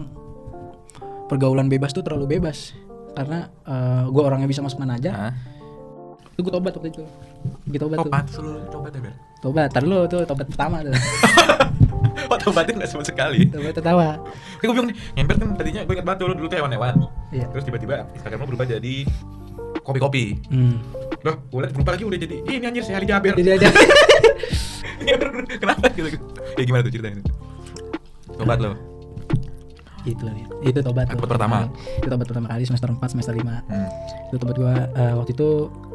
pergaulan 1.30 1.70
bebas 1.70 1.94
tuh 1.94 2.02
terlalu 2.02 2.42
bebas. 2.42 2.74
Karena 3.14 3.46
gue 4.10 4.22
orangnya 4.24 4.50
bisa 4.50 4.66
masuk 4.66 4.82
mana 4.82 4.98
aja. 4.98 5.30
Itu 6.34 6.42
gue 6.42 6.52
tobat 6.52 6.74
waktu 6.74 6.90
itu 6.90 7.06
gue 7.66 7.78
tobat 7.78 7.96
Oh 7.96 8.04
tuh 8.04 8.12
pantas 8.12 8.36
lu 8.36 8.52
coba 8.68 8.86
deh 8.88 9.00
Ber. 9.00 9.12
tobat 9.38 9.68
tar 9.68 9.82
lu 9.82 9.98
tuh 10.06 10.22
tobat 10.22 10.46
pertama 10.46 10.76
tuh 10.80 10.94
Oh 12.26 12.38
tobatin 12.40 12.74
gak 12.76 12.88
sama 12.88 13.04
sekali. 13.04 13.46
tobat 13.46 13.70
tertawa 13.72 14.18
Kayak 14.58 14.64
gue 14.64 14.74
bilang 14.74 14.88
nih, 14.88 14.96
ngemper 15.14 15.34
kan 15.36 15.48
tadinya 15.54 15.80
gue 15.82 15.94
ingat 15.94 16.06
banget 16.06 16.18
tuh 16.18 16.26
lu 16.26 16.34
dulu 16.34 16.46
tuh 16.48 16.58
hewan-hewan. 16.58 16.94
iya 17.30 17.46
Terus 17.48 17.64
tiba-tiba 17.64 17.96
Instagram 18.12 18.38
lu 18.40 18.46
berubah 18.50 18.66
jadi 18.68 18.94
kopi-kopi. 19.80 20.24
hmm. 20.48 20.74
Loh, 21.22 21.36
gue 21.44 21.60
liat 21.60 21.72
berubah 21.72 21.92
lagi 21.94 22.04
udah 22.04 22.18
jadi 22.18 22.36
ini 22.42 22.64
anjir 22.64 22.82
si 22.82 22.90
Ali 22.90 23.06
Jaber. 23.06 23.30
jadi 23.32 23.50
aja 23.56 23.68
Kenapa 25.56 25.86
gitu? 25.92 26.18
Ya 26.56 26.62
gimana 26.64 26.82
tuh 26.82 26.92
ceritanya? 26.92 27.22
Tobat 28.32 28.58
lo. 28.58 28.72
itu 30.04 30.22
itu 30.62 30.78
tobat. 30.80 31.06
Tobat 31.08 31.28
pertama. 31.28 31.66
itu 31.98 32.06
tobat 32.06 32.26
pertama 32.26 32.46
kali 32.48 32.62
semester 32.62 32.86
4 32.88 33.02
semester 33.08 33.34
5 33.34 33.42
Hmm. 33.42 33.88
itu 34.24 34.36
tobat 34.36 34.54
gue 34.56 34.74
waktu 35.16 35.30
itu 35.30 35.48
itu 35.66 35.85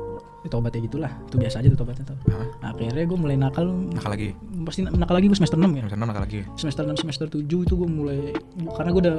tobat 0.43 0.71
ya 0.71 0.81
gitulah 0.81 1.11
itu 1.21 1.35
biasa 1.35 1.55
aja 1.59 1.67
tuh 1.69 1.79
tobatnya 1.79 2.05
tuh 2.07 2.17
Hah? 2.27 2.71
akhirnya 2.71 3.03
gue 3.03 3.13
mulai 3.15 3.35
nakal 3.35 3.65
Nakal 3.87 4.11
lagi. 4.11 4.29
pasti 4.63 4.81
nakal 4.81 5.13
lagi 5.13 5.27
gue 5.27 5.37
semester 5.37 5.53
6 5.55 5.67
ya 5.67 5.69
Semester 5.83 5.95
enam 5.95 6.07
nakal 6.07 6.23
lagi. 6.23 6.39
semester 6.55 6.83
6 6.83 6.97
semester 6.97 7.25
7 7.27 7.45
itu 7.45 7.73
gue 7.75 7.85
mulai 7.87 8.19
karena 8.71 8.89
gue 8.89 9.01
udah 9.03 9.15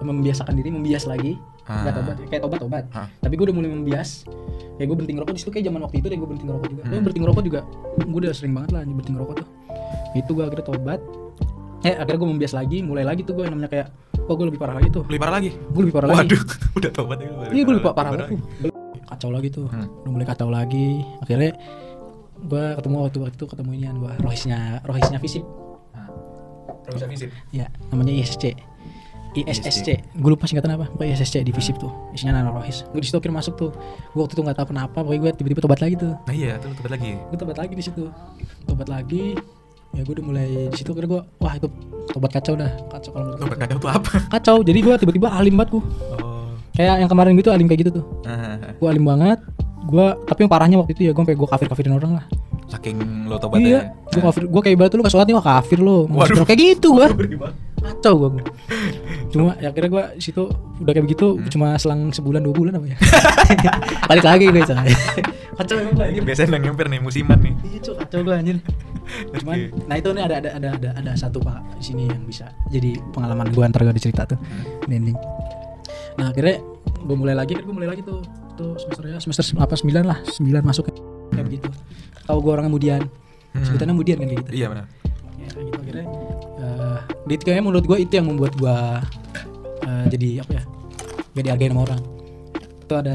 membiasakan 0.00 0.52
diri 0.52 0.68
membias 0.68 1.04
lagi 1.04 1.38
Ah. 1.62 1.86
nggak 1.86 1.94
tobat 1.94 2.16
kayak 2.26 2.42
tobat 2.42 2.58
tobat 2.60 2.84
Ah. 2.90 3.06
tapi 3.16 3.32
gue 3.32 3.44
udah 3.44 3.54
mulai 3.54 3.70
membias 3.70 4.26
kayak 4.74 4.84
gue 4.84 4.96
berhenti 4.98 5.14
ngerokok 5.14 5.32
di 5.32 5.40
situ 5.40 5.50
kayak 5.50 5.64
zaman 5.64 5.80
waktu 5.80 5.96
itu 5.96 6.06
deh 6.06 6.18
gue 6.18 6.26
berhenti 6.26 6.44
ngerokok 6.44 6.68
juga 6.68 6.82
Hmm. 6.82 6.90
Gue 6.90 7.00
berhenti 7.00 7.20
ngerokok 7.22 7.42
juga 7.44 7.60
gue 7.96 8.18
udah 8.18 8.32
sering 8.32 8.52
banget 8.52 8.70
lah 8.72 8.80
berhenti 8.82 9.12
ngerokok 9.12 9.34
tuh 9.38 9.46
itu 10.12 10.30
gue 10.30 10.44
akhirnya 10.44 10.66
tobat 10.66 11.00
eh 11.82 11.94
akhirnya 11.94 12.18
gue 12.18 12.28
membias 12.28 12.52
lagi 12.52 12.78
mulai 12.80 13.02
lagi 13.02 13.22
tuh 13.22 13.32
gue 13.32 13.44
namanya 13.44 13.70
kayak 13.70 13.86
oh 14.22 14.34
gue 14.34 14.46
lebih 14.48 14.58
parah 14.58 14.74
lagi 14.74 14.88
tuh 14.88 15.02
Lebih 15.04 15.18
parah 15.18 15.34
lagi. 15.34 15.50
gue 15.50 15.82
lebih 15.82 15.94
parah 15.94 16.08
lagi 16.08 16.18
Waduh, 16.28 16.42
udah 16.78 16.90
tobat 16.92 17.18
ya. 17.18 17.28
iya 17.48 17.62
gue 17.62 17.72
lebih 17.72 17.86
parah 17.86 18.10
banget 18.10 18.26
tuh 18.28 18.71
kacau 19.22 19.30
lagi 19.30 19.48
tuh 19.48 19.70
Hmm. 19.70 19.86
udah 20.02 20.10
mulai 20.10 20.26
kacau 20.26 20.50
lagi 20.50 21.06
akhirnya 21.22 21.54
gue 22.42 22.64
ketemu 22.74 22.94
waktu 22.98 23.16
waktu 23.22 23.36
itu 23.38 23.46
ketemu 23.46 23.70
inian 23.72 23.96
gue 23.96 24.12
rohisnya 24.18 24.82
rohisnya 24.82 25.22
fisip 25.22 25.46
Terus 26.82 26.98
bisa 26.98 27.06
visit. 27.06 27.30
Ya, 27.54 27.70
namanya 27.88 28.10
ISC. 28.10 28.58
ISSC. 29.32 30.02
Gue 30.12 30.30
lupa 30.34 30.44
singkatan 30.44 30.74
apa. 30.74 30.90
Pokoknya 30.90 31.14
ISSC 31.14 31.40
divisi 31.40 31.70
tuh. 31.72 31.94
Isinya 32.10 32.36
Nana 32.36 32.50
Rohis. 32.50 32.82
Gue 32.90 32.98
di 32.98 33.06
situ 33.06 33.16
akhirnya 33.16 33.38
masuk 33.38 33.54
tuh. 33.54 33.70
Gue 34.10 34.20
waktu 34.20 34.34
itu 34.34 34.42
nggak 34.42 34.58
tahu 34.58 34.74
kenapa. 34.74 34.98
Pokoknya 34.98 35.20
gue 35.22 35.32
tiba-tiba 35.38 35.60
tobat 35.62 35.78
lagi 35.78 35.94
tuh. 35.94 36.12
Nah 36.18 36.34
iya, 36.34 36.58
tuh 36.58 36.74
tobat 36.74 36.92
lagi. 36.92 37.14
Gue 37.22 37.38
tobat 37.38 37.56
lagi 37.56 37.72
di 37.72 37.84
situ. 37.86 38.10
Tobat 38.66 38.90
lagi. 38.90 39.38
ya 39.92 40.02
gue 40.02 40.14
udah 40.16 40.24
mulai 40.24 40.48
di 40.66 40.76
situ 40.76 40.90
kira 40.90 41.04
gue 41.04 41.20
wah 41.36 41.52
itu 41.52 41.68
obat 42.16 42.32
kacau 42.32 42.56
dah 42.56 42.72
kacau 42.88 43.12
kalau 43.12 43.28
menurut 43.28 43.44
gue 43.44 43.60
kadang 43.60 43.76
tuh 43.76 43.90
apa? 43.92 44.12
kacau 44.32 44.56
jadi 44.64 44.78
gue 44.80 44.94
tiba-tiba 44.96 45.28
alim 45.28 45.52
banget 45.52 45.76
gue 45.76 45.84
Oh. 46.16 46.31
Kayak 46.72 46.96
yang 46.98 47.10
kemarin 47.10 47.32
gitu 47.34 47.48
alim 47.48 47.66
kayak 47.66 47.80
gitu 47.82 48.00
tuh 48.00 48.04
Ah, 48.28 48.56
gue 48.72 48.88
alim 48.88 49.04
banget 49.04 49.38
gue 49.82 50.06
tapi 50.24 50.38
yang 50.40 50.50
parahnya 50.50 50.76
waktu 50.76 50.92
itu 50.92 51.02
ya 51.04 51.12
gue 51.12 51.20
sampai 51.20 51.34
gue 51.34 51.48
kafir 51.48 51.66
kafirin 51.66 51.94
orang 51.94 52.12
lah 52.16 52.26
Saking 52.64 53.28
lo 53.28 53.36
iya 53.36 53.40
tobatnya. 53.42 53.78
gue 54.08 54.22
kafir 54.22 54.42
gue 54.46 54.60
kayak 54.62 54.74
ibarat 54.74 54.92
lu 54.92 55.02
gak 55.02 55.12
sholat 55.12 55.26
nih 55.26 55.36
wah 55.36 55.44
kafir 55.44 55.78
lo 55.78 56.06
Waduh. 56.06 56.44
kayak 56.44 56.60
gitu 56.78 56.88
gue 56.94 57.06
kacau 57.84 58.14
gue 58.30 58.46
cuma 59.28 59.58
ya 59.58 59.68
kira 59.68 59.86
gue 59.86 60.02
situ 60.16 60.46
udah 60.78 60.92
kayak 60.92 61.04
begitu 61.04 61.34
Hmm. 61.34 61.50
cuma 61.50 61.68
selang 61.76 62.08
sebulan 62.08 62.40
dua 62.40 62.54
bulan 62.54 62.72
apa 62.74 62.86
ya 62.86 62.96
balik 64.08 64.24
lagi 64.24 64.44
gue 64.46 64.62
coy 64.62 64.94
kacau 65.52 65.74
emang 65.76 65.94
gue 65.94 66.06
Ini 66.08 66.20
biasanya 66.22 66.48
yang 66.54 66.64
ngemper 66.64 66.86
nih 66.88 66.96
musiman 66.98 67.38
nih. 67.38 67.52
Iya 67.62 67.78
cuk 67.82 67.94
kacau 67.98 68.18
gue 68.22 68.34
anjir. 68.34 68.56
Cuman 69.34 69.56
Oke. 69.68 69.84
nah 69.84 69.96
itu 69.98 70.08
nih 70.08 70.22
ada 70.22 70.34
ada 70.38 70.50
ada 70.56 70.68
ada 70.72 70.90
ada 70.96 71.10
satu 71.12 71.38
pak 71.38 71.60
di 71.76 71.84
sini 71.84 72.02
yang 72.06 72.24
bisa 72.24 72.48
jadi 72.72 72.96
pengalaman 73.12 73.52
gue 73.52 73.60
antar 73.60 73.84
gue 73.84 73.92
dicerita 73.92 74.24
tuh 74.24 74.40
Hmm. 74.40 74.88
di 74.88 74.94
ending. 74.96 75.18
Nah 76.16 76.26
akhirnya 76.28 76.60
gue 77.02 77.16
mulai 77.16 77.34
lagi 77.34 77.54
gue 77.54 77.74
mulai 77.74 77.88
lagi 77.88 78.02
tuh 78.02 78.22
tuh 78.52 78.76
semester 78.76 79.04
ya 79.06 79.18
semester 79.18 79.44
apa 79.56 79.74
sembilan 79.74 80.04
lah 80.04 80.18
sembilan 80.24 80.62
masuk 80.62 80.84
kayak 81.30 81.44
begitu. 81.46 81.68
Tahu 82.24 82.38
gue 82.38 82.52
orang 82.52 82.66
kemudian 82.68 83.02
Hmm. 83.52 83.68
sebutannya 83.68 83.92
kemudian 83.92 84.16
kan 84.16 84.26
kayak 84.26 84.40
gitu. 84.42 84.50
Iya 84.54 84.66
benar. 84.68 84.84
Ya 85.36 85.48
kayak 85.50 85.64
gitu 85.68 85.78
akhirnya. 85.78 86.06
eh 86.56 86.98
di 87.22 87.34
kayaknya 87.36 87.62
menurut 87.62 87.84
gue 87.84 87.98
itu 87.98 88.12
yang 88.14 88.26
membuat 88.26 88.52
gue 88.54 88.76
eh, 89.82 90.04
jadi 90.08 90.28
apa 90.40 90.52
ya 90.52 90.62
gak 91.32 91.42
dihargain 91.42 91.70
sama 91.70 91.82
orang 91.84 92.00
itu 92.82 92.94
ada 92.94 93.12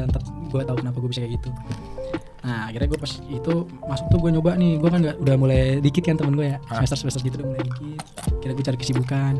gue 0.48 0.62
tahu 0.62 0.76
kenapa 0.76 0.96
gue 0.96 1.10
bisa 1.10 1.20
kayak 1.22 1.34
gitu 1.38 1.48
nah 2.38 2.66
akhirnya 2.66 2.88
gue 2.88 2.98
pas 2.98 3.12
itu 3.20 3.52
masuk 3.82 4.06
tuh 4.08 4.18
gue 4.18 4.30
nyoba 4.30 4.50
nih 4.54 4.72
gue 4.76 4.88
kan 4.88 5.00
nggak 5.00 5.16
udah 5.18 5.34
mulai 5.36 5.60
dikit 5.78 6.02
kan 6.02 6.16
temen 6.16 6.32
gue 6.32 6.46
ya 6.48 6.56
Ah. 6.66 6.80
semester 6.80 6.96
semester 7.02 7.20
gitu 7.20 7.34
udah 7.36 7.48
mulai 7.48 7.62
dikit 7.62 8.00
kira 8.38 8.52
gue 8.52 8.64
cari 8.64 8.78
kesibukan 8.78 9.34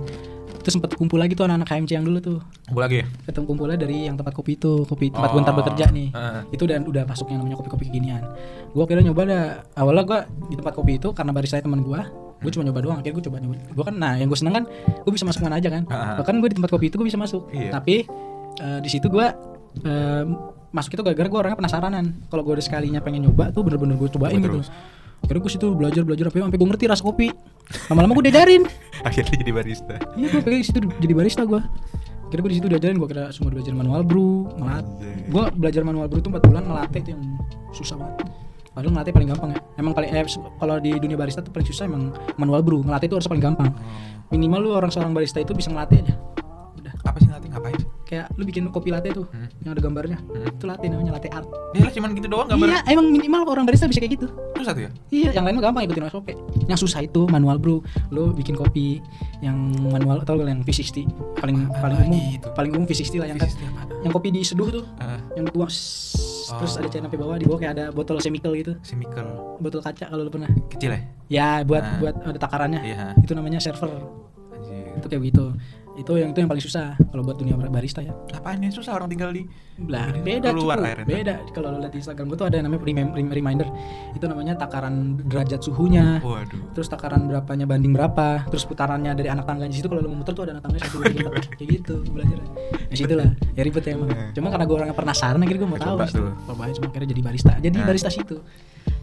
terus 0.69 0.77
sempet 0.77 0.93
kumpul 0.93 1.17
lagi 1.17 1.33
tuh 1.33 1.43
anak-anak 1.43 1.65
KMC 1.67 1.91
yang 1.91 2.05
dulu 2.05 2.19
tuh 2.21 2.39
Kumpul 2.63 2.83
lagi 2.83 2.97
ya? 3.01 3.07
ketemu 3.25 3.45
kumpulnya 3.47 3.79
dari 3.79 4.05
yang 4.05 4.15
tempat 4.15 4.31
kopi 4.31 4.53
itu 4.55 4.85
kopi 4.85 5.09
tempat 5.09 5.27
Oh. 5.27 5.33
gue 5.33 5.41
ntar 5.41 5.55
bekerja 5.55 5.85
nih 5.89 6.09
Ah. 6.13 6.45
itu 6.47 6.63
udah 6.63 6.77
udah 6.83 7.03
masuk 7.03 7.25
yang 7.27 7.41
namanya 7.41 7.57
kopi-kopi 7.57 7.89
kekinian 7.89 8.21
gue 8.69 8.85
kira 8.85 9.01
nyoba 9.01 9.23
dah 9.25 9.45
awalnya 9.75 10.05
gue 10.05 10.19
di 10.47 10.55
tempat 10.55 10.73
kopi 10.75 10.93
itu 10.95 11.09
karena 11.11 11.33
barista 11.33 11.57
teman 11.57 11.81
gue 11.81 12.01
gue 12.39 12.51
cuma 12.53 12.63
nyoba 12.63 12.79
doang 12.79 12.97
akhirnya 12.97 13.17
gue 13.17 13.25
coba 13.25 13.37
nyoba 13.39 13.55
gue 13.67 13.83
kan 13.83 13.95
nah 13.95 14.13
yang 14.15 14.29
gue 14.29 14.37
seneng 14.37 14.55
kan 14.55 14.65
gue 15.01 15.11
bisa 15.11 15.25
masuk 15.25 15.41
mana 15.41 15.57
aja 15.57 15.69
kan 15.69 15.89
Ah. 15.89 16.21
bahkan 16.21 16.37
gue 16.37 16.49
di 16.49 16.57
tempat 16.57 16.69
kopi 16.69 16.87
itu 16.87 16.95
gue 16.95 17.09
bisa 17.09 17.17
masuk 17.17 17.49
Iya. 17.49 17.73
tapi 17.73 18.05
eh, 18.59 18.79
di 18.79 18.89
situ 18.89 19.09
gue 19.09 19.25
eh, 19.81 20.25
masuk 20.69 20.93
itu 20.93 21.03
gara-gara 21.03 21.27
gue 21.27 21.39
orangnya 21.39 21.59
penasaranan 21.59 22.05
kalau 22.27 22.43
gue 22.43 22.53
udah 22.53 22.63
sekalinya 22.63 23.01
pengen 23.01 23.25
nyoba 23.25 23.49
tuh 23.51 23.65
bener-bener 23.65 23.97
gue 23.97 24.11
cobain 24.11 24.37
Coba 24.37 24.45
gitu 24.45 24.61
terus. 24.61 24.69
akhirnya 25.19 25.41
gue 25.41 25.51
situ 25.51 25.67
belajar 25.73 26.03
belajar 26.05 26.25
sampai 26.29 26.41
sampai 26.45 26.59
gue 26.59 26.69
ngerti 26.69 26.85
rasa 26.87 27.03
kopi 27.03 27.27
lama-lama 27.93 28.13
gue 28.21 28.25
diajarin. 28.33 28.63
Akhirnya 29.05 29.35
jadi 29.39 29.53
barista. 29.55 29.95
iya 30.19 30.27
gue 30.33 30.43
kayak 30.43 30.59
di 30.59 30.67
situ 30.67 30.79
jadi 30.99 31.15
barista 31.15 31.43
gue 31.47 31.61
kira 32.29 32.45
gue 32.45 32.51
di 32.53 32.59
situ 32.61 32.69
diajarin 32.69 33.01
gue 33.01 33.09
kira 33.09 33.33
semua 33.33 33.49
belajar 33.57 33.73
manual 33.73 34.05
brew 34.05 34.53
Anjay. 34.61 35.33
gue 35.33 35.45
belajar 35.57 35.81
manual 35.81 36.13
brew 36.13 36.21
itu 36.21 36.29
4 36.29 36.45
bulan 36.45 36.63
ngelatih 36.69 37.01
itu 37.01 37.11
yang 37.17 37.23
susah 37.73 37.97
banget. 37.97 38.17
Padahal 38.69 38.93
ngelatih 38.95 39.13
paling 39.17 39.29
gampang 39.33 39.51
ya. 39.57 39.61
Emang 39.81 39.93
paling 39.97 40.11
eh, 40.13 40.25
kalau 40.61 40.77
di 40.79 40.93
dunia 41.01 41.17
barista 41.17 41.41
tuh 41.41 41.51
paling 41.51 41.67
susah 41.67 41.89
emang 41.89 42.13
manual 42.37 42.61
brew 42.61 42.85
ngelatih 42.85 43.09
itu 43.09 43.17
harus 43.17 43.29
paling 43.29 43.43
gampang. 43.43 43.73
Minimal 44.29 44.61
lu 44.61 44.71
orang 44.77 44.93
seorang 44.93 45.17
barista 45.17 45.41
itu 45.41 45.57
bisa 45.57 45.73
ngelatih 45.73 46.05
aja. 46.05 46.15
Udah. 46.77 46.93
Apa 47.09 47.17
sih 47.17 47.27
ngelatih? 47.33 47.49
Ngapain? 47.49 47.81
Kayak 48.09 48.33
lu 48.35 48.43
bikin 48.43 48.65
kopi 48.67 48.89
latte 48.89 49.13
tuh 49.13 49.29
Hmm. 49.29 49.45
yang 49.61 49.71
ada 49.71 49.81
gambarnya 49.81 50.19
Hmm. 50.19 50.49
itu 50.49 50.65
latte 50.65 50.87
namanya 50.87 51.13
latte 51.13 51.29
art 51.29 51.45
Ya 51.69 51.85
lah 51.85 51.93
cuman 51.93 52.09
gitu 52.13 52.27
doang 52.27 52.49
gambar. 52.49 52.67
iya 52.67 52.81
emang 52.89 53.07
minimal 53.07 53.45
orang 53.47 53.65
barista 53.65 53.85
bisa 53.85 54.01
kayak 54.01 54.17
gitu 54.17 54.27
Terus 54.51 54.67
satu 54.67 54.81
ya? 54.81 54.91
Iya, 55.09 55.31
yang 55.31 55.45
lain 55.45 55.55
mah 55.55 55.65
gampang 55.65 55.87
ikutin 55.87 56.09
SOP. 56.09 56.35
Yang 56.67 56.79
susah 56.81 56.99
itu 57.01 57.29
manual 57.29 57.57
bro. 57.57 57.79
Lo 58.11 58.33
bikin 58.33 58.53
kopi 58.53 58.99
yang 59.39 59.55
manual 59.79 60.19
atau 60.19 60.35
yang 60.37 60.61
V60 60.61 61.07
paling 61.37 61.69
Apaan 61.69 61.95
paling 61.95 62.11
umum. 62.11 62.35
itu? 62.35 62.49
Paling 62.51 62.71
umum 62.73 62.85
V60 62.85 63.17
lah 63.17 63.27
yang 63.29 63.39
kan. 63.39 63.47
Bisnisnya 63.47 63.69
apa? 63.71 63.95
Yang 64.01 64.13
kopi 64.13 64.29
diseduh 64.33 64.69
tuh, 64.73 64.85
Ah, 64.97 65.23
yang 65.33 65.45
dituang 65.47 65.71
sss, 65.71 66.51
terus 66.51 66.73
Oh. 66.73 66.81
ada 66.81 66.89
chain 66.89 67.03
sampai 67.05 67.19
bawah 67.19 67.37
di 67.37 67.47
bawah 67.47 67.61
kayak 67.61 67.73
ada 67.73 67.85
botol 67.89 68.19
chemical 68.19 68.51
gitu. 68.53 68.73
chemical 68.83 69.27
Botol 69.59 69.79
kaca 69.79 70.05
kalau 70.07 70.23
lo 70.23 70.31
pernah. 70.33 70.51
kecil 70.69 70.91
ya? 70.91 71.01
Ya, 71.29 71.49
buat 71.63 71.85
Ah. 71.85 71.99
buat 72.01 72.15
ada 72.19 72.39
takarannya. 72.41 72.81
Iya. 72.83 73.15
Itu 73.17 73.33
namanya 73.33 73.61
server. 73.61 73.95
Anjir. 74.51 74.97
Itu 74.97 75.07
kayak 75.07 75.23
gitu. 75.25 75.48
Itu 75.99 76.15
yang 76.15 76.31
itu 76.31 76.39
yang 76.39 76.47
paling 76.47 76.63
susah 76.63 76.95
kalau 76.97 77.21
buat 77.21 77.37
dunia 77.37 77.59
barista 77.59 77.99
ya. 77.99 78.15
Apaan 78.31 78.59
yang 78.61 78.71
susah 78.71 78.95
orang 78.95 79.09
tinggal 79.09 79.29
di 79.29 79.43
Lah, 79.81 80.11
beda 80.11 80.51
keluar 80.51 80.75
cukup. 80.77 81.07
Beda. 81.07 81.35
Kalau 81.49 81.71
lo 81.71 81.79
lihat 81.79 81.91
di 81.91 81.99
Instagram 81.99 82.27
gue 82.27 82.37
tuh 82.37 82.47
ada 82.47 82.57
yang 82.57 82.67
namanya 82.67 82.83
rem- 82.83 83.15
rem- 83.15 83.31
reminder. 83.33 83.69
Itu 84.11 84.27
namanya 84.27 84.55
takaran 84.57 84.95
derajat 85.25 85.61
suhunya. 85.61 86.19
Waduh. 86.21 86.71
terus 86.71 86.87
takaran 86.87 87.27
berapanya 87.27 87.65
banding 87.65 87.91
berapa 87.91 88.47
terus 88.47 88.63
putarannya 88.63 89.11
dari 89.13 89.27
anak 89.27 89.43
tangganya 89.45 89.71
di 89.71 89.79
situ 89.79 89.89
kalau 89.89 89.99
lu 89.99 90.09
mau 90.09 90.23
muter 90.23 90.31
tuh 90.31 90.47
ada 90.47 90.55
anak 90.55 90.63
tangganya 90.63 90.85
satu 90.85 90.97
dua 90.97 91.11
tiga 91.11 91.29
kayak 91.53 91.69
gitu 91.73 91.95
belajar 92.07 92.39
di 92.87 92.97
situ 92.97 93.15
lah 93.15 93.27
ya 93.53 93.63
ribet 93.63 93.83
ya 93.83 93.93
emang 93.95 94.09
Eh. 94.09 94.31
cuma 94.33 94.47
karena 94.49 94.65
gue 94.65 94.77
orangnya 94.77 94.95
penasaran 94.95 95.41
akhirnya 95.41 95.59
gue 95.59 95.71
mau 95.71 95.81
tahu 95.81 95.97
Coba 95.99 96.07
cobain 96.47 96.73
cuma 96.73 96.87
akhirnya 96.87 97.09
jadi 97.11 97.23
barista 97.25 97.53
jadi 97.59 97.75
Nah. 97.75 97.87
barista 97.87 98.09
situ 98.09 98.37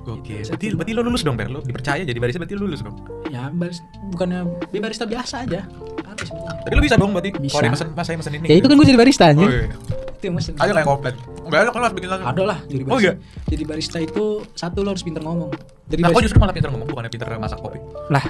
Oke. 0.05 0.37
Gitu. 0.37 0.49
Berarti 0.49 0.65
berarti 0.73 0.91
lo 0.91 1.01
lulus 1.01 1.21
dong, 1.21 1.33
Ber. 1.33 1.47
Lo 1.47 1.59
dipercaya 1.59 2.01
jadi 2.01 2.15
barista 2.15 2.37
berarti 2.37 2.53
lo 2.53 2.63
lulus 2.63 2.81
dong. 2.81 2.95
ya 3.27 3.49
baris, 3.49 3.81
bukannya 4.07 4.39
dia 4.69 4.79
barista 4.79 5.03
biasa 5.03 5.43
aja 5.43 5.65
apa 5.99 6.21
sebenarnya 6.21 6.61
Tadi 6.61 6.73
lo 6.73 6.81
bisa 6.81 6.95
dong 6.95 7.11
berarti. 7.11 7.29
Bisa. 7.35 7.53
Kalau 7.55 7.69
mesen, 7.69 7.87
mas 7.91 8.05
saya 8.05 8.15
mesen 8.15 8.33
ini. 8.33 8.45
ya 8.45 8.55
itu 8.55 8.65
kan 8.65 8.75
gue 8.75 8.85
jadi 8.85 8.97
barista 8.97 9.25
aja 9.27 9.39
Oh, 9.39 9.49
iya. 9.49 9.67
itu 10.15 10.23
yang 10.23 10.35
Ayo 10.55 10.71
kayak 10.73 10.85
komplit. 10.85 11.15
Enggak 11.41 11.59
ada 11.59 11.69
lo 11.69 11.77
harus 11.79 11.93
bikin 11.93 12.09
lagi. 12.09 12.23
ada 12.23 12.43
lah 12.43 12.57
jadi 12.63 12.81
Oh, 12.81 12.87
barista 12.91 13.03
iya? 13.03 13.13
jadi 13.45 13.63
barista 13.63 13.97
itu 13.99 14.23
satu 14.53 14.79
lo 14.79 14.89
harus 14.89 15.01
pinter 15.01 15.21
ngomong 15.21 15.49
jadi 15.85 16.01
Nah, 16.01 16.07
kok 16.07 16.13
barista 16.13 16.25
justru 16.25 16.39
malah 16.39 16.53
pinter 16.53 16.69
ngomong 16.69 16.87
bukannya 16.87 17.09
pinter 17.09 17.27
masak 17.35 17.59
kopi? 17.59 17.77
lah 18.07 18.25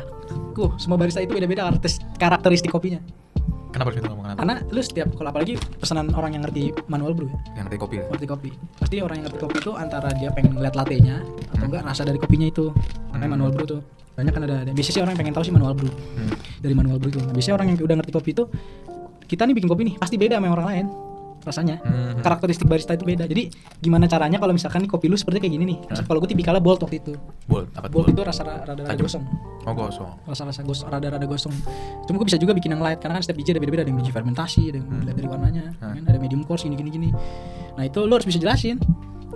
Kuh, 0.51 0.71
semua 0.75 0.95
barista 0.95 1.19
itu 1.19 1.31
beda-beda 1.31 1.63
karakteris- 1.65 2.03
karakteristik 2.15 2.67
kopinya 2.69 2.99
Kenapa 3.69 3.87
harus 3.87 3.97
pinter 3.97 4.09
ngomong 4.09 4.23
kenapa? 4.25 4.37
karena 4.37 4.55
lu 4.65 4.81
setiap 4.81 5.07
kalau 5.13 5.29
apalagi 5.29 5.53
pesanan 5.73 6.07
orang 6.11 6.31
yang 6.31 6.43
ngerti 6.43 6.63
manual 6.85 7.11
brew 7.11 7.27
ya 7.27 7.39
Yang 7.53 7.63
ngerti 7.65 7.77
kopi 7.77 7.95
ya? 7.95 8.03
ngerti 8.09 8.25
kopi 8.25 8.49
pasti 8.73 8.95
orang 8.97 9.15
yang 9.15 9.25
ngerti 9.25 9.39
kopi 9.41 9.55
itu 9.57 9.71
antara 9.73 10.09
dia 10.11 10.29
pengen 10.31 10.51
ngeliat 10.55 10.73
latte-nya 10.73 11.15
atau 11.55 11.61
Hmm. 11.61 11.69
enggak 11.71 11.83
rasa 11.85 12.01
dari 12.03 12.17
kopinya 12.17 12.45
itu 12.45 12.69
namanya 13.07 13.17
Hmm. 13.17 13.31
manual 13.31 13.51
brew 13.51 13.65
tuh 13.65 13.81
banyak 14.11 14.31
kan 14.31 14.41
ada, 14.43 14.55
ada 14.61 14.71
biasanya 14.71 14.91
sih 14.91 15.01
orang 15.01 15.11
yang 15.11 15.21
pengen 15.21 15.33
tahu 15.33 15.43
sih 15.43 15.53
manual 15.53 15.73
brew 15.73 15.91
Hmm. 15.91 16.31
dari 16.57 16.73
manual 16.73 16.97
brew 16.97 17.09
itu 17.09 17.19
nah, 17.19 17.31
biasanya 17.31 17.55
orang 17.55 17.67
yang 17.69 17.77
udah 17.79 17.95
ngerti 17.97 18.11
kopi 18.11 18.29
itu 18.31 18.43
kita 19.25 19.41
nih 19.41 19.53
bikin 19.53 19.67
kopi 19.67 19.81
nih 19.83 19.95
pasti 19.95 20.15
beda 20.15 20.35
sama 20.35 20.51
orang 20.51 20.67
lain 20.69 20.87
rasanya 21.41 21.77
Hmm. 21.77 22.17
karakteristik 22.19 22.65
barista 22.65 22.91
itu 22.91 23.05
beda 23.05 23.23
jadi 23.23 23.53
gimana 23.77 24.05
caranya 24.05 24.35
kalau 24.35 24.49
misalkan 24.49 24.81
nih 24.81 24.89
kopi 24.89 25.05
lu 25.05 25.13
seperti 25.13 25.37
kayak 25.39 25.53
gini 25.53 25.65
nih 25.67 25.77
Hah? 25.87 26.01
kalau 26.03 26.17
gue 26.17 26.25
tipikalnya 26.27 26.57
bold 26.57 26.81
waktu 26.81 26.97
itu 26.99 27.13
Bold, 27.45 27.69
apa 27.71 27.85
bold 27.85 28.09
itu 28.09 28.17
rasa 28.19 28.41
rada-rada 28.41 28.81
Tajam. 28.83 29.05
gosong 29.05 29.23
Oh, 29.61 29.73
gosong. 29.73 30.09
rasa-rasa 30.25 30.61
gosong 30.61 30.87
rada-rada 30.87 31.21
gosong 31.23 31.53
cuma 32.05 32.15
gue 32.17 32.25
bisa 32.25 32.37
juga 32.37 32.49
bikin 32.51 32.73
yang 32.73 32.81
light 32.81 32.97
karena 32.97 33.17
kan 33.17 33.21
setiap 33.21 33.37
biji 33.37 33.49
ada 33.51 33.61
beda-beda 33.61 33.81
ada 33.81 33.89
yang 33.89 33.99
biji 33.99 34.09
fermentasi 34.09 34.61
ada 34.67 34.77
yang 34.79 34.87
Hmm. 34.87 35.05
dari 35.05 35.27
warnanya 35.27 35.65
Hmm. 35.75 35.93
kan 35.95 36.03
ada 36.07 36.17
medium 36.17 36.41
coarse 36.41 36.65
gini 36.65 36.75
gini 36.75 36.89
gini 36.89 37.09
nah 37.75 37.83
itu 37.83 37.99
lo 37.99 38.13
harus 38.15 38.25
bisa 38.25 38.37
jelasin 38.37 38.81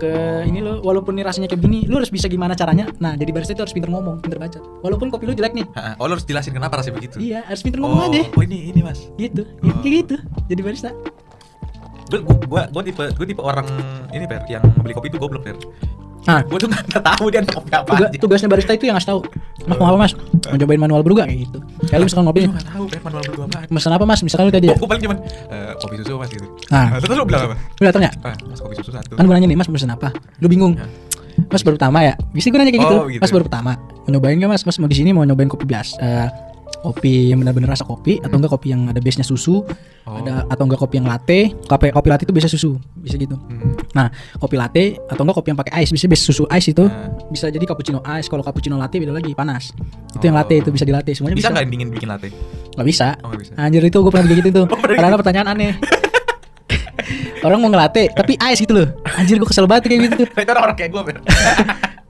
ke 0.00 0.10
ini 0.42 0.58
lo 0.58 0.80
walaupun 0.80 1.12
ini 1.12 1.22
rasanya 1.22 1.46
kayak 1.46 1.60
gini 1.60 1.84
lo 1.84 2.00
harus 2.00 2.08
bisa 2.08 2.24
gimana 2.26 2.56
caranya 2.56 2.88
nah 2.96 3.12
jadi 3.12 3.28
barista 3.30 3.52
itu 3.52 3.60
harus 3.60 3.70
pinter 3.70 3.86
ngomong 3.86 4.18
pinter 4.18 4.40
baca 4.40 4.56
walaupun 4.80 5.12
kopi 5.12 5.28
lo 5.28 5.34
jelek 5.34 5.52
nih 5.52 5.66
Ha, 5.76 6.00
Oh, 6.00 6.08
lo 6.08 6.16
harus 6.16 6.24
jelasin 6.24 6.50
kenapa 6.50 6.80
rasanya 6.80 6.96
begitu. 6.96 7.20
iya 7.20 7.44
harus 7.44 7.60
pinter 7.60 7.78
ngomong 7.78 8.00
oh, 8.00 8.08
aja 8.08 8.24
Oh, 8.26 8.40
ini 8.40 8.72
ini, 8.72 8.80
Mas. 8.80 9.12
gitu 9.14 9.44
Oh. 9.60 9.76
kayak 9.78 9.94
gitu 10.00 10.16
jadi 10.48 10.60
barista 10.60 10.90
Gue 12.10 12.18
gua 12.48 12.66
gua 12.66 12.82
tipe 12.82 13.04
gua 13.06 13.22
tipe 13.24 13.38
orang 13.38 13.66
ini, 14.10 14.26
Per, 14.26 14.42
yang 14.50 14.66
beli 14.82 14.90
kopi 14.90 15.06
itu 15.06 15.18
goblok, 15.18 15.46
Per. 15.46 15.54
Nah 16.22 16.40
Gue 16.42 16.56
tuh 16.56 16.68
nggak 16.68 17.00
tahu 17.00 17.24
dia 17.28 17.40
kopi 17.42 17.70
apa 17.70 17.86
tuga- 17.86 18.06
aja. 18.06 18.18
tugasnya 18.18 18.48
barista 18.48 18.72
itu 18.72 18.84
yang 18.84 18.94
ngasih 18.94 19.08
tahu 19.08 19.20
mas 19.62 19.76
mau 19.76 19.86
apa 19.86 19.98
mas 19.98 20.12
mau 20.12 20.56
cobain 20.56 20.76
manual 20.78 21.00
brew 21.00 21.14
gak 21.14 21.26
kayak 21.26 21.40
gitu 21.44 21.58
kayak 21.82 21.98
lu 21.98 22.04
misalkan 22.04 22.24
ngopi 22.26 22.40
Gue 22.42 22.52
nggak 22.52 22.66
tahu, 22.66 22.84
Per, 22.86 23.00
manual 23.02 23.22
berdua 23.24 23.44
apaan. 23.46 23.66
pesan 23.70 23.92
apa 23.92 24.04
mas 24.04 24.20
misalkan 24.20 24.44
lu 24.44 24.52
tadi 24.52 24.66
ya 24.66 24.74
Gue 24.74 24.84
paling 24.86 25.02
cuman 25.02 25.18
eh, 25.48 25.72
kopi 25.76 25.94
susu 25.96 26.12
mas 26.14 26.28
gitu. 26.28 26.46
Nah. 26.68 26.86
terus 26.96 27.14
lo 27.14 27.24
bilang 27.24 27.42
apa? 27.46 27.56
lu 27.56 27.82
datang 27.82 28.02
ya 28.02 28.12
Ah, 28.20 28.34
mas 28.42 28.58
kopi 28.58 28.74
susu 28.74 28.90
satu. 28.90 29.12
kan 29.12 29.22
gue 29.22 29.32
nanya 29.32 29.46
nih 29.46 29.56
mas 29.56 29.66
mau 29.66 29.74
pesen 29.74 29.88
apa 29.88 30.08
lu 30.38 30.46
bingung 30.46 30.74
Ya. 30.76 30.84
mas 31.48 31.62
baru 31.62 31.74
pertama 31.74 31.98
ya 32.00 32.14
bisa 32.30 32.46
gue 32.46 32.58
nanya 32.58 32.68
kayak 32.70 32.84
gitu 32.84 32.96
Oh, 32.96 33.06
gitu. 33.06 33.20
mas 33.20 33.30
baru 33.30 33.44
pertama 33.44 33.72
mau 33.98 34.10
nyobain 34.10 34.36
gak 34.36 34.50
mas 34.50 34.62
mas 34.62 34.76
mau 34.76 34.86
di 34.86 34.96
sini 34.96 35.10
mau 35.10 35.22
nyobain 35.22 35.46
kopi 35.46 35.64
biasa 35.64 35.96
Eh, 35.98 36.28
kopi 36.78 37.28
yang 37.28 37.38
benar-benar 37.38 37.72
rasa 37.72 37.82
kopi 37.82 38.16
atau 38.18 38.32
enggak 38.34 38.48
kopi 38.50 38.70
yang 38.70 38.86
ada 38.86 38.96
base 38.98 39.16
nya 39.16 39.24
susu 39.24 39.64
Oh. 40.02 40.16
ada 40.16 40.42
atau 40.46 40.64
enggak 40.64 40.80
kopi 40.80 40.96
yang 40.96 41.04
latte 41.06 41.52
kopi 41.62 41.88
kopi 41.88 42.08
latte 42.08 42.24
itu 42.24 42.32
biasa 42.32 42.48
susu 42.48 42.76
bisa 42.96 43.14
gitu 43.14 43.36
Hmm. 43.36 43.69
Nah 43.90 44.06
kopi 44.36 44.54
latte 44.54 44.84
atau 45.04 45.20
enggak 45.20 45.36
kopi 45.36 45.48
yang 45.50 45.58
pakai 45.58 45.72
ice 45.80 45.90
bisa 45.90 46.06
susu 46.12 46.46
ice 46.48 46.70
itu 46.70 46.82
Nah. 46.82 47.10
bisa 47.26 47.46
jadi 47.46 47.64
cappuccino 47.64 47.98
ice 48.12 48.26
kalau 48.26 48.40
cappuccino 48.40 48.74
latte 48.74 48.96
beda 48.96 49.10
lagi 49.10 49.32
panas 49.32 49.74
itu 50.10 50.22
yang 50.22 50.34
Oh. 50.34 50.40
latte 50.40 50.54
itu 50.58 50.70
bisa 50.70 50.82
di 50.82 50.90
latte 50.90 51.10
semuanya 51.10 51.34
Bisa 51.34 51.48
bisa 51.48 51.52
nggak 51.52 51.66
dingin 51.66 51.88
bikin 51.88 52.08
latte? 52.08 52.28
nggak 52.70 52.86
bisa 52.86 53.06
Oh, 53.18 53.28
nggak 53.28 53.40
bisa. 53.40 53.52
anjir 53.56 53.82
itu 53.82 53.98
gue 53.98 54.10
pernah 54.10 54.24
kayak 54.24 54.38
gitu 54.40 54.50
tuh 54.52 54.66
Oh, 54.70 54.78
karena 54.78 55.08
gitu? 55.08 55.18
pertanyaan 55.18 55.48
aneh 55.48 55.72
orang 57.42 57.58
mau 57.58 57.68
ngelate 57.68 58.12
tapi 58.12 58.36
ice 58.38 58.60
gitu 58.60 58.74
loh 58.74 58.88
anjir 59.10 59.36
gue 59.36 59.48
kesel 59.48 59.64
banget 59.64 59.88
kayak 59.88 60.00
gitu 60.06 60.14
tuh 60.22 60.28
itu 60.38 60.50
orang-orang 60.50 60.76
kayak 60.76 60.90
gue. 60.90 61.02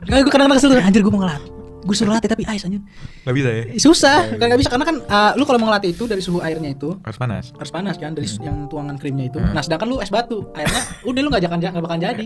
Nggak, 0.01 0.19
gue 0.19 0.33
kadang-kadang 0.33 0.59
kesel 0.59 0.69
tuh, 0.71 0.81
anjir 0.81 1.01
gue 1.01 1.12
mau 1.12 1.23
ngelat 1.23 1.43
gue 1.81 1.95
suruh 1.95 2.12
latih 2.12 2.29
tapi 2.29 2.45
ice 2.45 2.64
anjir 2.64 2.85
Gak 3.23 3.33
bisa 3.33 3.49
ya? 3.49 3.62
susah 3.75 4.19
kan 4.33 4.47
nggak 4.47 4.61
bisa. 4.61 4.69
karena 4.69 4.85
kan 4.85 4.97
uh, 5.01 5.33
lu 5.33 5.43
kalau 5.43 5.57
mau 5.57 5.69
ngelatih 5.69 5.90
itu 5.90 6.05
dari 6.05 6.21
suhu 6.21 6.38
airnya 6.38 6.71
itu 6.71 6.93
Harus 7.01 7.16
panas. 7.16 7.45
harus 7.51 7.71
panas 7.71 7.97
kan 7.97 8.12
dari 8.12 8.29
su- 8.29 8.40
yang 8.40 8.69
tuangan 8.69 8.95
krimnya 8.95 9.27
itu. 9.27 9.38
Hmm. 9.38 9.53
nah 9.53 9.61
sedangkan 9.61 9.88
lu 9.88 9.97
es 9.99 10.09
batu 10.09 10.45
airnya 10.53 10.83
udah 11.03 11.21
lu 11.21 11.29
nggak 11.29 11.40
akan 11.43 11.59
nggak 11.59 11.81
bakal 11.81 11.99
jadi. 11.99 12.25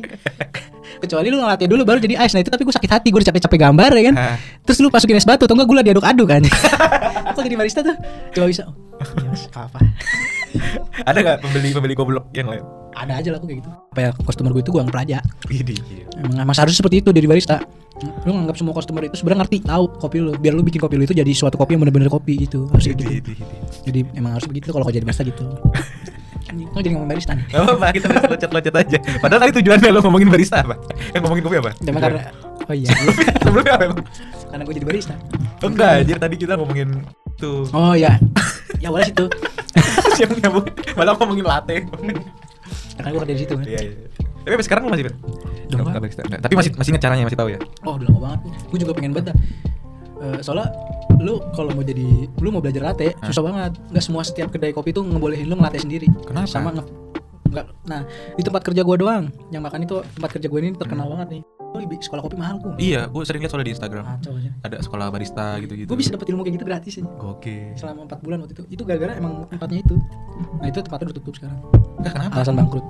Kecuali 1.03 1.27
lu 1.29 1.38
ngelatih 1.38 1.67
dulu 1.67 1.83
baru 1.83 1.99
jadi 1.99 2.19
ice 2.21 2.35
nah 2.35 2.43
itu 2.43 2.51
tapi 2.51 2.62
gue 2.62 2.75
sakit 2.75 2.90
hati 2.90 3.09
gue 3.09 3.19
udah 3.19 3.29
capek-capek 3.31 3.59
gambar 3.61 3.90
ya 3.93 4.03
kan. 4.11 4.14
Terus 4.62 4.79
lu 4.79 4.88
masukin 4.90 5.17
es 5.17 5.25
batu 5.25 5.47
atau 5.47 5.55
enggak 5.55 5.69
gula 5.71 5.83
diaduk-aduk 5.83 6.27
kan. 6.27 6.43
Aku 7.33 7.40
jadi 7.40 7.55
barista 7.55 7.81
tuh? 7.81 7.95
Coba 8.31 8.47
bisa. 8.47 8.62
Oh, 8.67 8.75
iya, 9.19 9.29
Mas, 9.31 9.47
apa 9.51 9.79
Ada 11.09 11.19
gak 11.21 11.37
pembeli-pembeli 11.43 11.95
goblok 11.95 12.31
yang 12.31 12.47
lain? 12.47 12.62
Ada 12.94 13.12
aja 13.18 13.28
lah 13.30 13.38
aku 13.38 13.46
kayak 13.46 13.59
gitu 13.61 13.70
apa 13.70 14.00
ya 14.00 14.11
customer 14.16 14.50
gue 14.50 14.62
itu 14.62 14.70
gue 14.70 14.80
anggap 14.80 14.98
aja 15.02 15.18
Ini. 15.46 15.74
emang 16.18 16.38
emang 16.42 16.54
seharusnya 16.54 16.78
seperti 16.78 16.96
itu 17.02 17.11
dari 17.11 17.26
barista 17.26 17.59
lu 18.26 18.30
nganggap 18.30 18.57
semua 18.59 18.74
customer 18.74 19.02
itu 19.02 19.16
sebenarnya 19.16 19.46
ngerti 19.46 19.57
tahu 19.62 19.85
kopi 19.98 20.18
lu 20.18 20.33
biar 20.35 20.52
lu 20.52 20.62
bikin 20.62 20.78
kopi 20.78 20.94
lu 20.94 21.04
itu 21.04 21.14
jadi 21.14 21.30
suatu 21.30 21.54
kopi 21.54 21.78
yang 21.78 21.87
bener-bener 21.87 22.11
kopi 22.11 22.38
gitu 22.40 22.66
harus 22.70 22.87
gitu 22.87 23.02
jadi 23.87 24.00
emang 24.14 24.35
harus 24.35 24.46
begitu 24.46 24.70
kalau 24.70 24.83
kau 24.83 24.94
jadi 24.94 25.04
barista 25.04 25.22
gitu 25.22 25.46
Kau 26.70 26.78
jadi 26.78 26.94
ngomong 26.94 27.11
barista 27.11 27.35
nih 27.35 27.50
Gak 27.50 27.66
apa-apa, 27.66 27.87
kita 27.90 28.07
loncat-loncat 28.30 28.74
aja. 28.78 28.98
Padahal 29.18 29.40
tadi 29.42 29.52
tujuannya 29.59 29.90
lo 29.90 30.00
ngomongin 30.07 30.28
barista 30.30 30.62
apa? 30.62 30.78
Yang 31.11 31.22
ngomongin 31.26 31.42
kopi 31.42 31.57
apa? 31.59 31.70
Cuma 31.83 31.98
karena 31.98 32.20
oh 32.70 32.74
iya 32.76 32.90
Sebelumnya 33.42 33.72
apa 33.74 33.85
emang? 33.90 34.00
karena 34.54 34.62
gue 34.62 34.74
jadi 34.78 34.87
barista 34.87 35.14
Oh, 35.64 35.68
enggak, 35.72 36.07
anjir 36.07 36.18
tadi 36.20 36.35
kita 36.38 36.54
ngomongin 36.54 37.02
tuh. 37.35 37.66
oh 37.74 37.98
iya 37.98 38.22
ya 38.78 38.87
awalnya 38.92 39.11
situ 39.11 39.26
Siapa 40.20 40.30
nyambung? 40.38 40.66
Malah 40.94 41.18
ngomongin 41.18 41.42
latte. 41.42 41.76
karena 42.94 43.09
gue 43.11 43.20
kerja 43.20 43.35
di 43.35 43.40
situ 43.40 43.54
kan 43.54 43.64
Iya, 43.64 43.80
iya. 43.80 43.92
Tapi 44.44 44.52
sampai 44.52 44.66
sekarang 44.66 44.83
lo 44.85 44.90
masih 44.92 45.04
Fir? 45.04 45.14
Udah 45.14 45.24
Nggak 45.64 45.85
nggak. 45.85 46.02
barista. 46.02 46.22
Nggak, 46.22 46.40
Tapi 46.40 46.54
masih 46.54 46.70
masih 46.76 46.90
ingat 46.92 47.02
caranya, 47.02 47.24
masih 47.24 47.38
tahu 47.38 47.48
ya? 47.48 47.59
oh 47.83 47.94
udah 47.96 48.07
lama 48.07 48.20
banget 48.20 48.40
gue 48.44 48.78
juga 48.78 48.92
pengen 48.92 49.12
banget. 49.12 49.37
Eh, 50.16 50.38
soalnya 50.40 50.68
lu 51.16 51.35
kalau 51.52 51.70
mau 51.70 51.83
jadi 51.83 52.07
lu 52.35 52.48
mau 52.48 52.59
belajar 52.59 52.83
latte 52.83 53.12
susah 53.22 53.42
banget 53.42 53.72
nggak 53.88 54.02
semua 54.02 54.22
setiap 54.22 54.48
kedai 54.48 54.70
kopi 54.70 54.90
tuh 54.90 55.02
ngebolehin 55.02 55.46
lu 55.46 55.54
ngelatih 55.54 55.80
sendiri 55.80 56.09
Kenapa? 56.22 56.48
sama 56.48 56.72
nge 56.72 56.85
nggak 57.46 57.66
nah 57.85 58.02
di 58.33 58.42
tempat 58.42 58.62
kerja 58.62 58.83
gua 58.83 58.96
doang 58.96 59.24
yang 59.48 59.62
makan 59.62 59.85
itu 59.85 60.00
tempat 60.11 60.30
kerja 60.33 60.46
gue 60.48 60.59
ini 60.59 60.74
terkenal 60.74 61.07
banget 61.07 61.28
nih 61.30 61.42
di 61.76 61.98
sekolah 61.98 62.22
kopi 62.22 62.37
mahal 62.37 62.56
kok 62.56 62.78
Iya, 62.78 63.06
gue 63.06 63.22
sering 63.22 63.42
lihat 63.42 63.50
soalnya 63.50 63.66
di 63.66 63.74
Instagram. 63.74 64.04
kacau 64.08 64.32
aja 64.32 64.50
Ada 64.62 64.76
sekolah 64.80 65.06
barista 65.08 65.58
gitu-gitu. 65.58 65.88
gue 65.90 65.98
bisa 65.98 66.10
dapat 66.10 66.26
ilmu 66.28 66.40
kayak 66.40 66.54
gitu 66.54 66.64
gratis 66.64 66.92
aja 66.96 67.10
Oke. 67.20 67.74
selama 67.74 68.00
4 68.08 68.22
bulan 68.22 68.38
waktu 68.40 68.52
itu 68.52 68.62
itu 68.70 68.82
gara-gara 68.84 69.12
emang 69.14 69.32
tempatnya 69.48 69.78
itu 69.80 69.96
nah 70.56 70.66
itu 70.66 70.78
tempatnya 70.80 71.04
udah 71.08 71.16
tutup 71.16 71.34
sekarang 71.34 71.58
Enggak 71.98 72.12
kenapa? 72.14 72.32
alasan 72.37 72.54
bangkrut 72.56 72.87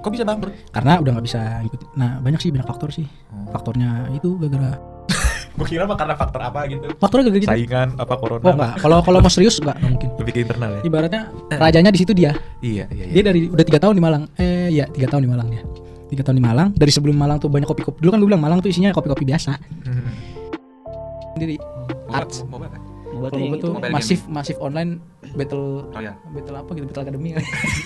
Kok 0.00 0.10
bisa 0.10 0.24
bangkrut? 0.24 0.54
karena 0.70 0.92
udah 0.96 1.10
nggak 1.12 1.26
bisa 1.26 1.40
ikut 1.62 1.80
nah 1.92 2.10
banyak 2.18 2.38
sih 2.38 2.48
banyak 2.48 2.64
faktor 2.64 2.88
sih 2.88 3.06
Oh. 3.28 3.50
faktornya 3.50 3.90
itu 4.12 4.38
gara-gara 4.38 4.78
Gue 5.50 5.66
kira 5.66 5.82
mah 5.84 5.98
karena 5.98 6.14
faktor 6.14 6.40
apa 6.40 6.60
gitu. 6.64 6.86
faktornya 6.96 7.24
gara-gara 7.26 7.42
gitu 7.42 7.50
Saingan 7.52 7.88
apa 7.98 8.14
corona? 8.14 8.42
oh 8.42 8.54
enggak 8.54 8.72
kalau 8.78 8.98
kalau 9.00 9.18
mau 9.18 9.28
serius 9.28 9.58
enggak 9.58 9.74
nggak 9.76 9.90
mungkin 9.90 10.08
Lebih 10.16 10.32
ke 10.32 10.40
internal 10.40 10.70
ya? 10.72 10.80
ibaratnya 10.82 11.20
rajanya 11.52 11.90
di 11.90 11.98
situ 11.98 12.12
dia 12.12 12.32
Iya, 12.60 12.86
iya, 12.88 13.04
iya. 13.04 13.12
dia 13.12 13.22
dari 13.24 13.40
udah 13.48 13.64
tiga 13.64 13.78
tahun 13.78 13.94
di 13.96 14.02
Malang 14.02 14.22
eh 14.36 14.70
ya 14.70 14.86
tiga 14.86 15.06
tahun 15.08 15.22
di 15.24 15.30
Malang 15.30 15.48
dia 15.48 15.62
tiga 16.10 16.22
tahun 16.22 16.36
di 16.36 16.44
Malang 16.44 16.68
dari 16.72 16.90
sebelum 16.90 17.14
Malang 17.14 17.38
tuh 17.38 17.46
banyak 17.46 17.64
kopi-kopi 17.64 17.98
dulu 17.98 18.10
kan 18.10 18.18
gue 18.18 18.28
bilang 18.28 18.42
Malang 18.42 18.58
tuh 18.58 18.68
isinya 18.68 18.90
kopi-kopi 18.90 19.22
biasa 19.24 19.54
Hmm. 19.80 20.10
sendiri 21.32 21.56
Mau 21.56 22.12
Arts. 22.12 22.42
Mau 22.44 22.58
kalau 23.20 23.36
yang 23.36 23.52
gue 23.52 23.60
tuh 23.60 23.72
itu. 23.76 23.90
masif 23.90 24.20
masif 24.26 24.56
online 24.58 24.96
battle 25.30 25.84
Oh 25.88 26.00
ya. 26.00 26.16
battle 26.26 26.56
apa 26.56 26.70
gitu 26.72 26.84
battle 26.88 27.02
academy 27.04 27.30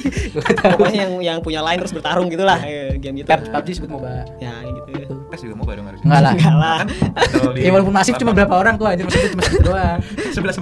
Pokoknya 0.75 0.99
yang 1.01 1.13
yang 1.21 1.39
punya 1.41 1.59
line 1.61 1.81
terus 1.81 1.91
bertarung 1.91 2.29
gitu 2.29 2.41
lah 2.41 2.63
eh, 2.63 2.95
game 2.97 3.19
gitu. 3.19 3.27
PUBG 3.27 3.69
sebut 3.75 3.91
MOBA 3.91 4.31
Ya 4.39 4.53
gitu. 4.63 5.17
Tes 5.27 5.41
juga 5.43 5.55
mau 5.57 5.67
dong 5.67 5.85
harusnya. 5.85 6.07
enggak 6.07 6.23
lah 6.23 6.33
Enggak 6.33 6.55
lah. 6.55 6.79
Di- 7.51 7.61
ya 7.61 7.71
walaupun 7.73 7.93
masif 7.93 8.15
cuma 8.15 8.31
berapa 8.31 8.55
orang 8.55 8.75
kok 8.77 8.87
anjir 8.87 9.05
maksudnya 9.05 9.31
cuma 9.33 9.45
segitu 9.51 9.67
doang 9.67 9.99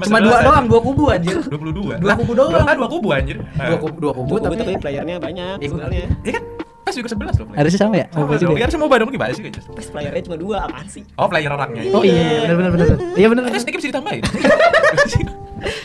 cuma 0.01 0.19
dua 0.19 0.39
doang 0.41 0.65
dua 0.65 0.81
kubu 0.81 1.05
anjir 1.11 1.37
22. 1.37 2.01
Dua 2.01 2.15
kubu 2.17 2.33
doang. 2.33 2.65
Kan 2.65 2.77
dua 2.79 2.89
kubu 2.89 3.09
anjir. 3.13 3.37
dua 3.53 3.79
kubu 3.79 3.97
dua 4.01 4.13
kubu 4.15 4.35
tapi, 4.41 4.57
playernya 4.79 5.17
banyak 5.19 5.57
Iya, 5.59 5.69
sebenarnya. 5.69 6.07
Iya 6.23 6.33
kan? 6.33 6.45
Pas 6.93 7.01
juga 7.01 7.09
11 7.09 7.41
loh. 7.41 7.47
harusnya 7.57 7.81
sama 7.81 7.95
ya 7.97 8.07
Sama 8.13 8.37
dong. 8.37 8.53
Ya 8.53 8.61
ya? 8.61 8.63
harusnya 8.69 8.81
mau 8.81 8.93
dong 8.93 9.11
gimana 9.11 9.33
sih? 9.33 9.43
Pas 9.49 9.87
playernya 9.89 10.23
cuma 10.29 10.37
dua 10.37 10.57
apaan 10.69 10.87
sih? 10.87 11.03
Oh, 11.17 11.25
player 11.25 11.49
orangnya. 11.49 11.83
oh 11.89 12.05
iya 12.05 12.45
benar 12.45 12.57
benar 12.61 12.71
benar 12.71 12.87
iya 13.17 13.27
benar 13.33 13.43
Eh, 13.49 13.57
sedikit 13.57 13.81
bisa 13.81 13.89
ditambahin. 13.89 14.23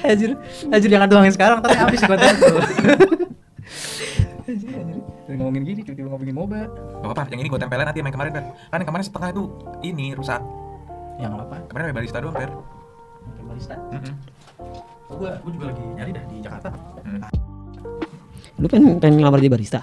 Anjir, 0.04 0.32
anjir 0.68 0.90
jangan 0.90 1.06
tuangin 1.06 1.30
sekarang, 1.32 1.62
tapi 1.62 1.78
habis 1.78 2.02
konten 2.02 2.34
tuh. 2.34 2.58
Anjir, 4.44 4.74
anjir. 4.74 4.98
Ngomongin 5.30 5.64
gini, 5.64 5.80
tiba-tiba 5.84 6.10
ngomongin 6.10 6.34
MOBA. 6.34 6.62
Gak 6.66 7.06
apa-apa, 7.06 7.30
yang 7.30 7.40
ini 7.40 7.48
gue 7.48 7.60
tempelin 7.60 7.86
nanti 7.86 8.00
yang 8.00 8.08
main 8.08 8.16
kemarin, 8.16 8.32
Per. 8.34 8.44
Kan 8.68 8.78
yang 8.82 8.90
kemarin 8.90 9.06
setengah 9.06 9.30
itu 9.30 9.44
ini 9.84 10.06
rusak. 10.12 10.42
Yang 11.20 11.32
apa? 11.40 11.56
Kemarin 11.68 11.94
barista 11.94 12.18
doang, 12.18 12.34
Per. 12.34 12.50
Barista. 13.46 13.76
Gua, 15.08 15.30
gua 15.38 15.52
juga 15.52 15.66
lagi 15.70 15.84
nyari 15.94 16.12
dah 16.12 16.24
di 16.26 16.36
Jakarta. 16.42 16.70
Hmm. 16.74 17.22
Lu 18.58 18.66
pengen 18.66 18.98
pengen 18.98 19.16
ngelamar 19.20 19.38
jadi 19.38 19.52
barista? 19.52 19.80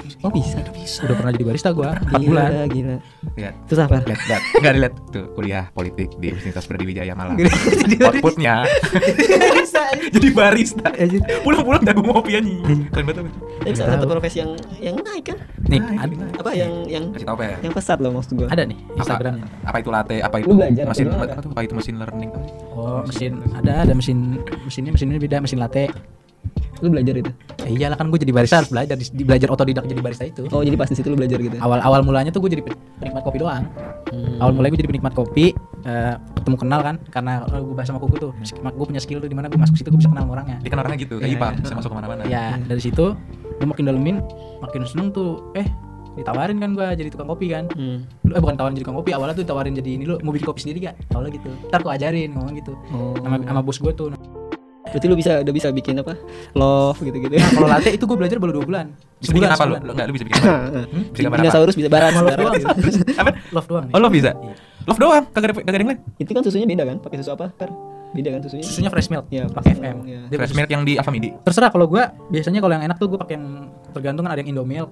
Ini, 0.00 0.08
ini, 0.08 0.14
ini. 0.16 0.24
Oh 0.24 0.30
bisa. 0.32 0.58
Udah 1.04 1.16
pernah 1.16 1.32
jadi 1.32 1.44
barista 1.44 1.70
gua, 1.70 1.90
4 1.92 2.08
Gila, 2.10 2.20
bulan. 2.24 2.50
Gila. 2.68 2.96
Lihat. 3.36 3.54
Terus 3.68 3.80
apa? 3.80 3.96
Lihat, 4.04 4.20
lihat. 4.26 4.42
Enggak 4.60 4.72
dilihat. 4.74 4.94
Tuh, 5.12 5.24
kuliah 5.36 5.64
politik 5.70 6.08
di 6.16 6.26
Universitas 6.32 6.64
Brawijaya 6.64 7.12
Malang. 7.12 7.36
Outputnya 8.08 8.64
barista. 9.28 9.82
jadi 10.16 10.28
barista. 10.32 10.86
Anjir. 10.90 11.20
Pulang-pulang 11.44 11.82
dagu 11.84 12.00
ngopi 12.00 12.32
anjing. 12.36 12.88
Keren 12.88 13.04
banget. 13.04 13.24
tapi. 13.60 13.76
Salah 13.76 13.92
satu 14.00 14.06
profesi 14.08 14.36
yang 14.40 14.50
yang 14.80 14.96
naik 15.04 15.24
kan? 15.28 15.38
Nih. 15.68 15.80
Apa 16.40 16.50
yang 16.56 16.72
yang 16.88 17.04
Kasih 17.12 17.26
tau, 17.28 17.36
Per. 17.36 17.58
yang 17.60 17.72
pesat 17.76 17.98
loh 18.00 18.10
maksud 18.16 18.32
gua. 18.36 18.48
ada 18.48 18.62
nih 18.64 18.78
Apa- 18.80 18.98
Instagramnya. 19.04 19.46
Apa, 19.68 19.76
itu 19.80 19.90
latte? 19.92 20.16
Apa 20.24 20.36
itu 20.40 20.48
mesin 20.50 21.06
apa 21.12 21.24
apa, 21.28 21.42
tuh? 21.44 21.50
apa 21.52 21.60
itu 21.62 21.74
mesin 21.76 21.94
learning? 22.00 22.30
Oh, 22.72 23.00
mesin 23.04 23.32
ada 23.52 23.72
ada 23.84 23.92
mesin 23.92 24.40
mesinnya 24.64 24.90
mesinnya 24.94 25.20
beda, 25.20 25.36
mesin 25.44 25.58
latte. 25.60 25.92
Lu 26.80 26.88
belajar 26.88 27.14
itu? 27.14 27.30
Ya 27.60 27.68
iyalah 27.70 27.96
kan 27.96 28.08
gue 28.08 28.18
jadi 28.18 28.32
barista 28.32 28.56
harus 28.56 28.68
belajar, 28.68 28.94
di, 28.94 29.04
di- 29.06 29.22
belajar 29.22 29.48
otodidak 29.48 29.84
jadi 29.84 30.00
barista 30.00 30.24
itu. 30.24 30.48
Oh 30.48 30.60
jadi 30.60 30.74
pas 30.74 30.84
di 30.84 30.94
situ 30.94 31.06
lu 31.06 31.16
belajar 31.16 31.36
gitu? 31.36 31.56
Awal 31.56 31.78
awal 31.80 32.00
mulanya 32.00 32.28
tuh 32.28 32.40
gue 32.40 32.50
jadi 32.50 32.62
pen- 32.62 32.80
penikmat 32.96 33.22
kopi 33.22 33.38
doang. 33.38 33.64
Hmm. 34.10 34.42
awal 34.42 34.50
mulai 34.52 34.68
gue 34.68 34.80
jadi 34.80 34.90
penikmat 34.90 35.14
kopi 35.14 35.54
eh, 35.84 36.14
ketemu 36.34 36.56
kenal 36.58 36.80
kan 36.80 36.98
karena 37.06 37.32
gue 37.46 37.70
bahas 37.70 37.86
sama 37.86 38.00
kuku 38.00 38.16
tuh 38.18 38.32
gue 38.34 38.84
punya 38.84 38.98
skill 38.98 39.22
tuh 39.22 39.30
di 39.30 39.36
mana 39.38 39.46
gue 39.46 39.54
masuk 39.54 39.78
situ 39.78 39.86
gue 39.86 39.96
bisa 39.96 40.10
kenal 40.10 40.26
sama 40.26 40.34
orangnya 40.34 40.58
Dia 40.58 40.66
kan 40.68 40.78
orangnya 40.80 40.98
gitu, 40.98 41.14
kayak 41.16 41.30
iya. 41.30 41.54
bisa 41.54 41.74
masuk 41.74 41.90
ke 41.90 41.96
mana-mana. 41.96 42.22
ya 42.26 42.58
dari 42.58 42.82
situ 42.82 43.14
gue 43.54 43.66
makin 43.68 43.86
dalemin 43.86 44.18
makin 44.58 44.82
seneng 44.82 45.14
tuh 45.14 45.54
eh 45.54 45.62
ditawarin 46.12 46.58
kan 46.58 46.74
gue 46.74 46.86
jadi 46.96 47.08
tukang 47.08 47.28
kopi 47.28 47.54
kan 47.54 47.70
Hmm. 47.70 48.02
lu 48.26 48.32
eh 48.32 48.42
bukan 48.42 48.58
tawarin 48.58 48.74
jadi 48.74 48.82
tukang 48.82 48.98
kopi 48.98 49.10
awalnya 49.14 49.34
tuh 49.36 49.44
ditawarin 49.46 49.72
jadi 49.72 49.90
ini 49.92 50.04
lu 50.04 50.18
mau 50.20 50.32
bikin 50.32 50.48
kopi 50.48 50.60
sendiri 50.60 50.78
gak 50.82 50.96
awalnya 51.08 51.30
gitu 51.32 51.48
ntar 51.68 51.80
gue 51.80 51.92
ajarin 51.94 52.30
ngomong 52.34 52.54
gitu 52.56 52.72
Oh. 52.90 53.14
sama 53.16 53.36
sama 53.38 53.60
bos 53.62 53.78
gue 53.78 53.92
tuh 53.92 54.06
Berarti 54.90 55.06
lu 55.06 55.14
bisa 55.14 55.32
udah 55.40 55.54
bisa 55.54 55.68
bikin 55.70 55.94
apa? 55.96 56.14
Love 56.52 56.98
gitu-gitu. 57.00 57.34
kalau 57.38 57.66
latte 57.66 57.90
itu 57.90 58.04
gue 58.04 58.16
belajar 58.16 58.36
baru 58.36 58.52
dua 58.52 58.64
bulan 58.64 58.86
Bisa 59.16 59.30
bikin 59.30 59.48
apa 59.48 59.64
lu? 59.64 59.74
enggak 59.78 60.04
lu 60.04 60.12
bisa 60.12 60.24
bikin 60.26 60.40
apa? 60.40 60.50
Hmm? 60.50 61.02
Bisa 61.08 61.20
gambar 61.22 61.30
apa? 61.32 61.44
Dinosaurus 61.44 61.74
bisa 61.74 61.88
barat, 61.88 62.10
love 62.10 62.26
barat 62.26 62.38
doang 62.38 62.54
gitu. 62.60 62.68
Apa? 63.14 63.30
love 63.50 63.66
doang. 63.66 63.86
Oh, 63.90 63.98
lo 63.98 64.08
bisa? 64.08 64.30
Love 64.82 64.98
doang, 64.98 65.22
kagak 65.30 65.46
ada 65.46 65.54
kagak 65.56 65.70
ada 65.70 65.78
yang 65.78 65.90
lain. 65.94 66.00
Itu 66.16 66.30
kan 66.30 66.42
susunya 66.42 66.66
beda 66.66 66.84
kan? 66.84 66.96
Pakai 66.98 67.16
susu 67.18 67.30
apa? 67.30 67.46
Per? 67.48 67.70
Beda 68.10 68.28
kan 68.28 68.40
susunya? 68.42 68.64
susunya 68.66 68.90
fresh 68.90 69.06
milk 69.06 69.30
Iya, 69.30 69.46
pakai 69.46 69.70
FM 69.72 69.96
iya. 70.02 70.20
Dia 70.26 70.36
Fresh 70.36 70.54
milk 70.54 70.66
yang 70.68 70.82
di 70.82 70.98
Alfamidi. 70.98 71.30
terserah 71.40 71.70
kalau 71.70 71.86
gue 71.86 72.02
biasanya 72.26 72.58
kalau 72.58 72.74
yang 72.74 72.84
enak 72.84 72.98
tuh 72.98 73.06
gue 73.06 73.14
pakai 73.16 73.38
yang 73.38 73.46
tergantung 73.90 74.26
kan 74.26 74.34
ada 74.34 74.42
yang 74.42 74.50
Indomilk 74.50 74.90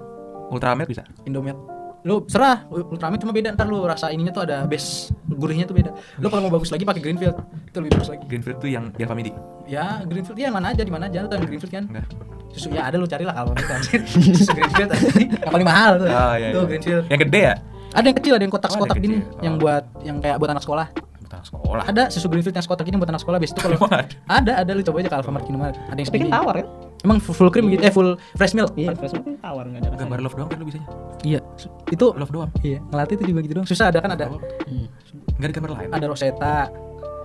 Ultra 0.48 0.72
milk 0.72 0.86
bisa. 0.88 1.02
Indomilk 1.26 1.58
lu 2.00 2.22
serah 2.24 2.62
Ultramilk 2.68 3.18
cuma 3.18 3.32
beda 3.32 3.50
ntar 3.52 3.66
lu 3.66 3.82
rasa 3.82 4.08
ininya 4.08 4.30
tuh 4.30 4.42
ada 4.42 4.62
base 4.64 5.10
gurihnya 5.26 5.64
tuh 5.64 5.74
beda 5.74 5.90
lu 6.16 6.26
kalau 6.26 6.46
mau 6.46 6.52
bagus 6.52 6.70
lagi 6.70 6.82
pakai 6.82 7.00
Greenfield 7.00 7.34
itu 7.64 7.76
lebih 7.76 7.92
bagus 7.94 8.08
lagi 8.08 8.22
Greenfield 8.24 8.58
tuh 8.58 8.68
yang 8.68 8.84
di 8.90 9.02
Alfamidi. 9.02 9.32
ya 9.64 10.02
Greenfield 10.02 10.36
ya 10.36 10.48
mana 10.48 10.70
aja 10.70 10.82
di 10.82 10.90
mana 10.90 11.06
aja 11.06 11.18
lu 11.20 11.28
yang 11.28 11.42
Greenfield 11.44 11.72
kan 11.72 11.84
Enggak. 11.86 12.06
susu 12.48 12.68
ya 12.70 12.82
ada 12.84 12.96
lu 12.96 13.04
carilah 13.04 13.34
kalau 13.34 13.50
itu 13.52 13.66
anjir 13.68 14.00
susu 14.06 14.52
Greenfield 14.52 14.90
yang 15.36 15.52
paling 15.52 15.66
mahal 15.66 15.92
tuh 15.96 16.06
Oh, 16.06 16.34
iya, 16.34 16.48
tuh 16.48 16.60
iya. 16.60 16.68
Greenfield 16.68 17.04
Yang 17.08 17.20
gede 17.24 17.40
ya? 17.42 17.54
ada 17.88 18.04
yang 18.04 18.16
kecil 18.16 18.32
ada 18.32 18.42
yang 18.42 18.52
Oh, 18.52 18.56
kotak-kotak 18.56 18.94
yang 18.94 19.04
gini 19.04 19.18
yang 19.40 19.54
Oh. 19.54 19.60
buat 19.60 19.84
yang 20.00 20.16
kayak 20.18 20.36
buat 20.38 20.50
anak 20.50 20.62
sekolah 20.62 20.86
Tentang 21.28 21.44
sekolah. 21.44 21.84
ada 21.84 22.08
susu 22.08 22.26
Greenfield 22.26 22.52
yang 22.52 22.64
sekotak 22.64 22.82
gini 22.82 22.96
buat 22.96 23.06
anak 23.06 23.20
sekolah 23.20 23.36
biasa 23.36 23.52
itu 23.52 23.60
kalau 23.62 23.76
ada? 23.86 24.08
ada 24.26 24.52
ada 24.58 24.70
lu 24.70 24.80
coba 24.80 24.96
aja 24.98 25.08
ke 25.08 25.16
Alfamart 25.16 25.44
Indomaret 25.44 25.76
ada 25.78 25.94
yang 25.94 26.08
Tapi 26.08 26.18
kan 26.18 26.30
tawar 26.32 26.54
kan? 26.56 26.66
emang 26.98 27.18
full, 27.18 27.36
full 27.36 27.48
cream 27.48 27.68
gitu 27.68 27.80
eh 27.80 27.90
full 27.90 28.10
fresh 28.32 28.52
milk 28.52 28.72
Iya, 28.74 28.90
fresh 28.92 29.12
milk 29.12 29.24
kan 29.24 29.34
tawar 29.38 29.64
enggak 29.64 29.80
ada 29.84 29.96
Gambar 29.98 30.18
love 30.18 30.34
doang 30.34 30.48
kan 30.48 30.56
lu 30.56 30.64
bisanya. 30.64 30.88
iya 31.22 31.40
itu 31.86 32.06
Love 32.10 32.32
doang. 32.32 32.50
iya 32.60 32.80
ngelatih 32.82 33.14
itu 33.14 33.24
juga 33.26 33.40
gitu 33.40 33.54
doang 33.54 33.66
susah 33.66 33.86
ada 33.86 33.98
kan 33.98 34.10
ada 34.10 34.24
Hmm. 34.64 34.88
Enggak 35.34 35.46
ada 35.46 35.54
gambar 35.54 35.70
lain. 35.74 35.88
ada 35.92 36.06
Rosetta 36.06 36.54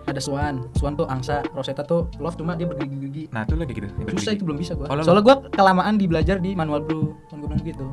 ada 0.03 0.19
Swan 0.19 0.67
Swan 0.73 0.93
tuh 0.93 1.07
angsa 1.07 1.39
Rosetta 1.49 1.81
tuh 1.81 2.11
love 2.17 2.35
cuma 2.35 2.53
dia 2.53 2.67
bergigi-gigi 2.67 3.31
Nah, 3.31 3.43
tuh 3.43 3.55
lu 3.55 3.63
kayak 3.63 3.77
gitu. 3.77 3.87
susah 3.87 4.03
bergigi. 4.05 4.31
itu 4.33 4.43
belum 4.43 4.57
bisa 4.57 4.71
gua 4.73 4.85
Oh, 4.85 4.99
soalnya 4.99 5.23
gua 5.23 5.35
kelamaan 5.49 5.95
di 5.95 6.05
belajar 6.05 6.37
di 6.37 6.51
manual 6.53 6.79
brew 6.79 7.15
kan 7.25 7.39
gua 7.39 7.47
bilang 7.49 7.63
gitu 7.63 7.85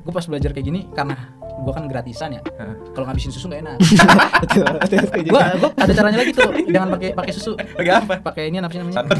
gua 0.00 0.12
pas 0.12 0.24
belajar 0.24 0.50
kayak 0.50 0.62
gini 0.64 0.86
karena 0.90 1.18
gua 1.60 1.72
kan 1.72 1.84
gratisan 1.86 2.30
ya 2.32 2.42
kalau 2.90 3.04
ngabisin 3.04 3.30
susu 3.30 3.46
gak 3.46 3.60
enak 3.60 3.76
gua 5.26 5.40
gua 5.56 5.70
ada 5.74 5.92
caranya 5.92 6.18
lagi 6.18 6.32
tuh 6.32 6.50
jangan 6.66 6.88
pakai 6.92 7.10
pakai 7.12 7.32
susu 7.32 7.52
Lagi 7.56 7.90
apa? 7.90 8.14
pakai 8.20 8.42
ini 8.48 8.58
apa 8.58 8.70
sih 8.70 8.80
namanya 8.80 8.96
Santan. 8.96 9.18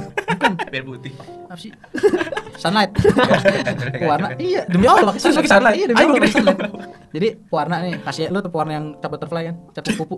Biar 0.66 0.82
putih. 0.82 1.12
apa 1.46 1.56
sih 1.56 1.70
sunlight. 2.56 2.90
warna 4.10 4.28
iya 4.36 4.62
demi 4.66 4.84
Allah 4.84 5.10
pakai 5.10 5.20
Terus 5.20 5.34
sunlight. 5.34 5.40
pakai 5.40 5.50
sunlight? 5.52 5.76
Iya 5.76 5.86
demi 5.86 5.98
Allah 5.98 6.14
pakai 6.14 6.30
sunlight. 6.30 6.60
Jadi 7.10 7.28
warna 7.48 7.76
nih 7.80 7.94
kasih 8.00 8.24
lu 8.28 8.38
tuh 8.38 8.50
warna 8.50 8.72
yang 8.72 8.86
cap 8.96 9.10
butterfly 9.10 9.42
kan, 9.44 9.56
cap 9.72 9.84
pupu. 9.94 10.16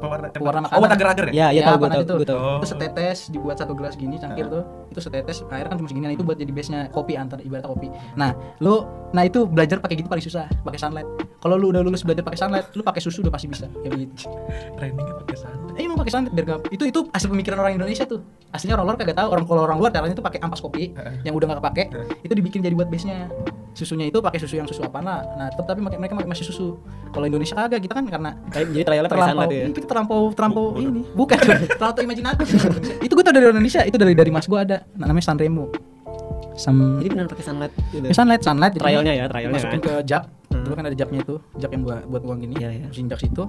Pewarna 0.00 0.66
Oh, 0.66 0.80
makanan. 0.80 0.90
agar-agar 0.90 1.24
ya? 1.28 1.32
Ya, 1.32 1.46
ya 1.52 1.62
tahu 1.62 1.76
gue 1.76 1.84
warna 1.84 1.94
tahu, 1.94 2.02
itu. 2.02 2.14
gue 2.16 2.28
tahu. 2.28 2.38
Oh. 2.40 2.56
Itu 2.56 2.66
setetes 2.66 3.18
dibuat 3.28 3.56
satu 3.56 3.72
gelas 3.74 3.94
gini 3.94 4.16
cangkir 4.16 4.46
tuh. 4.48 4.64
Itu 4.90 5.00
setetes 5.00 5.46
air 5.48 5.66
kan 5.70 5.78
cuma 5.78 5.88
segini 5.88 6.10
nah 6.10 6.14
itu 6.14 6.26
buat 6.26 6.36
jadi 6.36 6.50
base-nya 6.50 6.90
kopi 6.90 7.14
antar 7.14 7.38
ibarat 7.40 7.66
kopi. 7.66 7.88
Nah, 8.18 8.34
lu 8.58 8.84
nah 9.10 9.26
itu 9.26 9.46
belajar 9.46 9.78
pakai 9.78 9.98
gitu 9.98 10.10
paling 10.10 10.22
susah, 10.22 10.46
pakai 10.66 10.78
sunlight. 10.78 11.08
Kalau 11.40 11.56
lu 11.56 11.72
udah 11.72 11.80
lulus 11.80 12.02
belajar 12.02 12.26
pakai 12.26 12.38
sunlight, 12.38 12.66
lu 12.74 12.82
pakai 12.82 13.00
susu 13.00 13.22
udah 13.24 13.32
pasti 13.32 13.46
bisa. 13.48 13.66
Ya 13.86 13.88
begitu. 13.88 14.28
Trainingnya 14.76 15.14
pakai 15.24 15.36
santai. 15.38 15.78
Eh, 15.78 15.84
emang 15.86 15.98
pakai 15.98 16.12
sunlight 16.12 16.34
biar 16.34 16.44
gak, 16.46 16.60
itu 16.74 16.84
itu 16.90 17.00
hasil 17.14 17.28
pemikiran 17.30 17.58
orang 17.62 17.78
Indonesia 17.78 18.04
tuh. 18.04 18.20
Aslinya 18.50 18.76
orang 18.76 18.92
luar 18.92 18.96
kagak 18.98 19.16
tahu. 19.16 19.28
Orang 19.30 19.44
kalau 19.46 19.62
orang 19.64 19.78
luar 19.78 19.90
caranya 19.94 20.14
tuh 20.18 20.26
pakai 20.26 20.42
ampas 20.42 20.60
kopi 20.60 20.92
yang 21.22 21.34
udah 21.38 21.46
nggak 21.46 21.60
kepake, 21.62 21.84
itu 22.26 22.32
dibikin 22.34 22.60
jadi 22.60 22.74
buat 22.74 22.90
base-nya. 22.90 23.30
Susunya 23.70 24.10
itu 24.10 24.18
pakai 24.18 24.42
susu 24.42 24.58
yang 24.58 24.66
susu 24.66 24.82
apa 24.82 24.98
lah. 24.98 25.22
Nah, 25.38 25.46
tetap 25.48 25.70
tapi 25.70 25.80
mereka 25.80 26.18
pakai 26.18 26.26
masih 26.26 26.42
susu. 26.50 26.76
Kalau 27.14 27.24
Indonesia 27.30 27.54
kagak, 27.54 27.86
kita 27.86 27.94
kan 27.94 28.04
karena 28.10 28.30
Jadi 28.50 28.82
trialnya 28.82 29.06
pakai 29.06 29.22
terlampau 29.22 29.30
sunlight 29.30 29.54
ya. 29.54 29.62
ini 29.66 29.72
kita 29.74 29.86
terlampau 29.86 30.20
terlampau 30.34 30.64
ini 30.78 31.00
bukan 31.14 31.38
terlampau 31.78 32.02
imajinatif 32.02 32.46
itu 33.06 33.12
gue 33.12 33.24
tau 33.24 33.34
dari 33.34 33.46
Indonesia 33.50 33.80
itu 33.86 33.96
dari 33.98 34.14
dari 34.14 34.30
mas 34.30 34.46
gue 34.46 34.58
ada 34.58 34.79
namanya 34.96 35.24
Sanremo 35.24 35.68
Sam 36.52 36.98
Jadi 36.98 37.08
benar 37.10 37.26
pakai 37.26 37.44
sunlight 37.44 37.72
gitu. 37.88 38.04
ya, 38.04 38.12
sunlight 38.12 38.42
sunlight 38.42 38.72
Trialnya 38.74 39.12
ya, 39.14 39.24
trialnya 39.26 39.56
masukin 39.56 39.78
kan. 39.78 39.86
ke 39.88 39.94
jap 40.04 40.24
Hmm. 40.50 40.66
dulu 40.66 40.74
kan 40.74 40.82
ada 40.82 40.98
japnya 40.98 41.22
itu 41.22 41.38
jap 41.56 41.70
yang 41.70 41.86
buat 41.86 42.02
buat 42.04 42.22
uang 42.22 42.42
gini 42.42 42.58
Iya, 42.58 42.68
iya. 42.74 42.86
mesin 42.86 43.06
jak 43.06 43.22
situ 43.22 43.46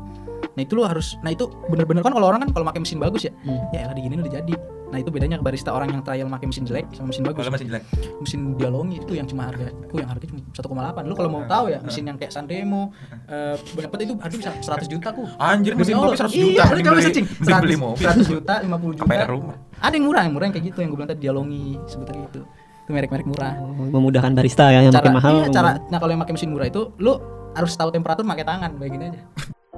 nah 0.48 0.62
itu 0.62 0.74
lu 0.74 0.86
harus 0.86 1.18
nah 1.20 1.30
itu 1.30 1.50
bener-bener 1.66 2.00
kan 2.00 2.14
kalau 2.14 2.30
orang 2.30 2.46
kan 2.46 2.54
kalau 2.54 2.62
pakai 2.64 2.78
mesin 2.80 3.02
bagus 3.02 3.26
ya 3.26 3.34
Hmm. 3.42 3.58
ya 3.72 3.84
elah 3.84 3.96
diginin 3.96 4.22
udah 4.22 4.30
jadi 4.32 4.54
nah 4.92 5.00
itu 5.00 5.08
bedanya 5.08 5.40
barista 5.40 5.72
orang 5.72 5.88
yang 5.90 6.02
trial 6.02 6.28
pakai 6.28 6.46
mesin 6.46 6.64
jelek 6.64 6.86
sama 6.92 7.10
mesin 7.10 7.24
bagus 7.24 7.40
Kalau 7.40 7.54
masih 7.54 7.66
jelek. 7.66 7.84
mesin 8.20 8.40
dialongi 8.54 9.00
itu 9.00 9.14
yang 9.14 9.24
cuma 9.24 9.48
harga 9.48 9.72
itu 9.72 9.96
yang 9.96 10.10
harga 10.10 10.26
cuma 10.28 10.40
1,8 10.52 11.08
lu 11.08 11.14
kalau 11.16 11.30
mau 11.30 11.44
tahu 11.46 11.66
ya 11.68 11.80
mesin 11.80 12.04
yang 12.06 12.18
kayak 12.18 12.30
Sanremo 12.30 12.92
eh 13.26 13.56
banget 13.74 14.04
itu 14.04 14.14
harga 14.18 14.36
bisa 14.36 14.52
100 14.54 14.86
juta 14.88 15.10
ku 15.10 15.24
Anjir, 15.38 15.74
mesin 15.74 15.96
kopi 15.96 16.06
Allah. 16.06 16.20
100 16.22 16.28
iya, 16.30 16.44
juta. 16.44 16.62
lu 16.62 16.68
mending 16.68 16.84
coba 16.84 16.92
beli- 16.92 17.06
searching. 17.06 17.26
mending 17.32 17.58
beli 17.58 17.74
100 17.74 17.80
mobil. 17.80 18.06
100 18.06 18.28
juta 18.30 18.54
50 18.60 19.00
juta 19.00 19.04
ada 19.10 19.26
rumah. 19.26 19.56
ada 19.80 19.94
yang 19.94 20.06
murah 20.06 20.22
yang 20.22 20.34
murah 20.36 20.46
yang 20.46 20.54
kayak 20.54 20.66
gitu 20.68 20.78
yang 20.78 20.90
gue 20.90 20.98
bilang 20.98 21.10
tadi 21.10 21.22
dialongi 21.22 21.64
sebetulnya 21.86 22.22
gitu 22.28 22.42
itu 22.82 22.92
merek-merek 22.92 23.26
murah 23.26 23.54
Oh, 23.58 23.88
memudahkan 23.90 24.32
barista 24.34 24.66
ya 24.68 24.80
yang 24.82 24.92
cara 24.92 25.08
makin 25.08 25.16
mahal. 25.16 25.34
iya, 25.38 25.48
cara 25.50 25.70
nah 25.88 25.98
kalau 25.98 26.12
yang 26.12 26.22
pakai 26.22 26.34
mesin 26.36 26.50
murah 26.50 26.68
itu 26.68 26.82
lu 26.98 27.14
harus 27.52 27.72
tahu 27.74 27.90
temperatur 27.90 28.22
pakai 28.22 28.44
tangan 28.44 28.72
kayak 28.76 28.92
gini 28.92 29.06
aja 29.08 29.22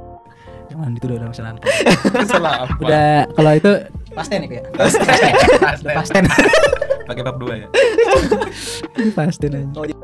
jangan 0.70 0.90
itu 0.92 1.06
udah 1.06 1.18
udah 1.18 1.28
misalnya 1.30 1.54
Salah 2.26 2.54
apa? 2.64 2.74
udah 2.80 3.10
kalau 3.32 3.52
itu 3.54 3.72
pasten 4.14 4.40
ya 4.40 4.48
kayak 4.48 4.66
Pasten. 4.74 5.04
pasten 5.92 6.24
Pakai 7.04 7.20
bab 7.22 7.36
2 7.36 7.52
ya. 7.54 7.68
pasten 9.12 9.52
aja 9.54 9.96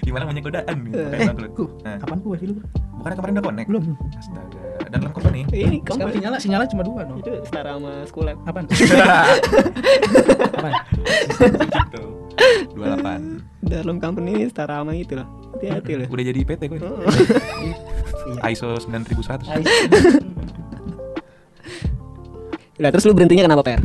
Gimana 0.00 0.24
punya 0.24 0.40
godaan 0.40 0.76
nih? 0.82 0.92
eh 1.20 1.28
ku 1.52 1.68
Nah, 1.80 1.94
kapan 1.96 2.18
ku 2.18 2.32
sih 2.34 2.48
lu 2.48 2.56
Bukannya 2.98 3.14
kemarin 3.14 3.32
udah 3.36 3.44
connect? 3.44 3.68
belum 3.68 3.84
Astaga. 4.10 4.58
Dan 4.88 4.98
dalam 4.98 5.12
korban 5.12 5.32
nih. 5.32 5.44
Ini 5.46 5.76
sekarang 5.78 6.00
kamu 6.00 6.16
sinyalnya 6.16 6.40
sinyalnya 6.40 6.68
cuma 6.68 6.82
dua 6.82 7.00
no 7.04 7.14
itu 7.16 7.30
setara 7.44 7.76
sama 7.76 7.92
school 8.08 8.24
lab. 8.24 8.40
apaan 8.42 8.64
apaan 10.50 10.72
gitu. 11.78 12.02
28. 12.74 13.44
Dalam 13.62 13.96
company 13.98 14.48
setara 14.48 14.80
sama 14.80 14.96
itu 14.96 15.12
lah. 15.14 15.28
Hati-hati 15.54 15.92
loh. 15.94 16.06
Udah 16.08 16.24
jadi 16.24 16.40
PT 16.42 16.62
gue. 16.66 16.78
Iya. 16.80 18.48
ISO 18.48 18.80
9100. 18.80 19.44
Udah 22.78 22.90
terus 22.90 23.04
lu 23.04 23.12
berhentinya 23.12 23.44
kenapa 23.44 23.62
per? 23.62 23.80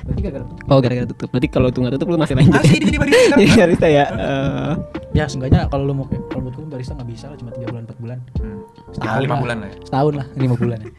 berarti 0.00 0.22
gara-gara 0.24 0.44
Oh 0.66 0.78
gara-gara 0.80 1.04
tutup. 1.06 1.28
Berarti 1.28 1.48
kalau 1.48 1.68
itu 1.68 1.78
nggak 1.78 1.94
tutup 1.94 2.08
lu 2.08 2.16
masih 2.16 2.32
lanjut. 2.32 2.54
Masih 2.54 2.76
jadi 2.80 2.96
barista 2.96 3.20
sekarang. 3.20 3.38
Jadi 3.44 3.52
barista 3.60 3.88
ya. 3.90 4.04
eh, 4.08 4.72
ya 5.12 5.24
seenggaknya 5.26 5.60
kalau 5.66 5.84
lu 5.84 5.92
mau 5.94 6.06
kalau 6.26 6.42
buat 6.42 6.54
gue 6.54 6.64
barista 6.66 6.92
nggak 6.94 7.08
bisa 7.08 7.24
lah 7.26 7.36
cuma 7.36 7.50
tiga 7.50 7.66
bulan 7.68 7.82
empat 7.84 7.98
bulan 7.98 8.18
Hmm. 8.38 8.58
Ya, 8.88 8.94
Setahun 8.94 9.20
5 9.20 9.28
lah. 9.28 9.38
bulan 9.38 9.56
lah 9.58 9.68
ya. 9.68 9.76
setahun 9.84 10.12
lah 10.14 10.26
lima 10.34 10.54
bulan 10.56 10.78
ya. 10.78 10.88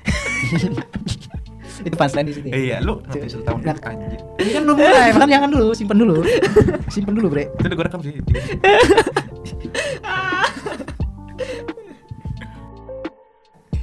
itu 1.80 1.96
punchline 1.96 2.28
di 2.28 2.34
situ 2.36 2.46
ya. 2.46 2.54
Iya, 2.54 2.78
lu 2.84 2.94
ngapain 3.02 3.30
setahun 3.32 3.60
Nah. 3.64 3.76
anjir. 3.82 4.20
ini 4.38 4.50
kan 4.52 4.62
belum 4.62 4.78
mulai 4.78 5.10
makan 5.10 5.30
jangan 5.32 5.50
dulu 5.50 5.68
simpen 5.74 5.98
dulu 5.98 6.16
simpen 6.94 7.14
dulu 7.16 7.28
bre 7.30 7.44
Itu 7.50 7.66
udah 7.66 7.76
gue 7.76 7.86
rekam 7.88 8.02
sih. 8.04 8.14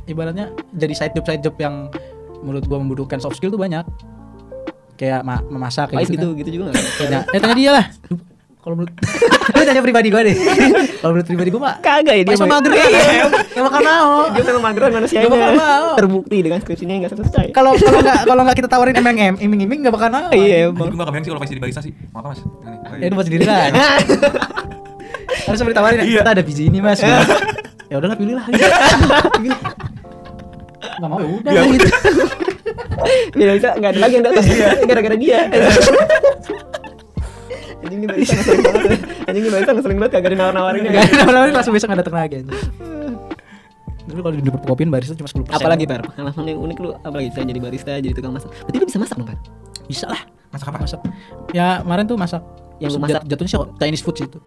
ibaratnya 0.07 0.47
jadi 0.73 0.95
side 0.95 1.15
job 1.15 1.25
side 1.27 1.43
job 1.43 1.57
yang 1.59 1.91
menurut 2.47 2.65
gua 2.65 2.79
membutuhkan 2.79 3.19
soft 3.19 3.35
skill 3.35 3.51
tuh 3.51 3.59
banyak 3.59 3.83
kayak 4.95 5.21
ma 5.21 5.43
memasak 5.45 5.91
kayak 5.91 6.07
gitu 6.07 6.33
gitu, 6.33 6.41
gitu 6.41 6.51
juga 6.55 6.71
nggak? 6.71 6.79
kan. 6.79 6.87
Tanya- 6.97 7.25
eh 7.27 7.39
tanya 7.39 7.57
dia 7.57 7.71
lah 7.71 7.85
kalau 8.57 8.75
menurut 8.75 8.93
lu 9.53 9.63
tanya 9.63 9.79
pribadi 9.81 10.09
gua 10.09 10.23
deh 10.23 10.35
kalau 11.01 11.11
menurut 11.13 11.29
pribadi 11.29 11.51
gua 11.51 11.61
mah 11.63 11.75
Kagak 11.79 12.15
ya 12.15 12.23
dia. 12.23 12.33
Pas 12.33 12.41
mah- 12.41 12.51
mager 12.57 12.73
kan 12.73 12.89
gak 13.53 13.63
bakal 13.63 13.81
mau 13.81 14.11
Dia 14.29 14.43
memang 14.45 14.65
mageran 14.65 14.91
manusianya. 14.93 15.23
Gak 15.23 15.33
bakal 15.33 15.53
mau. 15.55 15.87
Terbukti 15.97 16.37
dengan 16.39 16.59
skripsinya 16.61 16.93
yang 16.93 17.03
nggak 17.03 17.15
selesai. 17.15 17.47
kalau 17.51 17.73
kalau 17.75 18.01
nggak 18.01 18.19
kalau 18.25 18.43
nggak 18.43 18.57
kita 18.57 18.69
tawarin 18.69 18.95
emang 18.95 19.17
em 19.17 19.35
iming 19.39 19.61
iming 19.65 19.81
nggak 19.83 19.95
bakal 19.95 20.09
mau 20.09 20.29
Iya 20.31 20.71
emang. 20.71 20.87
gue 20.87 20.95
gak 20.95 21.07
kebayang 21.07 21.25
sih 21.25 21.31
kalau 21.31 21.41
pasti 21.41 21.53
jadi 21.53 21.63
barista 21.63 21.81
sih. 21.81 21.93
Mau 22.11 22.21
apa 22.21 22.29
mas? 22.31 22.41
Ini. 22.41 22.97
Ya 22.97 23.07
itu 23.07 23.15
buat 23.15 23.27
sendiri 23.27 23.45
lah 23.45 23.59
harus 25.47 25.59
sampai 25.59 25.73
ditawarin 25.73 25.99
Iya. 26.01 26.21
kita 26.21 26.31
ada 26.33 26.43
biji 26.43 26.63
ini 26.67 26.79
mas 26.81 26.99
ya 26.99 27.23
udah 27.93 28.09
lah 28.09 28.19
pilih 28.19 28.35
lah 28.35 28.45
pilih 28.47 29.55
nggak 30.97 31.11
mau 31.11 31.19
ya 31.19 31.29
udah 31.29 31.53
Iya. 31.53 31.63
gitu 31.73 31.87
Biar 33.37 33.49
bisa 33.55 33.69
nggak 33.77 33.91
ada 33.93 34.01
lagi 34.01 34.15
yang 34.19 34.25
datang. 34.25 34.45
Gara-gara 34.89 35.17
dia. 35.17 35.39
Anjing 37.85 37.99
ini 38.03 38.07
barista 38.09 38.35
ngeselin 38.35 38.61
banget. 38.65 38.83
Anjing 39.29 39.43
ini 39.45 39.51
barista 39.53 39.73
ngeselin 39.77 39.97
banget 40.01 40.13
kagak 40.17 40.31
dinawar-nawarinnya. 40.35 40.91
Gak 40.91 41.05
ada 41.13 41.31
nawarin 41.31 41.55
langsung 41.55 41.75
besok 41.77 41.89
gak 41.93 42.01
datang 42.03 42.17
lagi. 42.17 42.37
Tapi 44.07 44.21
kalau 44.23 44.35
di 44.35 44.43
perkopian 44.49 44.89
barista 44.89 45.15
cuma 45.15 45.29
10% 45.29 45.51
Apalagi 45.51 45.85
per 45.85 46.01
pengalaman 46.03 46.45
yang 46.47 46.59
unik 46.63 46.79
lu 46.79 46.89
apalagi 46.97 47.29
saya 47.35 47.45
jadi 47.45 47.61
barista 47.61 47.91
jadi 47.99 48.15
tukang 48.15 48.33
masak. 48.33 48.51
Berarti 48.65 48.77
lu 48.79 48.87
bisa 48.87 48.99
masak 48.99 49.17
dong 49.19 49.29
per? 49.29 49.39
Bisa 49.87 50.07
lah 50.07 50.21
Masak 50.51 50.67
apa? 50.71 50.79
masak 50.81 51.01
Ya 51.53 51.83
kemarin 51.83 52.05
tuh 52.07 52.17
masak 52.17 52.43
Yang 52.79 52.91
lu 52.97 53.01
masak? 53.03 53.23
Jatuhnya 53.27 53.51
sih 53.51 53.59
Chinese 53.77 54.03
food 54.03 54.17
sih 54.17 54.27
itu 54.27 54.39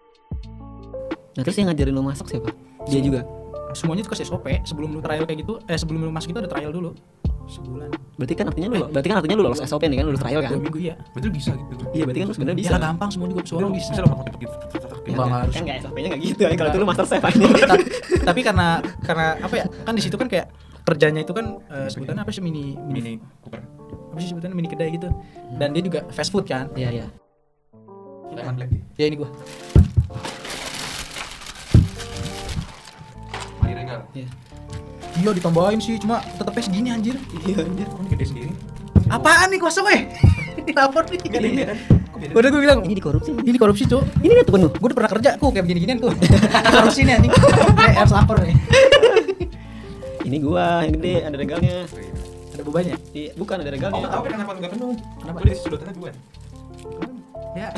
Nah 1.37 1.41
terus 1.43 1.55
yang 1.55 1.67
ngajarin 1.71 1.93
lu 1.93 2.03
masak 2.03 2.27
siapa? 2.27 2.49
Dia 2.87 2.99
juga. 2.99 3.21
Semuanya 3.74 4.01
itu 4.05 4.11
kasih 4.11 4.26
SOP 4.26 4.45
Sebelum 4.65 4.97
lu 4.97 5.01
trial 5.01 5.24
kayak 5.26 5.45
gitu 5.45 5.61
Eh 5.70 5.78
sebelum 5.78 6.05
lu 6.05 6.11
masuk 6.11 6.34
itu 6.34 6.39
ada 6.41 6.49
trial 6.49 6.72
dulu 6.74 6.91
Sebulan 7.49 7.89
Berarti 8.20 8.34
kan 8.36 8.45
artinya 8.51 8.67
lu 8.67 8.78
berarti 8.91 9.07
kan 9.07 9.17
artinya 9.24 9.36
lu 9.39 9.43
lolos 9.47 9.63
SOP 9.63 9.84
nih 9.88 9.97
kan 10.03 10.05
lu 10.11 10.20
trial 10.20 10.41
kan? 10.43 10.51
Dua 10.51 10.59
minggu 10.59 10.80
iya 10.84 10.95
Betul 11.15 11.32
bisa 11.32 11.55
gitu. 11.55 11.84
Iya 11.95 12.03
berarti 12.03 12.20
kan 12.20 12.28
lu 12.28 12.36
sebenarnya 12.36 12.59
bisa. 12.59 12.72
Lah 12.76 12.82
gampang 12.91 13.09
semua 13.15 13.28
juga 13.32 13.41
Semua 13.47 13.72
bisa 13.72 13.89
Bisa 13.95 14.01
lo 14.03 14.07
mau 14.11 14.22
gitu. 14.28 14.55
Ya, 15.09 15.15
kan, 15.15 15.30
harus. 15.34 15.53
kan 15.55 15.61
nggak 15.63 15.78
SOP-nya 15.82 16.07
nggak 16.13 16.22
gitu. 16.22 16.41
Kalau 16.45 16.70
itu 16.70 16.78
lu 16.78 16.86
master 16.86 17.05
chef 17.07 17.24
aja. 17.24 17.39
Tapi 18.28 18.39
karena 18.43 18.67
Karena 19.01 19.26
apa 19.39 19.55
ya 19.55 19.65
Kan 19.88 19.93
di 19.95 20.03
situ 20.03 20.15
kan 20.20 20.28
kayak 20.28 20.51
Kerjanya 20.84 21.22
itu 21.24 21.32
kan 21.32 21.45
eh, 21.72 21.88
Sebutannya 21.88 22.22
apa 22.28 22.32
sih 22.36 22.43
Mini 22.43 22.76
Mini 22.76 23.17
Cooper. 23.39 23.63
Apa 24.11 24.20
sih 24.20 24.30
sebutannya 24.36 24.55
Mini 24.59 24.67
kedai 24.67 24.89
gitu 24.93 25.07
Dan 25.55 25.72
dia 25.72 25.82
juga 25.82 25.99
fast 26.11 26.36
food 26.36 26.43
kan 26.43 26.67
Iya 26.76 27.01
iya. 27.01 27.05
Ya 28.99 29.05
ini 29.07 29.15
gua 29.15 29.32
Regal. 33.89 34.01
Iya. 34.13 34.27
Iya 35.17 35.29
ditambahin 35.33 35.79
sih 35.81 35.97
Cuma 35.97 36.21
tetepnya 36.21 36.61
segini 36.61 36.89
anjir 36.89 37.17
Iya 37.41 37.65
anjir. 37.65 37.87
Kok 37.89 37.99
ini 37.99 38.09
gede 38.13 38.25
segini? 38.27 38.53
Apaan 39.09 39.49
nih 39.49 39.57
kosong 39.57 39.89
eh 39.89 40.01
Lapor 40.77 41.09
nih 41.09 41.17
ada 41.25 41.37
ini 41.41 41.61
kan? 41.65 41.77
Kok 42.05 42.17
beda? 42.21 42.33
Udah 42.37 42.49
gue 42.51 42.61
bilang 42.61 42.79
Ini 42.85 42.93
dikorupsi. 42.93 43.29
Ini 43.33 43.57
korupsi 43.57 43.83
cuk 43.83 44.03
Ini 44.21 44.31
lihat 44.31 44.45
tuh 44.45 44.53
penuh. 44.53 44.69
Gue 44.69 44.87
udah 44.87 44.97
pernah 45.01 45.11
kerja 45.11 45.29
kok 45.35 45.49
kayak 45.49 45.65
begini-ginian 45.65 45.97
kok 45.97 46.13
Korupsi 46.77 47.01
nih 47.03 47.13
anjing 47.17 47.33
Kayak 47.73 47.95
harus 47.97 48.13
lapor 48.13 48.37
nih 48.39 48.53
Ini 50.29 50.37
gua 50.39 50.85
yang 50.85 50.93
gede 50.93 51.13
ada 51.25 51.33
regalnya. 51.33 51.77
Ada 52.53 52.61
bebannya 52.61 52.95
Iya, 53.11 53.29
bukan 53.33 53.55
ada 53.57 53.65
Oh, 53.65 53.73
regalnya. 53.73 54.05
tahu 54.05 54.21
kan 54.21 54.31
kenapa 54.37 54.51
nggak 54.53 54.71
penuh? 54.77 54.93
Kenapa? 54.93 55.37
Gue 55.41 55.47
di 55.49 55.55
sudutannya 55.57 55.93
dua. 55.97 56.11
Ya 57.57 57.69